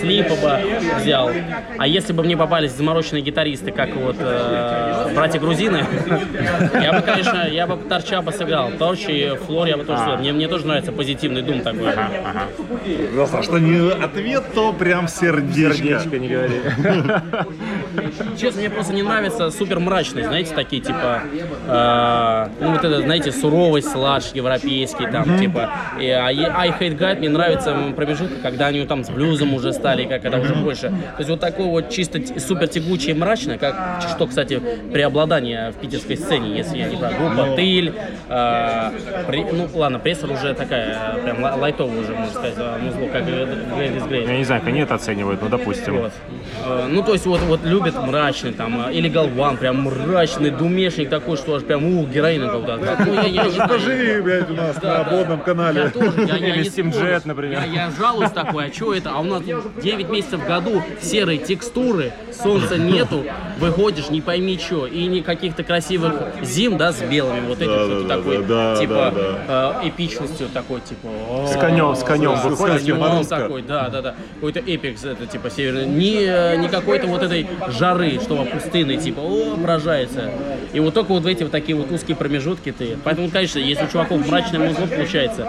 Слипа 0.00 0.34
бы 0.36 0.58
взял. 0.98 1.30
А 1.78 1.86
если 1.86 2.12
бы 2.12 2.22
мне 2.22 2.36
попались 2.36 2.72
замороченные 2.72 3.22
гитаристы, 3.22 3.72
как 3.72 3.94
вот 3.96 4.16
э, 4.18 5.12
братья 5.14 5.38
грузины, 5.40 5.84
я 6.82 6.92
бы, 6.92 7.00
конечно, 7.02 7.48
я 7.48 7.66
бы 7.66 7.76
Торча 7.88 8.20
бы 8.22 8.32
сыграл. 8.32 8.70
Торч 8.78 9.06
и 9.08 9.36
Флор 9.46 9.66
я 9.66 9.76
бы 9.76 9.84
тоже 9.84 9.98
сыграл. 10.00 10.18
Мне, 10.18 10.32
мне 10.32 10.48
тоже 10.48 10.66
нравится 10.66 10.92
позитивный 10.92 11.42
дум 11.42 11.62
такой. 11.84 13.28
А 13.32 13.42
что 13.42 13.58
не 13.58 13.90
ответ, 13.92 14.44
то 14.54 14.72
прям 14.72 15.08
сердечко. 15.08 15.74
Сердечко 15.76 16.18
не 16.18 16.28
говори. 16.28 16.60
Честно, 18.38 18.60
мне 18.60 18.70
просто 18.70 18.92
не 18.94 19.02
нравится 19.02 19.50
супер 19.50 19.80
мрачный, 19.80 20.22
знаете, 20.24 20.54
такие 20.54 20.80
типа, 20.82 21.20
э, 21.66 22.46
ну 22.60 22.72
вот 22.72 22.84
это, 22.84 23.00
знаете, 23.02 23.32
суровый 23.32 23.82
слаж 23.82 24.30
европейский, 24.34 25.06
там 25.10 25.38
типа, 25.38 25.70
и, 26.00 26.08
а 26.08 26.26
I 26.28 26.70
Hate 26.78 26.96
God 26.98 27.18
мне 27.18 27.28
нравится 27.28 27.76
промежутка, 27.96 28.36
когда 28.42 28.66
они 28.68 28.84
там 28.86 29.04
с 29.04 29.10
блюзом 29.10 29.54
уже 29.54 29.72
стали, 29.72 30.04
как 30.04 30.22
когда 30.22 30.38
уже 30.38 30.54
больше. 30.54 30.88
То 30.88 30.94
есть 31.18 31.30
вот 31.30 31.40
такой 31.40 31.66
вот 31.66 31.90
чисто 31.90 32.18
т- 32.20 32.38
супер 32.40 32.68
тягучий 32.68 33.10
и 33.10 33.14
мрачный, 33.14 33.58
как 33.58 34.02
что, 34.14 34.26
кстати, 34.26 34.60
преобладание 34.92 35.70
в 35.72 35.74
питерской 35.74 36.16
сцене, 36.16 36.56
если 36.56 36.78
я 36.78 36.88
не 36.88 36.96
прав. 36.96 37.16
Группа 37.18 37.56
Тыль, 37.56 37.92
э, 38.28 38.90
при- 39.26 39.46
ну 39.52 39.68
ладно, 39.74 39.98
прессор 39.98 40.30
уже 40.30 40.54
такая, 40.54 41.14
э, 41.16 41.20
прям 41.22 41.42
ла- 41.42 41.56
лайтовое 41.70 42.00
уже, 42.00 42.12
можно 42.14 42.30
сказать, 42.32 42.54
музло, 42.82 43.06
как 43.12 43.22
is 43.24 44.08
Great. 44.08 44.26
Я 44.26 44.36
не 44.38 44.44
знаю, 44.44 44.60
как 44.60 44.68
они 44.68 44.80
это 44.80 44.94
оценивают, 44.94 45.40
ну, 45.42 45.48
допустим. 45.48 45.96
Вот. 46.00 46.12
Э, 46.66 46.86
Ну, 46.90 47.02
то 47.02 47.12
есть, 47.12 47.26
вот, 47.26 47.40
вот 47.42 47.60
любят 47.64 47.94
мрачный, 48.06 48.52
там, 48.52 48.88
э, 48.88 48.92
Illegal 48.92 49.34
One, 49.34 49.56
прям 49.56 49.82
мрачный, 49.82 50.50
думешник 50.50 51.08
такой, 51.08 51.36
что 51.36 51.54
аж 51.54 51.62
прям, 51.62 51.84
ух, 51.84 52.08
героина 52.08 52.48
когда 52.48 52.96
Ну, 53.04 53.14
я, 53.14 53.44
я 53.44 54.22
блядь, 54.22 54.50
у 54.50 54.54
нас 54.54 54.76
Да, 54.76 54.98
на 54.98 55.04
да. 55.04 55.10
ободном 55.10 55.38
Я 55.38 55.44
канале. 55.44 55.90
тоже, 55.90 56.22
я, 56.22 56.36
я 56.36 56.54
Или 56.54 56.62
не 56.62 56.68
Steam 56.68 57.22
например. 57.24 57.60
Я, 57.72 57.84
я 57.84 57.90
жалуюсь 57.90 58.30
такой, 58.30 58.66
а 58.66 58.72
что 58.72 58.94
это? 58.94 59.10
А 59.14 59.20
у 59.20 59.24
нас 59.24 59.42
9 59.42 60.08
месяцев 60.10 60.40
в 60.40 60.46
году 60.46 60.82
серые 61.00 61.38
текстуры, 61.38 62.12
солнца 62.32 62.76
нету, 62.78 63.24
выходишь, 63.58 64.10
не 64.10 64.20
пойми 64.20 64.58
что, 64.58 64.86
и 64.86 65.06
ни 65.06 65.20
каких-то 65.20 65.62
красивых 65.62 66.14
зим, 66.42 66.76
да, 66.76 66.92
с 66.92 67.00
белыми, 67.02 67.46
вот 67.46 67.60
этим, 67.60 67.70
Да, 67.72 67.84
что-то 67.86 68.08
да, 68.08 68.16
такой, 68.16 68.38
да, 68.38 68.74
да, 68.74 68.80
типа, 68.80 69.12
да, 69.14 69.80
э, 69.82 69.88
эпичностью 69.88 70.48
такой, 70.52 70.80
типа... 70.80 71.08
С 71.46 71.56
конем, 71.60 71.94
с 71.96 72.02
конем 72.02 72.36
С 72.36 72.44
выходишь. 72.44 72.80
конем 72.80 72.98
Морозко. 72.98 73.36
такой, 73.36 73.62
да, 73.62 73.88
да, 73.88 74.02
да. 74.02 74.14
Какой-то 74.34 74.60
эпикс, 74.60 75.04
это 75.04 75.26
типа 75.26 75.50
северный. 75.50 75.86
Не, 75.86 76.56
не 76.58 76.68
какой-то 76.68 77.06
вот 77.06 77.22
этой 77.22 77.46
жары, 77.68 78.18
что 78.20 78.44
пустынной, 78.44 78.96
типа, 78.96 79.20
о, 79.20 79.56
поражается. 79.56 80.30
И 80.72 80.80
вот 80.80 80.94
только 80.94 81.12
вот 81.12 81.26
эти 81.26 81.42
вот 81.42 81.52
такие 81.52 81.76
вот 81.76 81.90
узкие 81.90 82.16
промежутки 82.16 82.72
ты. 82.72 82.96
Поэтому, 83.04 83.28
конечно, 83.30 83.58
если 83.58 83.84
у 83.84 83.88
чуваков 83.88 84.26
мрачное 84.26 84.60
музло 84.60 84.86
получается, 84.86 85.46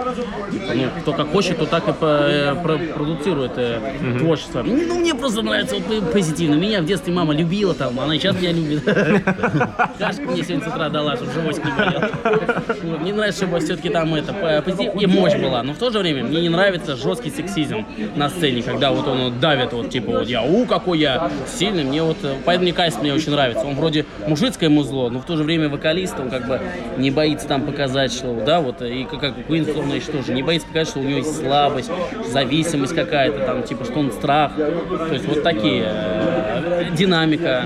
типа, 0.51 0.66
ну, 0.74 0.84
кто 1.01 1.14
как 1.14 1.32
хочет, 1.32 1.57
то 1.59 1.66
так 1.66 1.88
и 1.88 1.93
по- 1.93 2.05
э, 2.05 2.55
про- 2.55 2.78
продуцирует 2.95 3.51
э, 3.57 3.80
творчество. 4.20 4.64
Ну, 4.64 4.99
мне 4.99 5.14
просто 5.14 5.41
нравится 5.41 5.76
вот 5.76 5.86
п- 5.86 6.12
позитивно. 6.12 6.55
Меня 6.55 6.82
в 6.82 6.86
детстве 6.86 7.14
мама 7.14 7.34
любила 7.34 7.74
там, 7.74 7.99
она 7.99 8.16
и 8.16 8.20
сейчас 8.20 8.36
меня 8.36 8.51
любит. 8.51 8.84
Кашку 9.99 10.24
мне 10.24 10.43
сегодня 10.43 10.64
с 10.64 10.68
утра 10.74 10.89
дала, 10.89 11.16
чтобы 11.16 11.32
животик 11.34 11.66
не 11.66 11.72
болел. 11.72 12.99
Мне 12.99 13.14
нравится, 13.14 13.45
чтобы 13.45 13.59
все-таки 13.59 13.89
там 13.89 14.14
это 14.16 14.34
по- 14.34 14.62
позитив 14.62 14.95
и 15.01 15.05
мощь 15.07 15.36
была. 15.36 15.64
Но 15.64 15.74
в 15.74 15.78
то 15.78 15.89
же 15.91 16.01
время 16.02 16.24
мне 16.24 16.41
не 16.41 16.49
нравится 16.49 16.95
жесткий 16.95 17.30
сексизм 17.30 17.86
на 18.16 18.30
сцене, 18.30 18.62
когда 18.62 18.91
вот 18.91 19.08
он 19.08 19.24
вот 19.26 19.39
давит, 19.39 19.74
вот 19.74 19.89
типа 19.89 20.12
вот 20.12 20.28
я, 20.28 20.43
у, 20.43 20.66
какой 20.66 20.99
я 20.99 21.30
сильный. 21.47 21.84
Мне 21.84 22.04
вот, 22.04 22.18
э, 22.24 22.34
поэтому 22.45 22.64
мне 22.64 22.74
Кайс 22.74 22.97
мне 23.02 23.14
очень 23.14 23.32
нравится. 23.32 23.66
Он 23.66 23.76
вроде 23.76 24.06
мужицкое 24.28 24.70
музло, 24.70 25.10
но 25.10 25.20
в 25.20 25.26
то 25.26 25.38
же 25.38 25.43
время 25.43 25.70
вокалист, 25.70 26.20
он 26.20 26.30
как 26.30 26.47
бы 26.47 26.60
не 26.97 27.12
боится 27.12 27.47
там 27.47 27.62
показать, 27.64 28.12
что, 28.14 28.41
да, 28.45 28.60
вот, 28.62 28.82
и 28.82 29.04
как, 29.06 29.20
как 29.20 29.38
Queen 29.47 29.72
словно 29.72 29.93
еще 29.93 30.12
тоже, 30.12 30.34
не 30.34 30.43
боится 30.43 30.68
показать, 30.68 30.89
что 30.89 30.99
у 30.99 31.04
него 31.04 31.18
есть 31.18 31.38
слабость, 31.39 31.89
зависимость 32.28 32.93
какая-то, 32.95 33.39
там, 33.45 33.64
типа, 33.64 33.86
что 33.86 33.99
он 33.99 34.12
страх. 34.12 34.54
То 34.56 35.14
есть 35.14 35.26
вот 35.28 35.43
такие, 35.43 35.84
э, 35.86 36.86
динамика, 36.93 37.66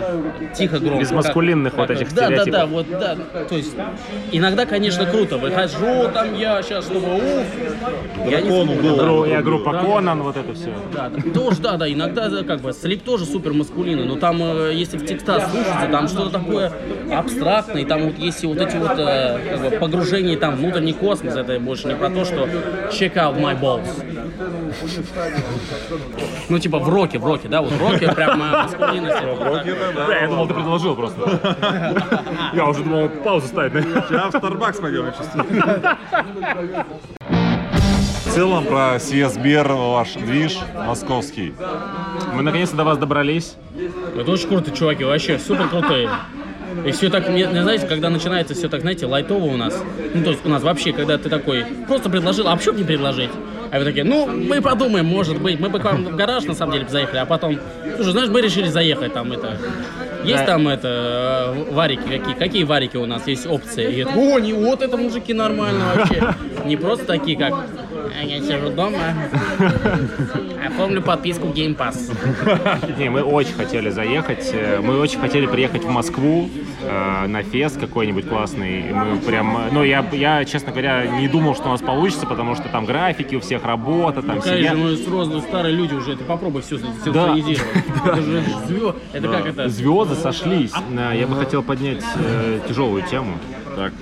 тихо, 0.55 0.79
громко. 0.79 0.99
Без 0.99 1.11
маскулинных 1.11 1.75
Как- 1.75 1.89
вот 1.89 1.97
этих 1.97 2.13
Да, 2.13 2.29
да, 2.29 2.35
да, 2.35 2.41
стереотипов. 2.41 2.69
вот, 2.69 2.87
да. 2.89 3.15
То 3.49 3.55
есть 3.55 3.73
иногда, 4.31 4.65
конечно, 4.65 5.05
круто. 5.05 5.37
Выхожу 5.37 6.09
там 6.13 6.35
я 6.37 6.61
сейчас, 6.61 6.85
чтобы 6.85 7.15
уф. 7.15 7.45
Я 8.29 8.41
не 8.41 8.49
знаю, 8.49 8.81
был. 8.81 8.95
да. 8.97 9.03
Гру- 9.03 9.25
Я 9.25 9.41
группа 9.41 9.71
Да. 9.73 9.79
Конан, 9.79 10.21
вот 10.23 10.37
это 10.37 10.53
все. 10.53 10.73
Да, 10.93 11.09
да. 11.09 11.31
Тоже, 11.31 11.61
да, 11.61 11.77
да, 11.77 11.91
иногда 11.91 12.29
да, 12.29 12.43
как 12.43 12.61
бы 12.61 12.73
слип 12.73 13.03
тоже 13.03 13.25
супер 13.25 13.53
маскулинный, 13.53 14.05
но 14.05 14.15
там, 14.15 14.41
э, 14.41 14.71
если 14.73 14.97
в 14.97 15.05
текстах 15.05 15.49
слушаться, 15.49 15.87
там 15.91 16.07
что-то 16.07 16.29
такое 16.39 16.71
абстрактное, 17.11 17.81
и 17.81 17.85
там 17.85 18.03
вот 18.03 18.17
есть 18.17 18.43
и 18.43 18.47
вот 18.47 18.57
эти 18.59 18.77
вот 18.77 18.97
э, 18.97 19.39
как 19.51 19.61
бы 19.71 19.77
погружения 19.77 20.37
там 20.37 20.55
внутренний 20.55 20.93
космос, 20.93 21.35
это 21.35 21.59
больше 21.59 21.87
не 21.87 21.95
про 21.95 22.09
то, 22.09 22.25
что 22.25 22.45
check 22.91 23.13
out 23.15 23.39
my 23.39 23.59
balls. 23.59 23.87
Ну, 26.49 26.59
типа 26.59 26.79
в 26.79 26.89
роке, 26.89 27.17
в 27.19 27.25
роке, 27.25 27.47
да, 27.47 27.61
вот 27.61 27.71
в 27.71 27.81
роке 27.81 28.11
прям 28.11 28.41
э, 28.41 28.63
маскулинность. 28.63 29.17
это 29.17 29.27
вот 29.27 29.39
так. 29.39 29.65
Бля, 30.07 30.21
я 30.21 30.27
думал, 30.27 30.47
ты 30.47 30.53
предложил 30.53 30.95
просто. 30.95 31.55
Я 32.53 32.65
уже 32.67 32.83
думал, 32.83 33.09
паузу 33.23 33.47
ставить. 33.47 33.83
Сейчас 34.09 34.33
в 34.33 34.37
Starbucks 34.37 34.81
пойдем, 34.81 35.05
я 35.05 35.11
чувствую. 35.11 35.45
В 38.35 38.37
целом 38.37 38.65
про 38.65 38.97
CSBR 38.97 39.93
ваш 39.93 40.11
движ 40.15 40.57
московский. 40.73 41.53
Мы 42.33 42.41
наконец-то 42.41 42.75
до 42.75 42.83
вас 42.83 42.97
добрались. 42.97 43.55
Это 44.19 44.29
очень 44.29 44.49
круто, 44.49 44.71
чуваки, 44.71 45.05
вообще 45.05 45.39
супер 45.39 45.69
крутые. 45.69 46.09
И 46.85 46.91
все 46.91 47.09
так, 47.09 47.29
мне, 47.29 47.47
мне, 47.47 47.63
знаете, 47.63 47.87
когда 47.87 48.09
начинается 48.09 48.53
все 48.53 48.67
так, 48.67 48.81
знаете, 48.81 49.05
лайтово 49.05 49.45
у 49.45 49.55
нас. 49.55 49.81
Ну, 50.13 50.21
то 50.21 50.31
есть 50.31 50.45
у 50.45 50.49
нас 50.49 50.63
вообще, 50.63 50.91
когда 50.91 51.17
ты 51.17 51.29
такой, 51.29 51.65
просто 51.87 52.09
предложил, 52.09 52.49
а 52.49 52.57
бы 52.57 52.61
не 52.73 52.83
предложить? 52.83 53.29
А 53.71 53.79
вы 53.79 53.85
такие, 53.85 54.03
ну, 54.03 54.27
мы 54.27 54.61
подумаем, 54.61 55.05
может 55.05 55.41
быть. 55.41 55.57
Мы 55.57 55.69
бы 55.69 55.79
к 55.79 55.85
вам 55.85 56.03
в 56.03 56.15
гараж, 56.17 56.43
на 56.43 56.55
самом 56.55 56.73
деле, 56.73 56.89
заехали, 56.89 57.19
а 57.19 57.25
потом, 57.25 57.57
слушай, 57.95 58.11
знаешь, 58.11 58.29
мы 58.29 58.41
решили 58.41 58.67
заехать 58.67 59.13
там, 59.13 59.31
это... 59.31 59.57
Есть 60.25 60.39
Да. 60.39 60.45
там 60.45 60.67
это 60.67 61.53
э, 61.55 61.71
варики 61.71 62.01
какие? 62.01 62.33
Какие 62.33 62.63
варики 62.63 62.97
у 62.97 63.05
нас 63.05 63.27
есть 63.27 63.45
опции? 63.45 63.93
И 63.93 64.03
такой, 64.03 64.33
о, 64.33 64.39
не 64.39 64.53
вот 64.53 64.81
это 64.81 64.97
мужики 64.97 65.33
нормально 65.33 65.85
вообще. 65.95 66.33
Не 66.65 66.77
просто 66.77 67.05
такие, 67.05 67.37
как 67.37 67.53
«А 68.17 68.23
я 68.23 68.39
сижу 68.41 68.69
дома, 68.69 68.97
оформлю 70.65 71.01
подписку 71.01 71.47
Game 71.47 71.75
Pass. 71.75 72.11
Не, 72.97 73.09
мы 73.09 73.21
очень 73.23 73.53
хотели 73.53 73.89
заехать. 73.89 74.53
Мы 74.81 74.99
очень 74.99 75.19
хотели 75.19 75.45
приехать 75.47 75.83
в 75.83 75.89
Москву 75.89 76.49
э, 76.81 77.27
на 77.27 77.43
фест 77.43 77.79
какой-нибудь 77.79 78.27
классный. 78.27 78.89
И 78.89 78.93
Мы 78.93 79.17
прям, 79.17 79.57
ну 79.71 79.83
я, 79.83 80.05
я, 80.13 80.45
честно 80.45 80.71
говоря, 80.71 81.05
не 81.05 81.27
думал, 81.27 81.55
что 81.55 81.67
у 81.67 81.71
нас 81.71 81.81
получится, 81.81 82.25
потому 82.25 82.55
что 82.55 82.69
там 82.69 82.85
графики 82.85 83.35
у 83.35 83.39
всех 83.41 83.65
работа, 83.65 84.21
там 84.21 84.39
Конечно, 84.41 84.55
семья. 84.55 84.73
мы 84.75 84.91
взрослые 84.93 85.41
старые 85.41 85.75
люди 85.75 85.93
уже, 85.93 86.15
ты 86.15 86.23
попробуй 86.23 86.61
все 86.61 86.77
Да. 86.77 86.85
синхронизировать. 87.03 87.61
Это 88.05 88.21
же 88.21 88.43
звезд, 88.67 88.95
это 89.13 89.27
как 89.27 89.45
это? 89.47 89.69
Звезды 89.69 90.15
сошлись. 90.15 90.71
Э, 90.95 91.13
Я 91.17 91.27
бы 91.27 91.35
хотел 91.35 91.63
поднять 91.63 92.03
э, 92.17 92.59
тяжелую 92.67 93.03
тему. 93.03 93.37
Так. 93.75 93.93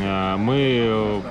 Э, 0.00 0.36
Мы 0.36 1.22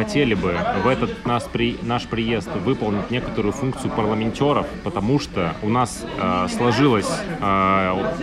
хотели 0.00 0.32
бы 0.32 0.56
в 0.82 0.88
этот 0.88 1.26
наш, 1.26 1.42
при, 1.44 1.76
наш 1.82 2.06
приезд 2.06 2.48
выполнить 2.64 3.10
некоторую 3.10 3.52
функцию 3.52 3.90
парламентеров, 3.90 4.66
потому 4.82 5.20
что 5.20 5.54
у 5.62 5.68
нас 5.68 6.06
э, 6.18 6.48
сложилось 6.56 7.10
э, 7.38 8.14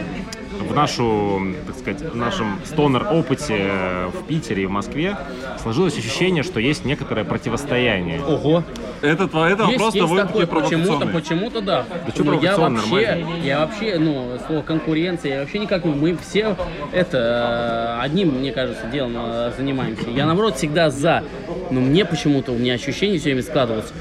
в 0.60 0.76
нашу, 0.76 1.42
так 1.66 1.76
сказать, 1.78 2.02
в 2.14 2.16
нашем 2.16 2.60
стонер-опыте 2.66 3.56
э, 3.60 4.08
в 4.08 4.26
Питере 4.28 4.64
и 4.64 4.66
в 4.66 4.72
Москве 4.72 5.18
сложилось 5.62 5.98
ощущение, 5.98 6.44
что 6.44 6.60
есть 6.60 6.86
некоторое 6.86 7.24
противостояние. 7.26 8.22
Ого. 8.22 8.64
Это, 9.02 9.24
это 9.26 9.64
Есть, 9.64 9.74
вопрос 9.74 9.96
есть 9.96 9.98
довольно 9.98 10.28
такое, 10.28 10.48
почему-то, 10.48 11.08
почему-то 11.08 11.62
да. 11.62 11.86
чё 12.16 12.24
Ну, 12.24 12.42
я 12.42 12.58
вообще, 12.58 12.82
нормально. 12.82 13.44
я 13.44 13.60
вообще, 13.60 14.00
ну, 14.00 14.38
слово 14.48 14.62
конкуренция, 14.62 15.34
я 15.34 15.40
вообще 15.42 15.60
никак, 15.60 15.86
мы 15.86 16.18
все 16.18 16.56
это 16.92 18.00
э, 18.00 18.04
одним, 18.04 18.40
мне 18.40 18.52
кажется, 18.52 18.88
делом 18.88 19.14
э, 19.16 19.52
занимаемся. 19.58 20.10
Я, 20.10 20.26
наоборот, 20.26 20.56
всегда 20.56 20.90
за. 20.90 21.24
Но 21.70 21.82
мне 21.82 22.06
почему-то, 22.06 22.52
у 22.52 22.58
меня 22.58 22.74
ощущение 22.74 23.20
все 23.20 23.30
время 23.30 23.44
складывалось, 23.44 23.92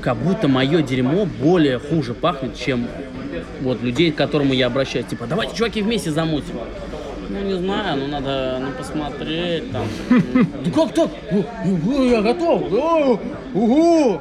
как 0.00 0.16
будто 0.16 0.48
мое 0.48 0.82
дерьмо 0.82 1.26
более 1.26 1.78
хуже 1.78 2.14
пахнет, 2.14 2.56
чем 2.56 2.86
вот 3.60 3.82
людей, 3.82 4.12
к 4.12 4.16
которым 4.16 4.52
я 4.52 4.66
обращаюсь. 4.66 5.06
Типа, 5.06 5.26
давайте, 5.26 5.56
чуваки, 5.56 5.82
вместе 5.82 6.10
замутим. 6.10 6.56
Ну, 7.28 7.40
не 7.40 7.54
знаю, 7.54 7.98
ну, 7.98 8.06
надо 8.06 8.60
ну, 8.60 8.70
посмотреть 8.72 9.72
там. 9.72 9.86
Да 10.10 10.70
как 10.70 10.94
так? 10.94 11.10
Ну, 11.32 11.44
ну, 11.84 12.08
Я 12.08 12.22
готов. 12.22 12.62
Угу. 13.54 14.20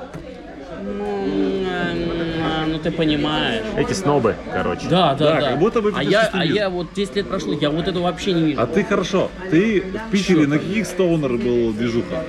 Ну, 2.74 2.80
ты 2.80 2.90
понимаешь. 2.90 3.62
Эти 3.78 3.94
снобы, 3.94 4.36
короче. 4.52 4.88
Да, 4.90 5.14
да, 5.14 5.26
Да, 5.36 5.40
да. 5.42 5.50
как 5.50 5.60
будто 5.60 5.80
бы 5.84 5.94
а 5.96 6.02
я, 6.02 6.28
а 6.34 6.44
я 6.44 6.72
вот 6.72 6.88
10 6.96 7.16
лет 7.18 7.30
прошло, 7.30 7.54
я 7.54 7.70
вот 7.70 7.88
этого 7.88 8.06
вообще 8.06 8.34
не 8.34 8.42
вижу. 8.42 8.60
А 8.62 8.66
ты 8.66 8.84
хорошо. 8.84 9.30
Ты 9.52 9.82
в 10.08 10.12
Питере 10.12 10.48
на 10.48 10.58
каких 10.58 10.88
стоунер 10.88 11.34
был 11.38 11.72
движуха? 11.74 12.24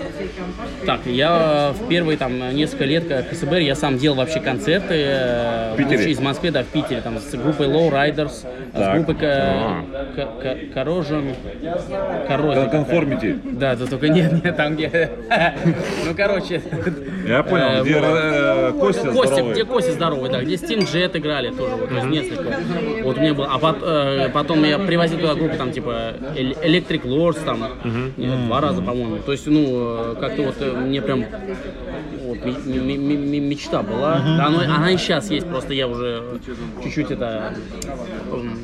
Так, 0.85 1.01
я 1.07 1.73
в 1.79 1.89
первые 1.89 2.19
там 2.19 2.55
несколько 2.55 2.85
лет 2.85 3.09
как 3.09 3.31
КСБР 3.31 3.61
я 3.61 3.75
сам 3.75 3.97
делал 3.97 4.19
вообще 4.19 4.41
концерты. 4.41 4.95
э, 4.95 5.73
В 5.75 5.77
Питере? 5.79 6.11
Из 6.11 6.21
Москвы, 6.21 6.51
да, 6.51 6.63
в 6.63 6.67
Питере, 6.67 7.01
там 7.01 7.19
с 7.19 7.31
группой 7.35 7.67
Low 7.67 7.91
Riders, 7.91 8.29
с 8.33 8.45
Так. 8.75 8.95
группой 8.97 9.17
А. 9.23 9.83
Корожен. 10.75 11.35
Коррозия. 12.29 12.69
Конформити. 12.69 13.39
Да, 13.45 13.77
да 13.77 13.87
только 13.87 14.09
нет, 14.11 14.45
нет, 14.45 14.57
там 14.57 14.75
где. 14.75 15.11
Ну, 16.05 16.15
короче. 16.15 16.61
Я 17.27 17.43
понял, 17.43 17.67
э, 17.67 17.83
где 17.83 17.95
э, 18.03 18.73
Костя 18.79 19.11
Костя, 19.11 19.35
здоровый. 19.35 19.53
где 19.55 19.65
Костя 19.65 19.93
здоровый, 19.93 20.31
да, 20.31 20.43
где 20.43 20.55
Steam 20.55 20.81
Jet 20.81 21.17
играли 21.19 21.51
тоже, 21.51 21.75
вот, 21.77 21.89
то 21.89 21.95
есть 21.95 22.07
несколько. 22.09 22.57
Вот 23.03 23.17
у 23.17 23.21
меня 23.21 23.35
было, 23.35 23.49
а 23.51 23.59
пот- 23.59 23.83
э, 23.83 24.29
потом 24.33 24.63
я 24.65 24.79
привозил 24.79 25.19
туда 25.19 25.35
группы, 25.35 25.57
там, 25.57 25.73
типа, 25.73 26.15
Эл- 26.37 26.57
Electric 26.63 27.03
Lords, 27.05 27.39
там, 27.45 27.65
нет, 28.17 28.47
два 28.47 28.61
раза, 28.61 28.83
по-моему. 28.83 29.19
То 29.25 29.33
есть, 29.33 29.47
ну, 29.47 30.13
э, 30.13 30.15
как-то 30.21 30.43
вот 30.43 30.57
э, 30.61 30.73
мне 30.73 31.01
прям 31.03 31.25
мечта 32.45 33.83
была. 33.83 34.21
Да, 34.37 34.47
оно- 34.47 34.61
она 34.61 34.91
и 34.91 34.97
сейчас 34.97 35.31
есть, 35.31 35.47
просто 35.49 35.75
я 35.75 35.89
уже 35.89 36.41
чуть-чуть 36.83 37.11
это 37.11 37.55
м, 38.31 38.59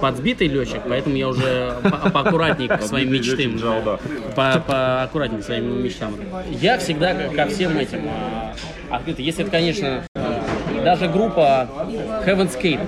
подсбитый 0.00 0.46
летчик, 0.48 0.80
поэтому 0.88 1.16
я 1.16 1.28
уже 1.28 1.72
по- 1.82 2.10
поаккуратнее 2.10 2.68
к 2.68 2.82
своим 2.82 3.12
мечтам. 3.12 3.98
По, 4.34 4.62
поаккуратнее 4.66 5.42
к 5.42 5.44
своим 5.44 5.82
мечтам. 5.82 6.14
Я 6.60 6.78
всегда 6.78 7.14
ко- 7.14 7.46
всем 7.46 7.76
этим 7.78 8.08
а, 8.08 8.54
открыт. 8.90 9.18
Если 9.18 9.42
это, 9.42 9.50
конечно, 9.50 10.02
даже 10.84 11.08
группа 11.08 11.68
Heaven's 12.26 12.60
Gate, 12.60 12.80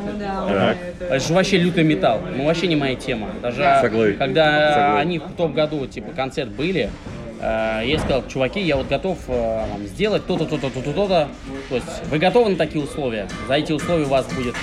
это 1.01 1.18
же 1.20 1.34
вообще 1.34 1.59
лютый 1.59 1.82
металл. 1.84 2.20
Ну, 2.36 2.46
вообще 2.46 2.66
не 2.68 2.76
моя 2.76 2.94
тема. 2.94 3.28
Даже 3.42 3.64
Соглы. 3.80 4.12
когда 4.14 4.74
Соглы. 4.74 5.01
они 5.01 5.18
в 5.18 5.32
том 5.36 5.53
году, 5.53 5.86
типа, 5.86 6.12
концерт 6.12 6.51
были, 6.51 6.90
Я 7.41 7.99
сказал, 7.99 8.26
чуваки, 8.28 8.61
я 8.61 8.76
вот 8.76 8.88
готов 8.88 9.18
э, 9.28 9.66
вам 9.70 9.86
сделать 9.86 10.26
то-то, 10.26 10.45
то-то, 10.45 10.68
то-то, 10.68 10.93
то-то. 10.93 11.28
То 11.70 11.74
есть 11.74 11.86
вы 12.11 12.18
готовы 12.18 12.51
на 12.51 12.57
такие 12.57 12.84
условия? 12.84 13.28
За 13.49 13.55
эти 13.55 13.72
условия 13.72 14.05
у 14.05 14.09
вас 14.09 14.26
будет 14.26 14.55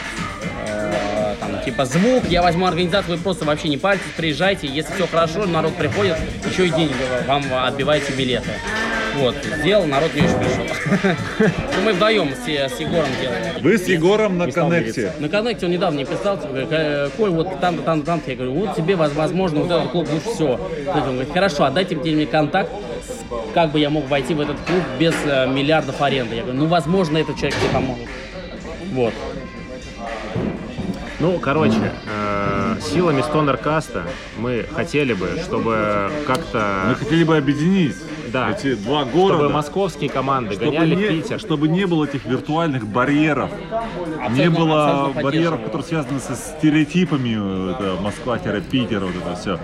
э, 0.67 1.35
там, 1.39 1.59
типа 1.65 1.85
звук, 1.85 2.25
я 2.29 2.43
возьму 2.43 2.67
организацию, 2.67 3.17
вы 3.17 3.23
просто 3.23 3.45
вообще 3.45 3.69
не 3.69 3.77
парьтесь, 3.77 4.05
приезжайте, 4.15 4.67
если 4.67 4.93
все 4.93 5.07
хорошо, 5.07 5.45
народ 5.45 5.73
приходит, 5.73 6.17
еще 6.47 6.67
и 6.67 6.69
деньги 6.69 6.93
вам 7.27 7.43
отбивайте 7.51 8.13
билеты. 8.13 8.49
Вот, 9.17 9.35
сделал, 9.61 9.85
народ 9.85 10.13
не 10.13 10.21
очень 10.21 10.37
пришел. 10.37 10.65
Ну, 11.39 11.81
мы 11.85 11.93
вдвоем 11.93 12.29
с, 12.33 12.47
с 12.47 12.79
Егором 12.79 13.07
делали. 13.21 13.61
Вы 13.61 13.77
с 13.77 13.87
Егором 13.87 14.37
на 14.37 14.51
коннекте. 14.51 15.11
На 15.19 15.27
коннекте 15.29 15.65
он 15.65 15.71
недавно 15.71 15.95
мне 15.95 16.05
писал, 16.05 16.37
типа, 16.37 16.51
«Э, 16.53 17.09
Коль, 17.17 17.31
вот 17.31 17.59
там-то, 17.59 17.81
там-то, 17.83 18.05
там-то. 18.05 18.29
Я 18.31 18.35
говорю, 18.37 18.53
вот 18.53 18.75
тебе, 18.75 18.95
воз- 18.95 19.13
возможно, 19.13 19.61
вот 19.61 19.71
этот 19.71 19.91
клуб 19.91 20.07
лучше 20.11 20.29
всего. 20.35 20.59
Он 20.93 21.01
говорит, 21.13 21.33
хорошо, 21.33 21.63
отдайте 21.65 21.95
мне 21.95 22.25
контакт, 22.25 22.69
как 23.53 23.71
бы 23.71 23.79
я 23.79 23.89
мог 23.89 24.07
войти 24.07 24.33
в 24.33 24.41
этот 24.41 24.57
клуб 24.67 24.83
без 24.99 25.15
э, 25.25 25.47
миллиардов 25.47 25.99
аренды. 26.01 26.35
Я 26.35 26.43
говорю, 26.43 26.59
ну, 26.59 26.65
возможно, 26.67 27.17
этот 27.17 27.35
человек 27.37 27.55
тебе 27.59 27.69
поможет. 27.73 28.05
Вот. 28.93 29.13
Ну, 31.19 31.39
короче, 31.39 31.91
э, 32.05 32.75
силами 32.93 33.21
Стонеркаста 33.21 34.03
мы 34.37 34.65
хотели 34.75 35.13
бы, 35.13 35.29
чтобы 35.43 36.11
Мы 36.19 36.25
как-то... 36.25 36.95
хотели 36.99 37.23
бы 37.23 37.37
объединить 37.37 37.95
Да. 38.31 38.51
эти 38.51 38.75
два 38.75 39.01
Чтобы 39.05 39.11
города. 39.17 39.49
московские 39.49 40.09
команды 40.09 40.55
чтобы 40.55 40.71
гоняли 40.71 40.95
не, 40.95 41.03
в 41.05 41.07
Питер. 41.09 41.39
чтобы 41.39 41.67
не 41.67 41.85
было 41.85 42.05
этих 42.05 42.25
виртуальных 42.25 42.85
барьеров. 42.87 43.49
не 43.51 44.25
Абсолютно- 44.25 44.59
было 44.59 44.91
абсолютно 44.91 45.21
барьеров, 45.21 45.61
которые 45.63 45.83
связаны 45.87 46.19
со 46.19 46.35
стереотипами. 46.35 47.71
Это 47.71 48.01
Москва-Питер, 48.01 48.99
вот 49.05 49.15
это 49.15 49.35
все. 49.35 49.59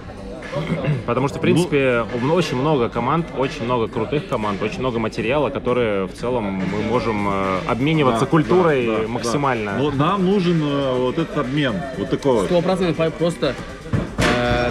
Потому 1.07 1.27
что, 1.29 1.39
в 1.39 1.41
принципе, 1.41 2.05
у- 2.13 2.31
очень 2.33 2.57
много 2.57 2.87
команд, 2.87 3.25
очень 3.37 3.63
много 3.65 3.87
крутых 3.87 4.27
команд, 4.27 4.61
очень 4.61 4.79
много 4.81 4.99
материала, 4.99 5.49
которые 5.49 6.05
в 6.05 6.13
целом 6.13 6.43
мы 6.43 6.83
можем 6.89 7.27
э, 7.27 7.57
обмениваться 7.67 8.27
культурой 8.27 9.07
максимально. 9.07 9.77
Но 9.79 9.89
нам 9.89 10.23
нужен 10.25 10.61
э, 10.63 10.93
вот 10.99 11.17
этот 11.17 11.37
обмен. 11.39 11.73
Вот 11.97 12.09
такой 12.11 12.33
вот. 12.33 12.45
Сто 12.45 12.61
процентов 12.61 13.13
просто 13.15 13.55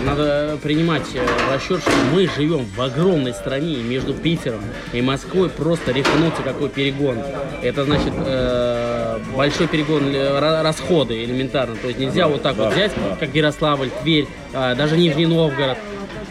надо 0.05 0.59
принимать 0.62 1.03
э, 1.14 1.24
в 1.24 1.53
расчет, 1.55 1.80
что 1.80 1.90
мы 2.12 2.28
живем 2.28 2.64
в 2.66 2.80
огромной 2.80 3.32
стране, 3.34 3.74
и 3.74 3.82
между 3.82 4.14
Питером 4.14 4.61
и 4.92 5.00
Москвой 5.03 5.48
просто 5.48 5.92
рехнуться 5.92 6.42
какой 6.42 6.68
перегон. 6.68 7.18
Это 7.62 7.84
значит 7.84 8.12
э, 8.16 9.18
большой 9.36 9.68
перегон 9.68 10.09
э, 10.09 10.38
ра- 10.40 10.62
расходы 10.62 11.22
элементарно. 11.24 11.76
То 11.76 11.88
есть 11.88 11.98
нельзя 11.98 12.28
вот 12.28 12.42
так 12.42 12.57
вот 12.57 12.72
взять, 12.72 12.92
как 13.20 13.34
Ярославль, 13.34 13.90
Тверь, 14.03 14.26
э, 14.53 14.74
даже 14.74 14.96
Нижний 14.96 15.26
Новгород. 15.26 15.78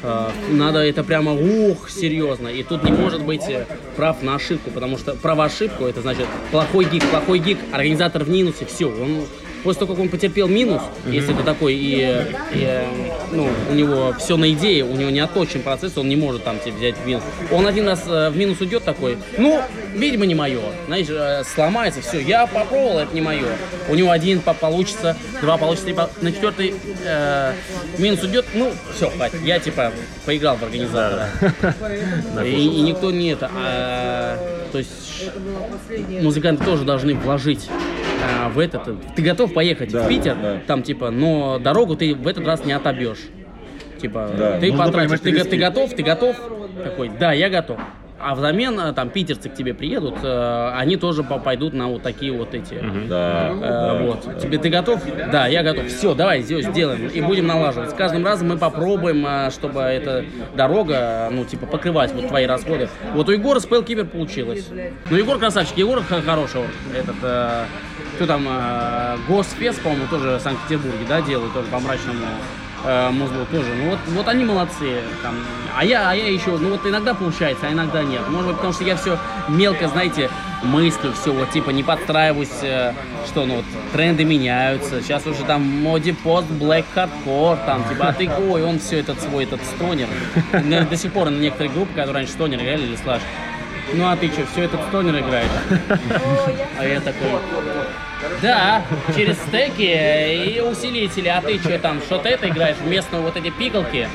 Э, 0.03 0.29
Надо 0.51 0.79
это 0.79 1.03
прямо 1.03 1.33
ух, 1.33 1.89
серьезно. 1.89 2.47
И 2.47 2.63
тут 2.63 2.83
не 2.83 2.91
может 2.91 3.21
быть 3.23 3.43
э, 3.47 3.65
прав 3.95 4.21
на 4.21 4.35
ошибку, 4.35 4.71
потому 4.71 4.97
что 4.97 5.13
право 5.15 5.45
ошибку 5.45 5.85
это 5.85 6.01
значит 6.01 6.25
плохой 6.51 6.85
гик, 6.85 7.03
плохой 7.09 7.39
гик, 7.39 7.59
организатор 7.71 8.23
в 8.23 8.29
минусе, 8.29 8.65
все. 8.65 8.87
Он 8.87 9.25
после 9.63 9.79
того, 9.81 9.93
как 9.93 10.01
он 10.03 10.09
потерпел 10.09 10.47
минус, 10.47 10.81
если 11.05 11.33
это 11.33 11.43
такой 11.43 11.75
и, 11.75 12.25
и, 12.53 12.81
ну, 13.31 13.49
у 13.69 13.73
него 13.73 14.13
все 14.19 14.37
на 14.37 14.51
идее, 14.51 14.83
у 14.83 14.95
него 14.95 15.09
не 15.09 15.19
отточен 15.19 15.61
процесс, 15.61 15.97
он 15.97 16.09
не 16.09 16.15
может 16.15 16.43
там 16.43 16.59
тебе 16.59 16.73
взять 16.73 16.95
минус. 17.05 17.23
Он 17.51 17.67
один 17.67 17.87
раз 17.87 18.03
э, 18.07 18.29
в 18.29 18.37
минус 18.37 18.59
уйдет 18.61 18.83
такой, 18.83 19.17
ну, 19.37 19.61
видимо, 19.95 20.25
не 20.25 20.35
мое. 20.35 20.61
Знаешь, 20.87 21.07
э, 21.09 21.43
сломается, 21.43 22.01
все, 22.01 22.19
я 22.19 22.47
попробовал, 22.47 22.99
это 22.99 23.13
не 23.13 23.21
мое. 23.21 23.45
У 23.89 23.95
него 23.95 24.11
один 24.11 24.41
по- 24.41 24.53
получится, 24.53 25.15
два 25.41 25.57
получится, 25.57 25.85
три 25.85 25.95
на 26.21 26.31
четвертый 26.31 26.73
э, 27.05 27.53
минус 27.97 28.23
уйдет, 28.23 28.45
ну, 28.53 28.71
все, 28.95 29.09
хватит, 29.09 29.41
я 29.43 29.59
типа 29.59 29.91
поиграл 30.25 30.55
в 30.57 30.63
организатора. 30.63 31.27
И, 32.45 32.49
и 32.49 32.81
никто 32.81 33.11
не 33.11 33.29
это. 33.29 33.49
а, 33.53 34.37
то 34.71 34.77
есть 34.77 35.29
музыканты 36.21 36.63
тоже 36.63 36.83
должны 36.83 37.15
вложить 37.15 37.69
а, 38.23 38.49
в 38.49 38.59
этот. 38.59 38.87
Ты 39.15 39.21
готов 39.21 39.53
поехать 39.53 39.93
в 39.93 40.07
Питер, 40.07 40.37
там 40.67 40.83
типа, 40.83 41.09
но 41.11 41.59
дорогу 41.59 41.95
ты 41.95 42.15
в 42.15 42.27
этот 42.27 42.45
раз 42.45 42.65
не 42.65 42.73
отобьешь. 42.73 43.19
Типа, 44.01 44.31
Да, 44.35 44.59
ты 44.59 44.73
потратишь, 44.73 45.19
ты 45.19 45.57
готов, 45.57 45.93
ты 45.93 46.03
готов? 46.03 46.35
Такой, 46.83 47.09
да, 47.19 47.33
я 47.33 47.49
готов. 47.49 47.79
А 48.23 48.35
взамен 48.35 48.79
э, 48.79 48.93
там 48.93 49.09
питерцы 49.09 49.49
к 49.49 49.53
тебе 49.55 49.73
приедут, 49.73 50.15
э, 50.23 50.71
они 50.75 50.95
тоже 50.97 51.23
по- 51.23 51.39
пойдут 51.39 51.73
на 51.73 51.87
вот 51.87 52.01
такие 52.03 52.31
вот 52.31 52.53
эти. 52.53 52.75
Да, 53.07 53.49
Э, 53.51 53.59
да. 53.59 53.93
вот. 54.03 54.39
Тебе 54.39 54.57
ты 54.57 54.69
готов? 54.69 55.01
Да, 55.31 55.47
я 55.47 55.63
готов. 55.63 55.87
Все, 55.87 56.13
давай 56.13 56.41
здесь 56.41 56.65
сделаем. 56.67 57.07
И 57.07 57.21
будем 57.21 57.47
налаживать. 57.47 57.89
С 57.91 57.93
каждым 57.93 58.25
разом 58.25 58.49
мы 58.49 58.57
попробуем, 58.57 59.49
чтобы 59.51 59.81
эта 59.81 60.23
дорога, 60.55 61.29
ну, 61.31 61.45
типа, 61.45 61.65
покрывать 61.65 62.13
вот 62.13 62.27
твои 62.27 62.45
расходы. 62.45 62.89
Вот 63.13 63.27
у 63.29 63.31
Егора 63.31 63.59
с 63.59 63.65
Keeper 63.67 64.05
получилось. 64.05 64.67
Ну, 65.09 65.17
Егор 65.17 65.37
красавчик, 65.39 65.77
Егор 65.77 66.01
хороший. 66.03 66.61
он. 66.61 66.67
Этот, 66.95 67.15
э, 67.23 67.63
кто 68.15 68.25
там, 68.27 68.45
э, 68.47 69.17
Госфест, 69.27 69.81
по-моему, 69.81 70.05
тоже 70.09 70.37
в 70.37 70.41
Санкт-Петербурге, 70.41 71.05
да, 71.09 71.21
делают, 71.21 71.53
тоже 71.53 71.67
по 71.67 71.79
мрачному 71.79 72.19
э, 72.85 73.09
музлу 73.11 73.45
тоже. 73.51 73.73
Ну 73.75 73.91
вот, 73.91 73.99
вот 74.07 74.27
они 74.27 74.43
молодцы. 74.43 75.01
Там. 75.21 75.35
А 75.75 75.85
я, 75.85 76.09
а 76.09 76.15
я 76.15 76.29
еще, 76.29 76.57
ну 76.57 76.71
вот 76.71 76.85
иногда 76.85 77.13
получается, 77.13 77.67
а 77.67 77.71
иногда 77.71 78.03
нет. 78.03 78.21
Может 78.29 78.47
быть, 78.47 78.55
потому 78.57 78.73
что 78.73 78.83
я 78.83 78.95
все 78.95 79.17
мелко, 79.47 79.87
знаете, 79.87 80.29
мыслю, 80.63 81.13
все 81.13 81.31
вот 81.33 81.51
типа 81.51 81.69
не 81.71 81.83
подстраиваюсь, 81.83 82.49
э, 82.61 82.93
что 83.27 83.45
ну 83.45 83.57
вот 83.57 83.65
тренды 83.93 84.23
меняются. 84.23 85.01
Сейчас 85.01 85.25
уже 85.27 85.43
там 85.43 85.61
в 85.61 85.81
моде 85.81 86.13
пост, 86.13 86.47
black 86.49 86.85
hardcore, 86.95 87.65
там 87.65 87.83
типа, 87.89 88.07
а 88.07 88.13
ты 88.13 88.29
ой, 88.29 88.63
он 88.63 88.79
все 88.79 88.99
этот 88.99 89.19
свой 89.21 89.45
этот 89.45 89.61
стонер. 89.63 90.07
Наверное, 90.51 90.85
До 90.85 90.97
сих 90.97 91.11
пор 91.13 91.29
на 91.29 91.37
некоторые 91.37 91.71
группы, 91.71 91.91
которые 91.91 92.13
раньше 92.13 92.33
стонер 92.33 92.61
играли 92.61 92.83
или 92.83 92.95
слаж. 92.95 93.21
Ну 93.93 94.07
а 94.07 94.15
ты 94.15 94.27
что, 94.31 94.45
все 94.51 94.63
этот 94.63 94.81
стонер 94.87 95.19
играешь? 95.19 95.49
А 96.79 96.85
я 96.85 97.01
такой, 97.01 97.27
да, 98.41 98.83
через 99.15 99.37
стеки 99.37 100.55
и 100.55 100.61
усилители. 100.61 101.27
А 101.27 101.41
ты 101.41 101.57
что 101.59 101.77
там, 101.79 101.99
что-то 102.01 102.29
это 102.29 102.49
играешь 102.49 102.77
вместо 102.83 103.17
вот 103.17 103.35
эти 103.37 103.49
пикалки? 103.49 104.07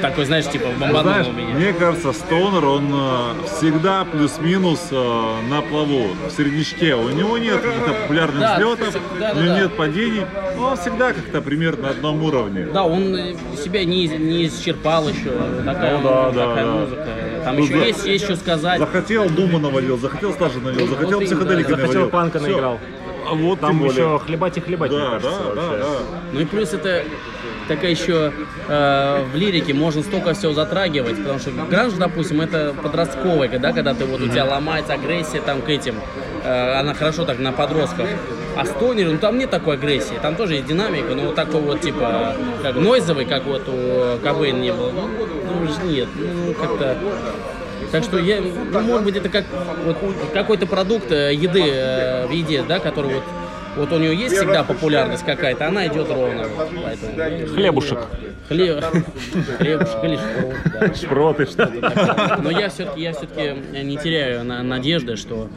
Такой, 0.00 0.24
знаешь, 0.24 0.46
типа 0.46 0.66
бомбанул 0.78 1.02
Знаешь, 1.02 1.26
у 1.28 1.32
меня. 1.32 1.54
мне 1.54 1.72
кажется, 1.72 2.12
Стоунер, 2.12 2.64
он 2.64 2.90
э, 2.92 3.34
всегда 3.46 4.04
плюс-минус 4.04 4.88
э, 4.90 5.34
на 5.48 5.62
плаву, 5.62 6.08
в 6.28 6.30
середнячке. 6.36 6.94
У 6.94 7.08
него 7.10 7.38
нет 7.38 7.60
каких-то 7.60 7.92
популярных 7.92 8.40
Да, 8.40 8.54
взлетов, 8.56 8.94
да, 9.18 9.32
у 9.32 9.34
да, 9.34 9.40
него 9.42 9.54
да. 9.54 9.60
нет 9.60 9.76
падений, 9.76 10.22
но 10.56 10.68
он 10.68 10.76
всегда 10.76 11.12
как-то 11.12 11.40
примерно 11.40 11.84
на 11.84 11.90
одном 11.90 12.22
уровне. 12.22 12.66
Да, 12.72 12.84
он 12.84 13.36
себя 13.62 13.84
не, 13.84 14.06
не 14.08 14.46
исчерпал 14.46 15.08
еще. 15.08 15.30
Такая, 15.64 15.98
Ну 15.98 16.02
да, 16.02 16.30
да, 16.30 16.46
такая 16.48 16.64
да. 16.64 16.72
музыка. 16.72 17.06
Там 17.44 17.56
Ну 17.56 17.64
еще 17.64 17.74
да. 17.74 17.84
есть, 17.84 18.04
есть 18.06 18.24
что 18.24 18.36
сказать. 18.36 18.78
Захотел 18.78 19.28
Дума 19.28 19.58
навалил, 19.58 19.98
захотел 19.98 20.32
Стажа 20.32 20.58
навалил, 20.58 20.86
захотел 20.88 21.18
вот 21.20 21.22
именно, 21.22 21.26
психоделика 21.26 21.70
да. 21.70 21.76
навалил. 21.76 21.92
Захотел 21.92 22.10
панка 22.10 22.40
наиграл. 22.40 22.80
А 23.30 23.34
вот 23.34 23.60
Там 23.60 23.84
еще 23.84 24.18
хлебать 24.18 24.56
и 24.58 24.60
хлебать, 24.60 24.90
мне 24.90 25.00
Да, 25.00 25.10
кажется, 25.12 25.30
да, 25.30 25.54
да, 25.54 25.62
вообще. 25.62 25.78
да. 25.78 26.18
Ну 26.32 26.40
и 26.40 26.44
плюс 26.44 26.72
это 26.74 27.04
такая 27.68 27.90
еще 27.90 28.32
э, 28.68 29.24
в 29.32 29.36
лирике 29.36 29.72
можно 29.72 30.02
столько 30.02 30.34
всего 30.34 30.52
затрагивать, 30.52 31.16
потому 31.16 31.38
что 31.38 31.50
гранж, 31.50 31.94
допустим, 31.94 32.42
это 32.42 32.74
подростковая, 32.82 33.58
да, 33.58 33.72
когда 33.72 33.94
ты 33.94 34.04
вот 34.04 34.20
у 34.20 34.28
тебя 34.28 34.44
ломается 34.44 34.92
агрессия 34.92 35.40
там 35.40 35.62
к 35.62 35.68
этим, 35.70 35.94
э, 36.42 36.72
она 36.78 36.92
хорошо 36.92 37.24
так 37.24 37.38
на 37.38 37.52
подростков. 37.52 38.06
А 38.56 38.64
стонер, 38.64 39.10
ну 39.10 39.18
там 39.18 39.38
нет 39.38 39.50
такой 39.50 39.74
агрессии, 39.74 40.14
там 40.20 40.36
тоже 40.36 40.54
есть 40.54 40.66
динамика, 40.66 41.14
но 41.14 41.24
вот 41.26 41.34
такой 41.34 41.60
вот 41.60 41.80
типа 41.80 42.34
как 42.62 42.76
нойзовый, 42.76 43.24
как 43.24 43.44
вот 43.44 43.68
у 43.68 44.18
Кобейна 44.22 44.58
не 44.58 44.72
было. 44.72 44.90
Ну, 44.90 45.08
ну, 45.08 45.64
уж 45.64 45.78
нет, 45.84 46.08
ну 46.16 46.54
как-то 46.54 46.96
так 47.90 48.02
что 48.02 48.18
я, 48.18 48.40
ну, 48.40 48.80
может 48.80 49.04
быть, 49.04 49.16
это 49.16 49.28
как 49.28 49.44
вот 49.84 49.96
какой-то 50.32 50.66
продукт 50.66 51.12
э, 51.12 51.32
еды 51.32 51.62
э, 51.64 52.26
в 52.26 52.30
еде, 52.30 52.64
да, 52.66 52.80
который 52.80 53.14
вот 53.14 53.22
вот 53.76 53.92
у 53.92 53.98
нее 53.98 54.14
есть 54.14 54.36
всегда 54.36 54.62
популярность 54.62 55.24
какая-то, 55.24 55.66
она 55.66 55.86
идет 55.86 56.08
ровно. 56.08 56.46
Поэтому 56.84 57.54
Хлебушек. 57.54 57.98
хлеб, 58.48 58.84
хлебушек 59.58 60.04
или 60.04 60.16
шпрот, 60.16 60.56
да. 60.64 60.94
Шпроты, 60.94 61.46
что 61.46 61.64
ли. 61.64 61.82
Но 62.42 62.50
я 62.50 62.68
все-таки, 62.68 63.00
я 63.00 63.12
все-таки 63.12 63.54
не 63.82 63.96
теряю 63.96 64.44
на- 64.44 64.62
надежды, 64.62 65.16
что 65.16 65.48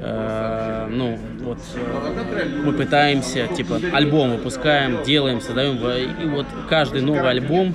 э, 0.00 0.88
ну 0.90 1.18
вот 1.40 1.58
э, 1.74 2.62
мы 2.64 2.72
пытаемся, 2.72 3.46
типа 3.48 3.80
альбом 3.92 4.32
выпускаем, 4.32 5.02
делаем, 5.04 5.40
создаем, 5.40 5.76
и 5.76 6.26
вот 6.26 6.46
каждый 6.68 7.02
новый 7.02 7.30
альбом 7.30 7.74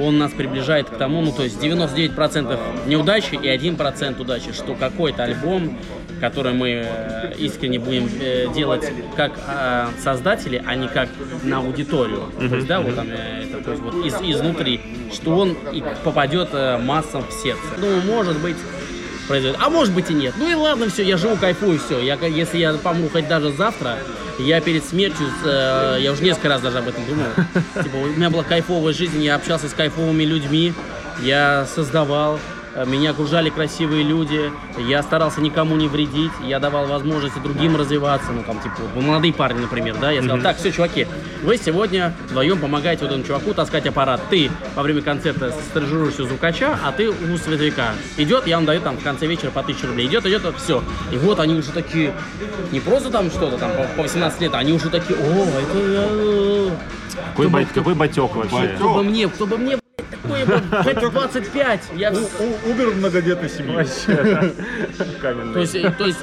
он 0.00 0.18
нас 0.18 0.32
приближает 0.32 0.88
к 0.88 0.96
тому, 0.96 1.20
ну 1.20 1.32
то 1.32 1.42
есть 1.42 1.62
99% 1.62 2.58
неудачи 2.86 3.34
и 3.34 3.48
1% 3.48 4.20
удачи, 4.20 4.52
что 4.52 4.74
какой-то 4.74 5.24
альбом, 5.24 5.76
который 6.20 6.52
мы 6.52 6.84
э, 6.86 7.34
искренне 7.38 7.78
будем 7.78 8.08
делать 8.52 8.92
как 9.16 9.32
э, 9.46 9.88
создатели, 10.02 10.62
а 10.64 10.74
не 10.74 10.88
как 10.88 11.08
на 11.42 11.58
аудиторию. 11.58 12.24
То 12.38 12.56
есть, 12.56 12.66
да, 12.66 12.80
вот 12.80 12.94
там 12.94 13.08
это, 13.08 13.62
то 13.62 13.70
есть 13.70 13.82
вот 13.82 13.94
из, 14.04 14.14
изнутри, 14.14 14.80
что 15.12 15.36
он 15.36 15.56
и 15.72 15.82
попадет 16.04 16.50
массам 16.82 17.24
в 17.28 17.32
сердце. 17.32 17.62
Ну, 17.78 18.00
может 18.02 18.38
быть, 18.40 18.56
произойдет. 19.28 19.60
А 19.62 19.70
может 19.70 19.94
быть 19.94 20.10
и 20.10 20.14
нет. 20.14 20.34
Ну 20.36 20.48
и 20.50 20.54
ладно, 20.54 20.88
все, 20.88 21.04
я 21.04 21.16
живу, 21.16 21.36
кайфую, 21.36 21.78
все. 21.78 22.00
Я, 22.00 22.14
если 22.26 22.58
я 22.58 22.74
помру 22.74 23.08
хоть 23.08 23.28
даже 23.28 23.52
завтра, 23.52 23.98
я 24.38 24.60
перед 24.60 24.84
смертью, 24.84 25.26
э, 25.44 25.98
я 26.00 26.12
уже 26.12 26.24
несколько 26.24 26.48
раз 26.48 26.60
даже 26.60 26.78
об 26.78 26.88
этом 26.88 27.04
думал. 27.06 27.26
Типа, 27.82 27.96
у 27.96 28.06
меня 28.06 28.30
была 28.30 28.42
кайфовая 28.42 28.92
жизнь, 28.92 29.22
я 29.22 29.36
общался 29.36 29.68
с 29.68 29.72
кайфовыми 29.72 30.24
людьми. 30.24 30.72
я 31.20 31.66
создавал, 31.72 32.40
меня 32.86 33.10
окружали 33.10 33.50
красивые 33.50 34.02
люди, 34.02 34.50
я 34.78 35.02
старался 35.02 35.40
никому 35.40 35.76
не 35.76 35.88
вредить, 35.88 36.32
я 36.44 36.58
давал 36.58 36.86
возможности 36.86 37.38
другим 37.38 37.76
развиваться, 37.76 38.30
ну 38.32 38.42
там 38.42 38.58
типа 38.60 38.76
вот, 38.94 39.02
молодые 39.04 39.32
парни, 39.32 39.60
например, 39.60 39.96
да, 40.00 40.10
я 40.10 40.20
сказал, 40.22 40.40
так, 40.40 40.56
все, 40.58 40.72
чуваки, 40.72 41.06
вы 41.42 41.56
сегодня 41.56 42.14
вдвоем 42.28 42.58
помогаете 42.58 43.02
вот 43.02 43.10
этому 43.10 43.24
чуваку 43.24 43.54
таскать 43.54 43.86
аппарат, 43.86 44.20
ты 44.30 44.50
во 44.74 44.82
время 44.82 45.02
концерта 45.02 45.52
стажируешься 45.70 46.22
у 46.22 46.26
звукача, 46.26 46.78
а 46.84 46.92
ты 46.92 47.08
у 47.08 47.14
световика. 47.38 47.92
Идет, 48.16 48.46
я 48.46 48.56
вам 48.56 48.66
даю 48.66 48.80
там 48.80 48.96
в 48.96 49.02
конце 49.02 49.26
вечера 49.26 49.50
по 49.50 49.60
1000 49.60 49.86
рублей, 49.86 50.06
идет, 50.06 50.26
идет, 50.26 50.42
все. 50.56 50.82
И 51.12 51.16
вот 51.16 51.40
они 51.40 51.54
уже 51.54 51.70
такие, 51.72 52.12
не 52.72 52.80
просто 52.80 53.10
там 53.10 53.30
что-то 53.30 53.56
там 53.58 53.70
по- 53.72 53.84
по 53.96 54.02
18 54.02 54.40
лет, 54.40 54.54
они 54.54 54.72
уже 54.72 54.90
такие, 54.90 55.18
о, 55.18 55.44
это 55.58 55.78
я... 56.68 56.76
Какой, 57.30 57.48
бат- 57.48 57.72
какой 57.74 57.94
батек 57.94 58.34
вообще? 58.34 58.68
Кто 58.76 58.94
бы 58.94 59.02
мне, 59.04 59.28
кто 59.28 59.46
бы 59.46 59.58
мне, 59.58 59.78
блядь, 60.28 60.46
такое 60.46 60.46
бы, 60.46 60.82
хоть 60.84 61.12
25, 61.12 61.80
я... 61.96 62.10
вс- 62.10 62.70
Убер 62.70 62.88
многодетной. 62.94 63.48
Каменный. 65.20 65.52
То 65.54 65.60
есть, 65.60 65.74
э, 65.74 65.92
то 65.96 66.04
есть 66.06 66.18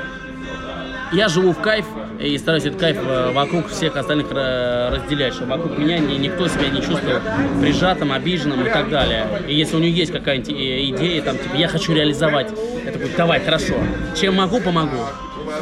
я 1.12 1.28
живу 1.30 1.52
в 1.54 1.62
кайф 1.62 1.86
и 2.20 2.38
стараюсь 2.38 2.66
этот 2.66 2.80
кайф 2.80 2.98
э, 3.00 3.32
вокруг 3.32 3.68
всех 3.70 3.96
остальных 3.96 4.28
э, 4.32 4.90
разделять, 4.96 5.34
чтобы 5.34 5.52
вокруг 5.58 5.78
меня 5.78 5.98
ни- 6.00 6.16
никто 6.16 6.48
себя 6.48 6.70
не 6.70 6.82
чувствовал 6.82 7.20
прижатым, 7.62 8.12
обиженным 8.12 8.66
и 8.66 8.70
так 8.70 8.90
далее. 8.90 9.28
И 9.48 9.56
если 9.56 9.76
у 9.76 9.80
него 9.80 9.94
есть 9.96 10.12
какая-нибудь 10.12 10.50
идея, 10.52 11.22
там, 11.22 11.38
типа, 11.38 11.56
я 11.56 11.68
хочу 11.68 11.94
реализовать, 11.94 12.52
я 12.86 12.92
такой, 12.92 13.10
давай, 13.16 13.40
хорошо, 13.44 13.76
чем 14.20 14.36
могу, 14.36 14.60
помогу. 14.62 14.98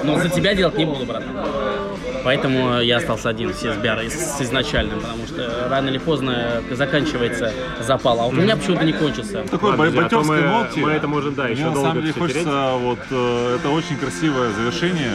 Но 0.04 0.18
за 0.20 0.30
тебя 0.30 0.54
делать 0.56 0.78
не 0.78 0.86
буду, 0.86 1.06
брат. 1.06 1.24
Поэтому 2.24 2.80
я 2.82 2.98
остался 2.98 3.30
один 3.30 3.54
с 3.54 3.64
SBR 3.64 4.10
с 4.10 4.42
изначальным, 4.42 5.00
потому 5.02 5.28
что 5.28 5.68
рано 5.70 5.90
или 5.90 5.98
поздно 5.98 6.62
заканчивается 6.72 7.52
запал. 7.82 8.20
А 8.20 8.24
вот 8.26 8.34
у 8.34 8.38
меня 8.42 8.56
почему-то 8.56 8.86
не 8.86 8.94
кончился. 8.94 9.44
Такой 9.44 9.72
Ладно, 9.72 9.88
а 9.88 9.92
бойцовской 9.92 10.42
мы- 10.42 10.48
ноте. 10.48 10.80
мы 10.82 10.92
это 10.92 11.08
можем, 11.08 11.36
да, 11.36 11.48
еще 11.48 11.62
Мне 11.62 11.66
на 11.70 11.74
долго 11.74 11.90
самом 11.90 12.02
деле 12.02 12.14
все 12.14 12.22
тереть. 12.28 12.36
хочется, 12.46 12.72
вот, 12.78 13.00
э, 13.12 13.56
это 13.60 13.70
очень 13.70 13.98
красивое 13.98 14.52
завершение 14.52 15.12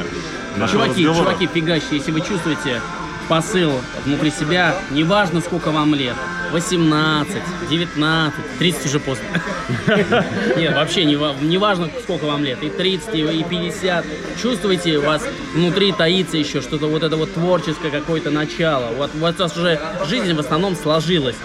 Чуваки, 0.71 1.07
разговора. 1.07 1.35
чуваки, 1.37 1.47
фигачьте, 1.55 1.97
если 1.97 2.11
вы 2.13 2.21
чувствуете 2.21 2.81
посыл 3.29 3.73
внутри 4.05 4.31
себя, 4.31 4.75
неважно 4.91 5.41
сколько 5.41 5.71
вам 5.71 5.95
лет, 5.95 6.15
18, 6.53 7.37
19, 7.71 8.35
30 8.59 8.87
уже 8.87 9.01
поздно. 9.01 9.25
Нет, 10.57 10.75
вообще 10.75 11.05
не, 11.05 11.17
ва- 11.17 11.35
не 11.41 11.59
важно 11.59 11.91
сколько 12.03 12.25
вам 12.25 12.43
лет, 12.45 12.63
и 12.63 12.71
30, 12.71 13.15
и 13.15 13.45
50. 13.45 14.05
Чувствуете, 14.41 14.99
у 14.99 15.03
вас 15.03 15.23
внутри 15.55 15.93
таится 15.93 16.37
еще 16.39 16.61
что-то 16.63 16.87
вот 16.87 17.03
это 17.03 17.17
вот 17.17 17.35
творческое 17.35 17.91
какое-то 17.91 18.31
начало. 18.31 18.93
Вот 18.97 19.11
у 19.15 19.19
вас 19.19 19.35
уже 19.57 19.79
жизнь 20.09 20.33
в 20.33 20.41
основном 20.41 20.75
сложилась. 20.75 21.37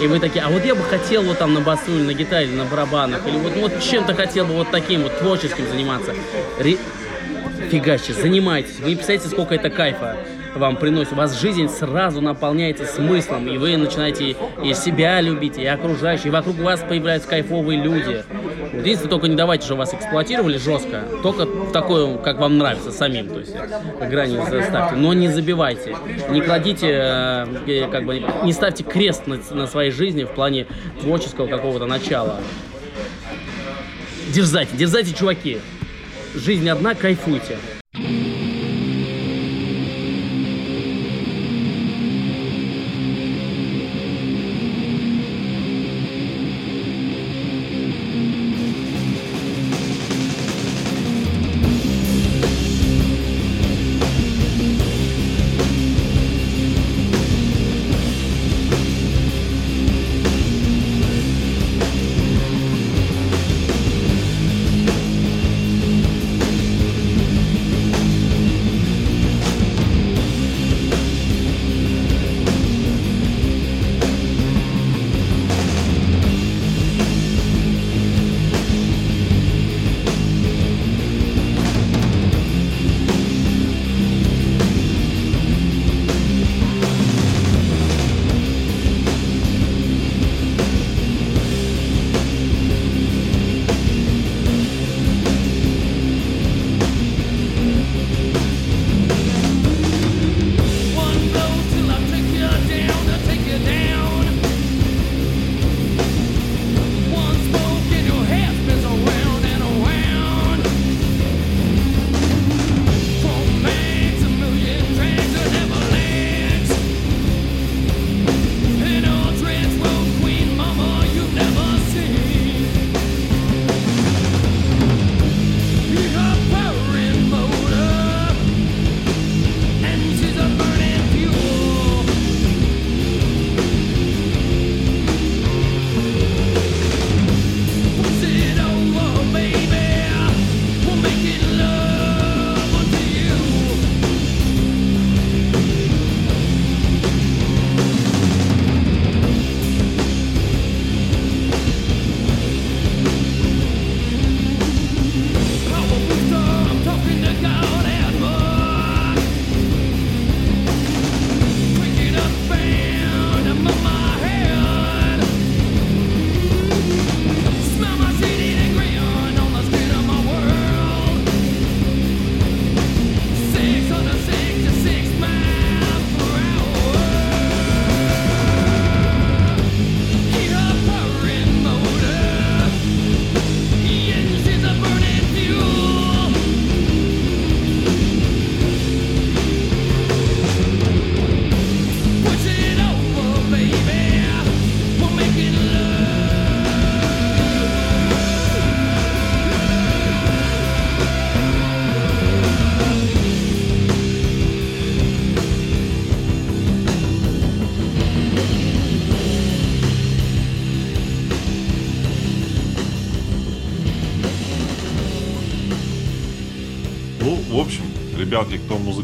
И 0.00 0.06
вы 0.06 0.18
такие, 0.18 0.42
а 0.44 0.48
вот 0.48 0.64
я 0.64 0.74
бы 0.74 0.82
хотел 0.82 1.22
вот 1.22 1.38
там 1.38 1.54
на 1.54 1.60
басу 1.60 1.90
или 1.94 2.02
на 2.02 2.14
гитаре, 2.14 2.46
или 2.48 2.56
на 2.56 2.64
барабанах, 2.64 3.26
или 3.26 3.36
вот, 3.36 3.52
вот 3.56 3.72
чем-то 3.82 4.14
хотел 4.14 4.46
бы 4.46 4.54
вот 4.54 4.70
таким 4.70 5.02
вот 5.02 5.18
творческим 5.18 5.68
заниматься. 5.68 6.14
Ре- 6.58 6.78
фигачьте, 7.70 8.14
занимайтесь. 8.14 8.78
Вы 8.80 8.90
не 8.90 8.94
представляете, 8.96 9.28
сколько 9.28 9.54
это 9.54 9.70
кайфа 9.70 10.16
вам 10.56 10.76
приносит. 10.76 11.12
У 11.12 11.16
вас 11.16 11.40
жизнь 11.40 11.68
сразу 11.68 12.20
наполняется 12.20 12.86
смыслом, 12.86 13.48
и 13.48 13.58
вы 13.58 13.76
начинаете 13.76 14.36
и 14.62 14.74
себя 14.74 15.20
любить, 15.20 15.58
и 15.58 15.66
окружающих, 15.66 16.26
и 16.26 16.30
вокруг 16.30 16.56
вас 16.56 16.80
появляются 16.80 17.28
кайфовые 17.28 17.80
люди. 17.80 18.24
Единственное, 18.72 19.10
только 19.10 19.28
не 19.28 19.36
давайте, 19.36 19.66
чтобы 19.66 19.80
вас 19.80 19.94
эксплуатировали 19.94 20.56
жестко, 20.56 21.04
только 21.22 21.46
такое, 21.72 22.16
как 22.18 22.38
вам 22.38 22.58
нравится 22.58 22.92
самим, 22.92 23.28
то 23.28 23.40
есть 23.40 23.54
грани 24.10 24.36
заставьте, 24.36 24.96
но 24.96 25.12
не 25.12 25.28
забивайте, 25.28 25.96
не 26.30 26.40
кладите, 26.40 26.88
э, 26.88 27.46
э, 27.66 27.88
как 27.90 28.04
бы, 28.04 28.22
не 28.44 28.52
ставьте 28.52 28.84
крест 28.84 29.26
на, 29.26 29.38
на 29.50 29.66
своей 29.66 29.90
жизни 29.90 30.24
в 30.24 30.30
плане 30.30 30.66
творческого 31.00 31.46
какого-то 31.46 31.86
начала. 31.86 32.40
Дерзайте, 34.32 34.76
дерзайте, 34.76 35.12
чуваки. 35.12 35.58
Жизнь 36.34 36.68
одна, 36.68 36.94
кайфуйте. 36.94 37.56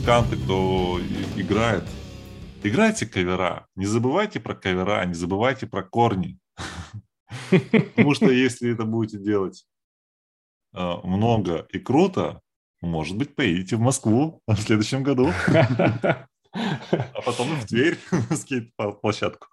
Музыканты, 0.06 0.36
кто 0.36 1.00
играет, 1.36 1.82
играйте 2.62 3.06
кавера. 3.06 3.66
Не 3.74 3.86
забывайте 3.86 4.38
про 4.38 4.54
кавера, 4.54 5.04
не 5.04 5.14
забывайте 5.14 5.66
про 5.66 5.82
корни. 5.82 6.38
Потому 7.50 8.14
что 8.14 8.30
если 8.30 8.72
это 8.72 8.84
будете 8.84 9.18
делать 9.18 9.66
э, 10.74 10.94
много 11.02 11.66
и 11.72 11.80
круто, 11.80 12.40
может 12.80 13.16
быть, 13.16 13.34
поедете 13.34 13.74
в 13.74 13.80
Москву 13.80 14.40
в 14.46 14.56
следующем 14.56 15.02
году, 15.02 15.32
а 15.48 16.28
потом 17.24 17.48
в 17.56 17.66
Тверь 17.66 17.98
скейт-площадку. 18.30 19.48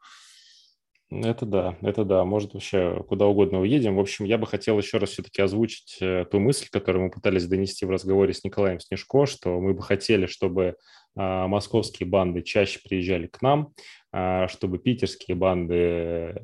Это 1.22 1.46
да, 1.46 1.78
это 1.82 2.06
да, 2.06 2.26
может 2.26 2.54
вообще 2.54 3.04
куда 3.08 3.28
угодно 3.28 3.60
уедем. 3.60 3.98
В 3.98 4.00
общем, 4.00 4.26
я 4.26 4.38
бы 4.38 4.48
хотел 4.48 4.78
еще 4.78 4.98
раз 4.98 5.12
все-таки 5.12 5.42
озвучить 5.42 5.98
э, 6.02 6.26
ту 6.30 6.40
мысль, 6.40 6.68
которую 6.72 7.06
мы 7.06 7.12
пытались 7.12 7.46
донести 7.46 7.86
в 7.86 7.92
разговоре 7.92 8.34
с 8.34 8.44
Николаем 8.44 8.80
Снежко, 8.80 9.26
что 9.26 9.60
мы 9.60 9.74
бы 9.74 9.84
хотели, 9.84 10.26
чтобы 10.26 10.76
а, 11.16 11.48
московские 11.48 12.10
банды 12.10 12.42
чаще 12.42 12.80
приезжали 12.84 13.28
к 13.28 13.42
нам, 13.42 13.74
а, 14.12 14.48
чтобы 14.48 14.80
питерские 14.80 15.36
банды 15.36 15.76
э, 15.76 16.36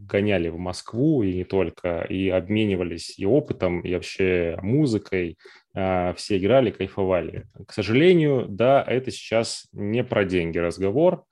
гоняли 0.00 0.48
в 0.48 0.56
Москву 0.56 1.22
и 1.22 1.34
не 1.34 1.44
только, 1.44 2.02
и 2.02 2.30
обменивались 2.30 3.18
и 3.18 3.26
опытом, 3.26 3.80
и 3.80 3.92
вообще 3.92 4.58
музыкой, 4.62 5.36
а, 5.74 6.14
все 6.14 6.38
играли, 6.38 6.70
кайфовали. 6.70 7.46
К 7.66 7.72
сожалению, 7.72 8.46
да, 8.48 8.82
это 8.86 9.10
сейчас 9.10 9.66
не 9.72 10.02
про 10.02 10.24
деньги 10.24 10.58
разговор, 10.58 11.24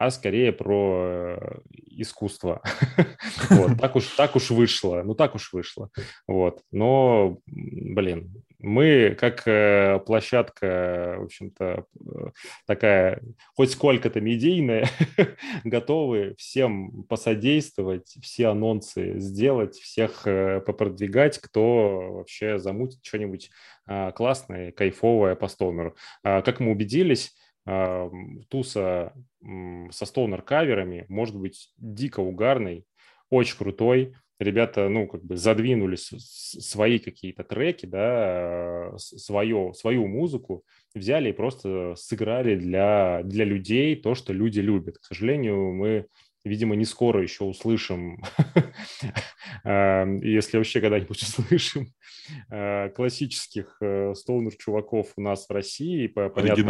а 0.00 0.10
скорее 0.10 0.50
про 0.50 1.36
э, 1.36 1.58
искусство. 1.90 2.62
вот, 3.50 3.78
так, 3.78 3.96
уж, 3.96 4.06
так 4.06 4.34
уж 4.34 4.48
вышло, 4.48 5.02
ну 5.04 5.14
так 5.14 5.34
уж 5.34 5.52
вышло. 5.52 5.90
Вот, 6.26 6.62
но, 6.72 7.36
блин, 7.46 8.42
мы 8.58 9.14
как 9.20 9.46
э, 9.46 10.00
площадка, 10.06 11.16
в 11.18 11.24
общем-то, 11.24 11.84
э, 11.94 12.30
такая 12.66 13.20
хоть 13.54 13.72
сколько-то 13.72 14.22
медийная, 14.22 14.88
готовы 15.64 16.34
всем 16.38 17.02
посодействовать, 17.02 18.16
все 18.22 18.46
анонсы 18.46 19.18
сделать, 19.18 19.74
всех 19.74 20.22
попродвигать, 20.64 21.38
кто 21.38 22.12
вообще 22.12 22.58
замутит 22.58 23.00
что-нибудь 23.02 23.50
э, 23.86 24.12
классное, 24.12 24.72
кайфовое 24.72 25.34
по 25.34 25.46
стонеру. 25.46 25.94
А, 26.22 26.40
как 26.40 26.58
мы 26.58 26.70
убедились, 26.70 27.34
а, 27.34 27.49
туса 28.48 29.12
м, 29.42 29.90
со 29.92 30.06
стонер-каверами 30.06 31.06
может 31.08 31.36
быть 31.36 31.72
дико 31.76 32.20
угарный, 32.20 32.84
очень 33.30 33.56
крутой. 33.56 34.14
Ребята, 34.38 34.88
ну, 34.88 35.06
как 35.06 35.22
бы 35.22 35.36
задвинули 35.36 35.96
свои 35.96 36.98
какие-то 36.98 37.44
треки, 37.44 37.84
да, 37.84 38.92
свое, 38.96 39.72
свою 39.74 40.06
музыку, 40.06 40.64
взяли 40.94 41.28
и 41.28 41.34
просто 41.34 41.94
сыграли 41.96 42.56
для, 42.56 43.20
для 43.22 43.44
людей 43.44 43.96
то, 43.96 44.14
что 44.14 44.32
люди 44.32 44.60
любят. 44.60 44.98
К 44.98 45.04
сожалению, 45.04 45.74
мы, 45.74 46.06
видимо, 46.42 46.74
не 46.74 46.86
скоро 46.86 47.22
еще 47.22 47.44
услышим, 47.44 48.22
а, 49.64 50.06
если 50.22 50.56
вообще 50.56 50.80
когда-нибудь 50.80 51.22
услышим, 51.38 51.92
а, 52.50 52.88
классических 52.88 53.76
э, 53.82 54.14
стоунер-чуваков 54.14 55.12
у 55.16 55.20
нас 55.20 55.46
в 55.46 55.52
России 55.52 56.06
по 56.06 56.30
понятным 56.30 56.66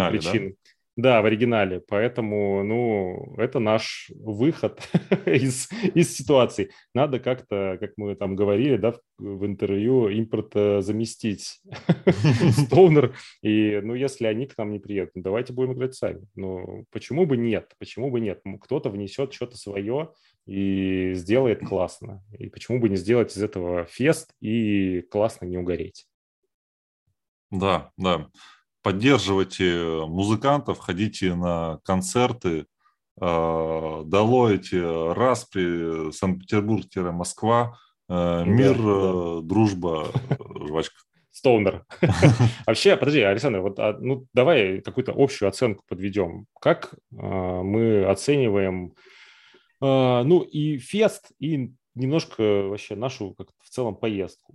да? 0.49 0.57
Да, 0.97 1.23
в 1.23 1.27
оригинале. 1.27 1.81
Поэтому, 1.89 2.65
ну, 2.65 3.35
это 3.39 3.59
наш 3.59 4.11
выход 4.15 4.81
из, 5.27 5.69
из 5.95 6.15
ситуации. 6.17 6.73
Надо 6.95 7.21
как-то, 7.21 7.79
как 7.81 7.93
мы 7.97 8.17
там 8.17 8.35
говорили, 8.37 8.77
да, 8.77 8.93
в, 8.93 9.01
в 9.19 9.47
интервью, 9.47 10.09
импорт 10.09 10.51
э, 10.55 10.81
заместить 10.83 11.61
Стоунер. 12.67 13.15
И, 13.43 13.81
ну, 13.83 13.95
если 13.95 14.27
они 14.27 14.47
к 14.47 14.59
нам 14.59 14.73
не 14.73 14.79
приедут, 14.79 15.13
ну, 15.15 15.23
давайте 15.23 15.53
будем 15.53 15.73
играть 15.73 15.95
сами. 15.95 16.27
Ну, 16.35 16.85
почему 16.91 17.25
бы 17.25 17.37
нет? 17.37 17.73
Почему 17.79 18.11
бы 18.11 18.21
нет? 18.21 18.43
Кто-то 18.61 18.91
внесет 18.91 19.33
что-то 19.33 19.57
свое 19.57 20.13
и 20.47 21.13
сделает 21.15 21.61
классно. 21.61 22.23
И 22.39 22.49
почему 22.49 22.81
бы 22.81 22.89
не 22.89 22.97
сделать 22.97 23.37
из 23.37 23.43
этого 23.43 23.85
фест 23.85 24.33
и 24.41 25.03
классно 25.03 25.47
не 25.47 25.57
угореть? 25.57 26.07
Да, 27.51 27.91
да. 27.97 28.29
Поддерживайте 28.83 30.05
музыкантов, 30.07 30.79
ходите 30.79 31.35
на 31.35 31.81
концерты, 31.85 32.67
э, 33.21 34.03
долойте 34.07 35.13
распри 35.13 36.11
Санкт-Петербург-Москва, 36.13 37.77
э, 38.09 38.45
мир, 38.47 38.77
да. 38.77 38.83
э, 38.83 39.41
дружба, 39.43 40.07
жвачка. 40.67 40.97
Стоунер. 41.31 41.85
Вообще, 42.67 42.97
подожди, 42.97 43.21
Александр, 43.21 43.61
вот, 43.61 43.79
а, 43.79 43.97
ну, 43.99 44.27
давай 44.35 44.81
какую-то 44.81 45.15
общую 45.17 45.49
оценку 45.49 45.85
подведем. 45.87 46.47
Как 46.61 46.95
а, 47.17 47.63
мы 47.63 48.05
оцениваем, 48.05 48.95
а, 49.81 50.23
ну, 50.25 50.41
и 50.41 50.79
фест, 50.79 51.33
и 51.39 51.73
немножко 51.95 52.43
вообще 52.43 52.97
нашу 52.97 53.35
как 53.35 53.49
в 53.63 53.71
целом 53.71 53.97
поездку? 53.97 54.55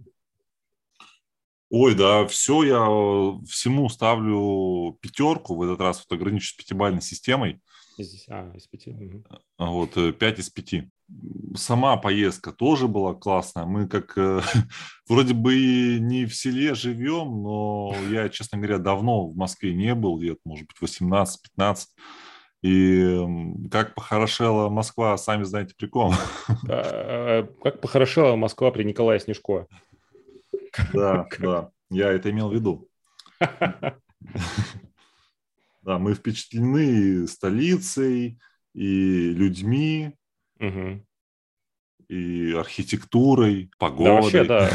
Ой, 1.78 1.94
да, 1.94 2.26
все, 2.26 2.64
я 2.64 2.88
э, 2.88 3.46
всему 3.50 3.90
ставлю 3.90 4.98
пятерку, 5.02 5.56
в 5.56 5.62
этот 5.62 5.82
раз 5.82 6.06
вот 6.08 6.18
ограничусь 6.18 6.54
пятибалльной 6.54 7.02
системой, 7.02 7.60
Здесь, 7.98 8.26
а, 8.30 8.50
из 8.56 8.66
пяти. 8.68 8.96
а 9.58 9.66
вот 9.72 9.98
э, 9.98 10.14
5 10.14 10.40
из 10.40 10.50
5. 10.50 10.86
Сама 11.58 11.98
поездка 11.98 12.54
тоже 12.54 12.88
была 12.88 13.14
классная. 13.14 13.66
Мы 13.66 13.90
как 13.90 14.18
э, 14.18 14.40
вроде 15.10 15.34
бы 15.34 15.54
и 15.54 16.00
не 16.00 16.26
в 16.26 16.34
селе 16.34 16.76
живем, 16.76 17.44
но 17.44 17.94
я, 18.10 18.30
честно 18.30 18.58
говоря, 18.58 18.78
давно 18.78 19.28
в 19.28 19.36
Москве 19.36 19.74
не 19.74 19.96
был, 19.96 20.18
лет, 20.18 20.38
может 20.46 20.68
быть, 20.68 20.78
18-15. 20.82 21.78
И 22.64 23.18
как 23.70 23.96
похорошела 23.96 24.70
Москва, 24.70 25.18
сами 25.18 25.44
знаете 25.44 25.76
при 25.78 25.88
ком. 25.88 26.14
А, 26.70 27.44
Как 27.62 27.82
похорошела 27.82 28.38
Москва 28.38 28.72
при 28.72 28.84
Николае 28.84 29.20
Снежко. 29.20 29.68
Да, 30.94 31.28
да, 31.40 31.70
я 31.90 32.12
это 32.12 32.30
имел 32.32 32.50
в 32.50 32.54
виду. 32.54 32.90
Да, 35.82 36.00
мы 36.00 36.16
впечатлены 36.16 37.28
столицей, 37.28 38.40
и 38.74 39.30
людьми, 39.34 40.14
и 42.10 42.54
архитектурой, 42.54 43.66
Да, 43.66 43.70
погодой. 43.78 44.16
вообще, 44.16 44.44
да, 44.44 44.70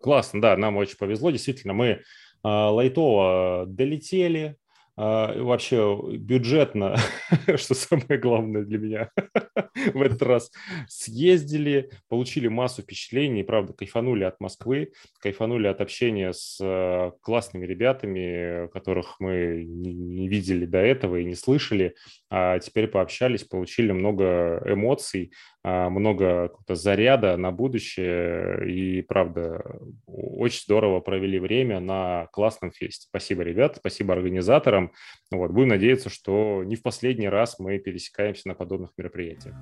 классно, 0.00 0.40
да, 0.42 0.56
нам 0.56 0.76
очень 0.76 0.96
повезло, 0.96 1.30
действительно, 1.30 1.72
мы 1.72 2.02
а, 2.42 2.70
лайтово 2.70 3.64
долетели, 3.66 4.56
вообще 4.96 6.00
бюджетно, 6.18 6.96
что 7.56 7.74
самое 7.74 8.18
главное 8.18 8.62
для 8.62 8.78
меня, 8.78 9.10
в 9.94 10.02
этот 10.02 10.22
раз. 10.22 10.50
Съездили, 10.88 11.90
получили 12.08 12.48
массу 12.48 12.82
впечатлений, 12.82 13.42
правда, 13.42 13.72
кайфанули 13.72 14.24
от 14.24 14.40
Москвы, 14.40 14.92
кайфанули 15.20 15.66
от 15.66 15.80
общения 15.80 16.32
с 16.32 16.58
а, 16.62 17.12
классными 17.22 17.64
ребятами, 17.64 18.68
которых 18.68 19.16
мы 19.18 19.64
не 19.64 20.28
видели 20.28 20.66
до 20.66 20.78
этого 20.78 21.16
и 21.16 21.24
не 21.24 21.34
слышали, 21.34 21.94
а 22.30 22.58
теперь 22.58 22.88
пообщались, 22.88 23.44
получили 23.44 23.92
много 23.92 24.62
эмоций, 24.66 25.32
а, 25.32 25.51
много 25.64 26.48
какого-то 26.48 26.74
заряда 26.74 27.36
на 27.36 27.52
будущее. 27.52 28.68
И, 28.68 29.02
правда, 29.02 29.62
очень 30.06 30.62
здорово 30.62 31.00
провели 31.00 31.38
время 31.38 31.78
на 31.78 32.26
классном 32.32 32.72
фесте. 32.72 33.06
Спасибо, 33.08 33.42
ребят, 33.42 33.76
спасибо 33.76 34.12
организаторам. 34.14 34.92
Вот, 35.30 35.52
будем 35.52 35.68
надеяться, 35.68 36.10
что 36.10 36.64
не 36.64 36.74
в 36.74 36.82
последний 36.82 37.28
раз 37.28 37.58
мы 37.58 37.78
пересекаемся 37.78 38.48
на 38.48 38.54
подобных 38.54 38.90
мероприятиях. 38.96 39.54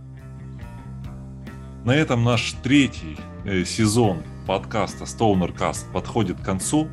На 1.85 1.97
этом 1.97 2.25
наш 2.25 2.53
третий 2.63 3.17
э, 3.47 3.65
сезон 3.65 4.23
подкаста 4.47 5.05
Stoner 5.05 5.57
Cast 5.57 5.91
подходит 5.93 6.39
к 6.39 6.45
концу. 6.45 6.89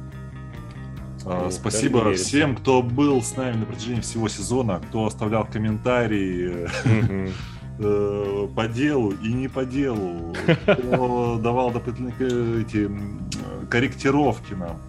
А, 1.25 1.47
Ух, 1.47 1.51
Спасибо 1.51 2.13
всем, 2.13 2.55
кто 2.55 2.81
был 2.81 3.21
с 3.21 3.35
нами 3.35 3.57
на 3.57 3.65
протяжении 3.65 3.99
всего 3.99 4.29
сезона, 4.29 4.81
кто 4.87 5.05
оставлял 5.05 5.45
комментарии 5.45 6.69
Мгм. 6.85 7.33
Э, 7.79 8.47
по 8.55 8.67
делу 8.67 9.11
и 9.11 9.31
не 9.31 9.47
по 9.47 9.65
делу, 9.65 10.35
кто 10.63 11.37
давал 11.41 11.71
э, 11.75 12.61
эти 12.61 12.89
э, 12.89 13.65
корректировки 13.69 14.53
нам. 14.53 14.79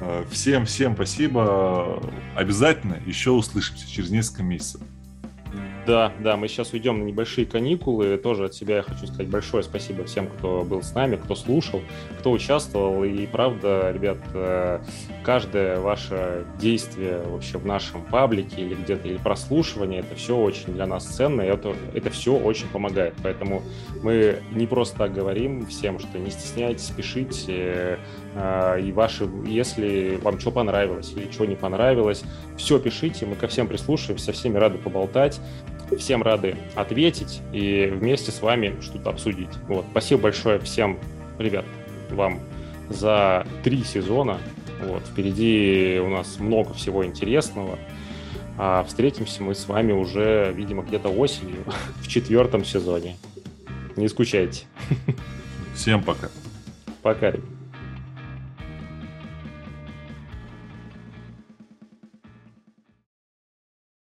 Э, 0.00 0.24
Всем, 0.30 0.66
всем 0.66 0.94
спасибо. 0.94 2.02
Обязательно 2.34 2.98
еще 3.06 3.30
услышимся 3.30 3.90
через 3.90 4.10
несколько 4.10 4.42
месяцев. 4.42 4.80
Да, 5.84 6.12
да, 6.20 6.36
мы 6.36 6.46
сейчас 6.46 6.72
уйдем 6.72 7.00
на 7.00 7.02
небольшие 7.02 7.44
каникулы. 7.44 8.16
Тоже 8.16 8.44
от 8.44 8.54
себя 8.54 8.76
я 8.76 8.82
хочу 8.82 9.06
сказать 9.06 9.26
большое 9.26 9.64
спасибо 9.64 10.04
всем, 10.04 10.28
кто 10.28 10.62
был 10.62 10.82
с 10.82 10.94
нами, 10.94 11.16
кто 11.16 11.34
слушал, 11.34 11.82
кто 12.20 12.30
участвовал. 12.30 13.02
И 13.02 13.26
правда, 13.26 13.90
ребят, 13.90 14.18
э, 14.32 14.80
каждое 15.24 15.80
ваше 15.80 16.46
действие 16.60 17.22
вообще 17.26 17.58
в 17.58 17.66
нашем 17.66 18.02
паблике 18.02 18.62
или 18.62 18.74
где-то, 18.74 19.08
или 19.08 19.16
прослушивание, 19.16 20.00
это 20.00 20.14
все 20.14 20.36
очень 20.36 20.74
для 20.74 20.86
нас 20.86 21.04
ценно, 21.04 21.42
и 21.42 21.46
это, 21.46 21.74
это 21.94 22.10
все 22.10 22.36
очень 22.36 22.68
помогает. 22.68 23.14
Поэтому 23.20 23.62
мы 24.02 24.40
не 24.52 24.68
просто 24.68 24.98
так 24.98 25.12
говорим 25.12 25.66
всем, 25.66 25.98
что 25.98 26.16
не 26.16 26.30
стесняйтесь, 26.30 26.90
пишите, 26.96 27.98
и 28.34 28.92
ваши, 28.92 29.28
если 29.44 30.18
вам 30.22 30.40
что 30.40 30.50
понравилось 30.50 31.12
или 31.14 31.30
что 31.30 31.44
не 31.44 31.56
понравилось, 31.56 32.24
все 32.56 32.78
пишите, 32.78 33.26
мы 33.26 33.36
ко 33.36 33.46
всем 33.46 33.66
прислушиваемся, 33.66 34.26
со 34.26 34.32
всеми 34.32 34.56
рады 34.56 34.78
поболтать 34.78 35.40
всем 35.96 36.22
рады 36.22 36.56
ответить 36.74 37.40
и 37.52 37.86
вместе 37.86 38.30
с 38.30 38.42
вами 38.42 38.76
что-то 38.80 39.10
обсудить. 39.10 39.50
Вот. 39.68 39.84
Спасибо 39.90 40.22
большое 40.22 40.58
всем, 40.58 40.98
ребят, 41.38 41.64
вам 42.10 42.40
за 42.88 43.46
три 43.62 43.82
сезона. 43.84 44.38
Вот. 44.84 45.02
Впереди 45.02 46.00
у 46.02 46.08
нас 46.08 46.38
много 46.38 46.74
всего 46.74 47.04
интересного. 47.04 47.78
А 48.58 48.84
встретимся 48.84 49.42
мы 49.42 49.54
с 49.54 49.66
вами 49.66 49.92
уже, 49.92 50.52
видимо, 50.54 50.82
где-то 50.82 51.08
осенью 51.08 51.64
в 52.00 52.08
четвертом 52.08 52.64
сезоне. 52.64 53.16
Не 53.96 54.08
скучайте. 54.08 54.64
Всем 55.74 56.02
пока. 56.02 56.28
Пока, 57.02 57.30
ребят. 57.30 57.61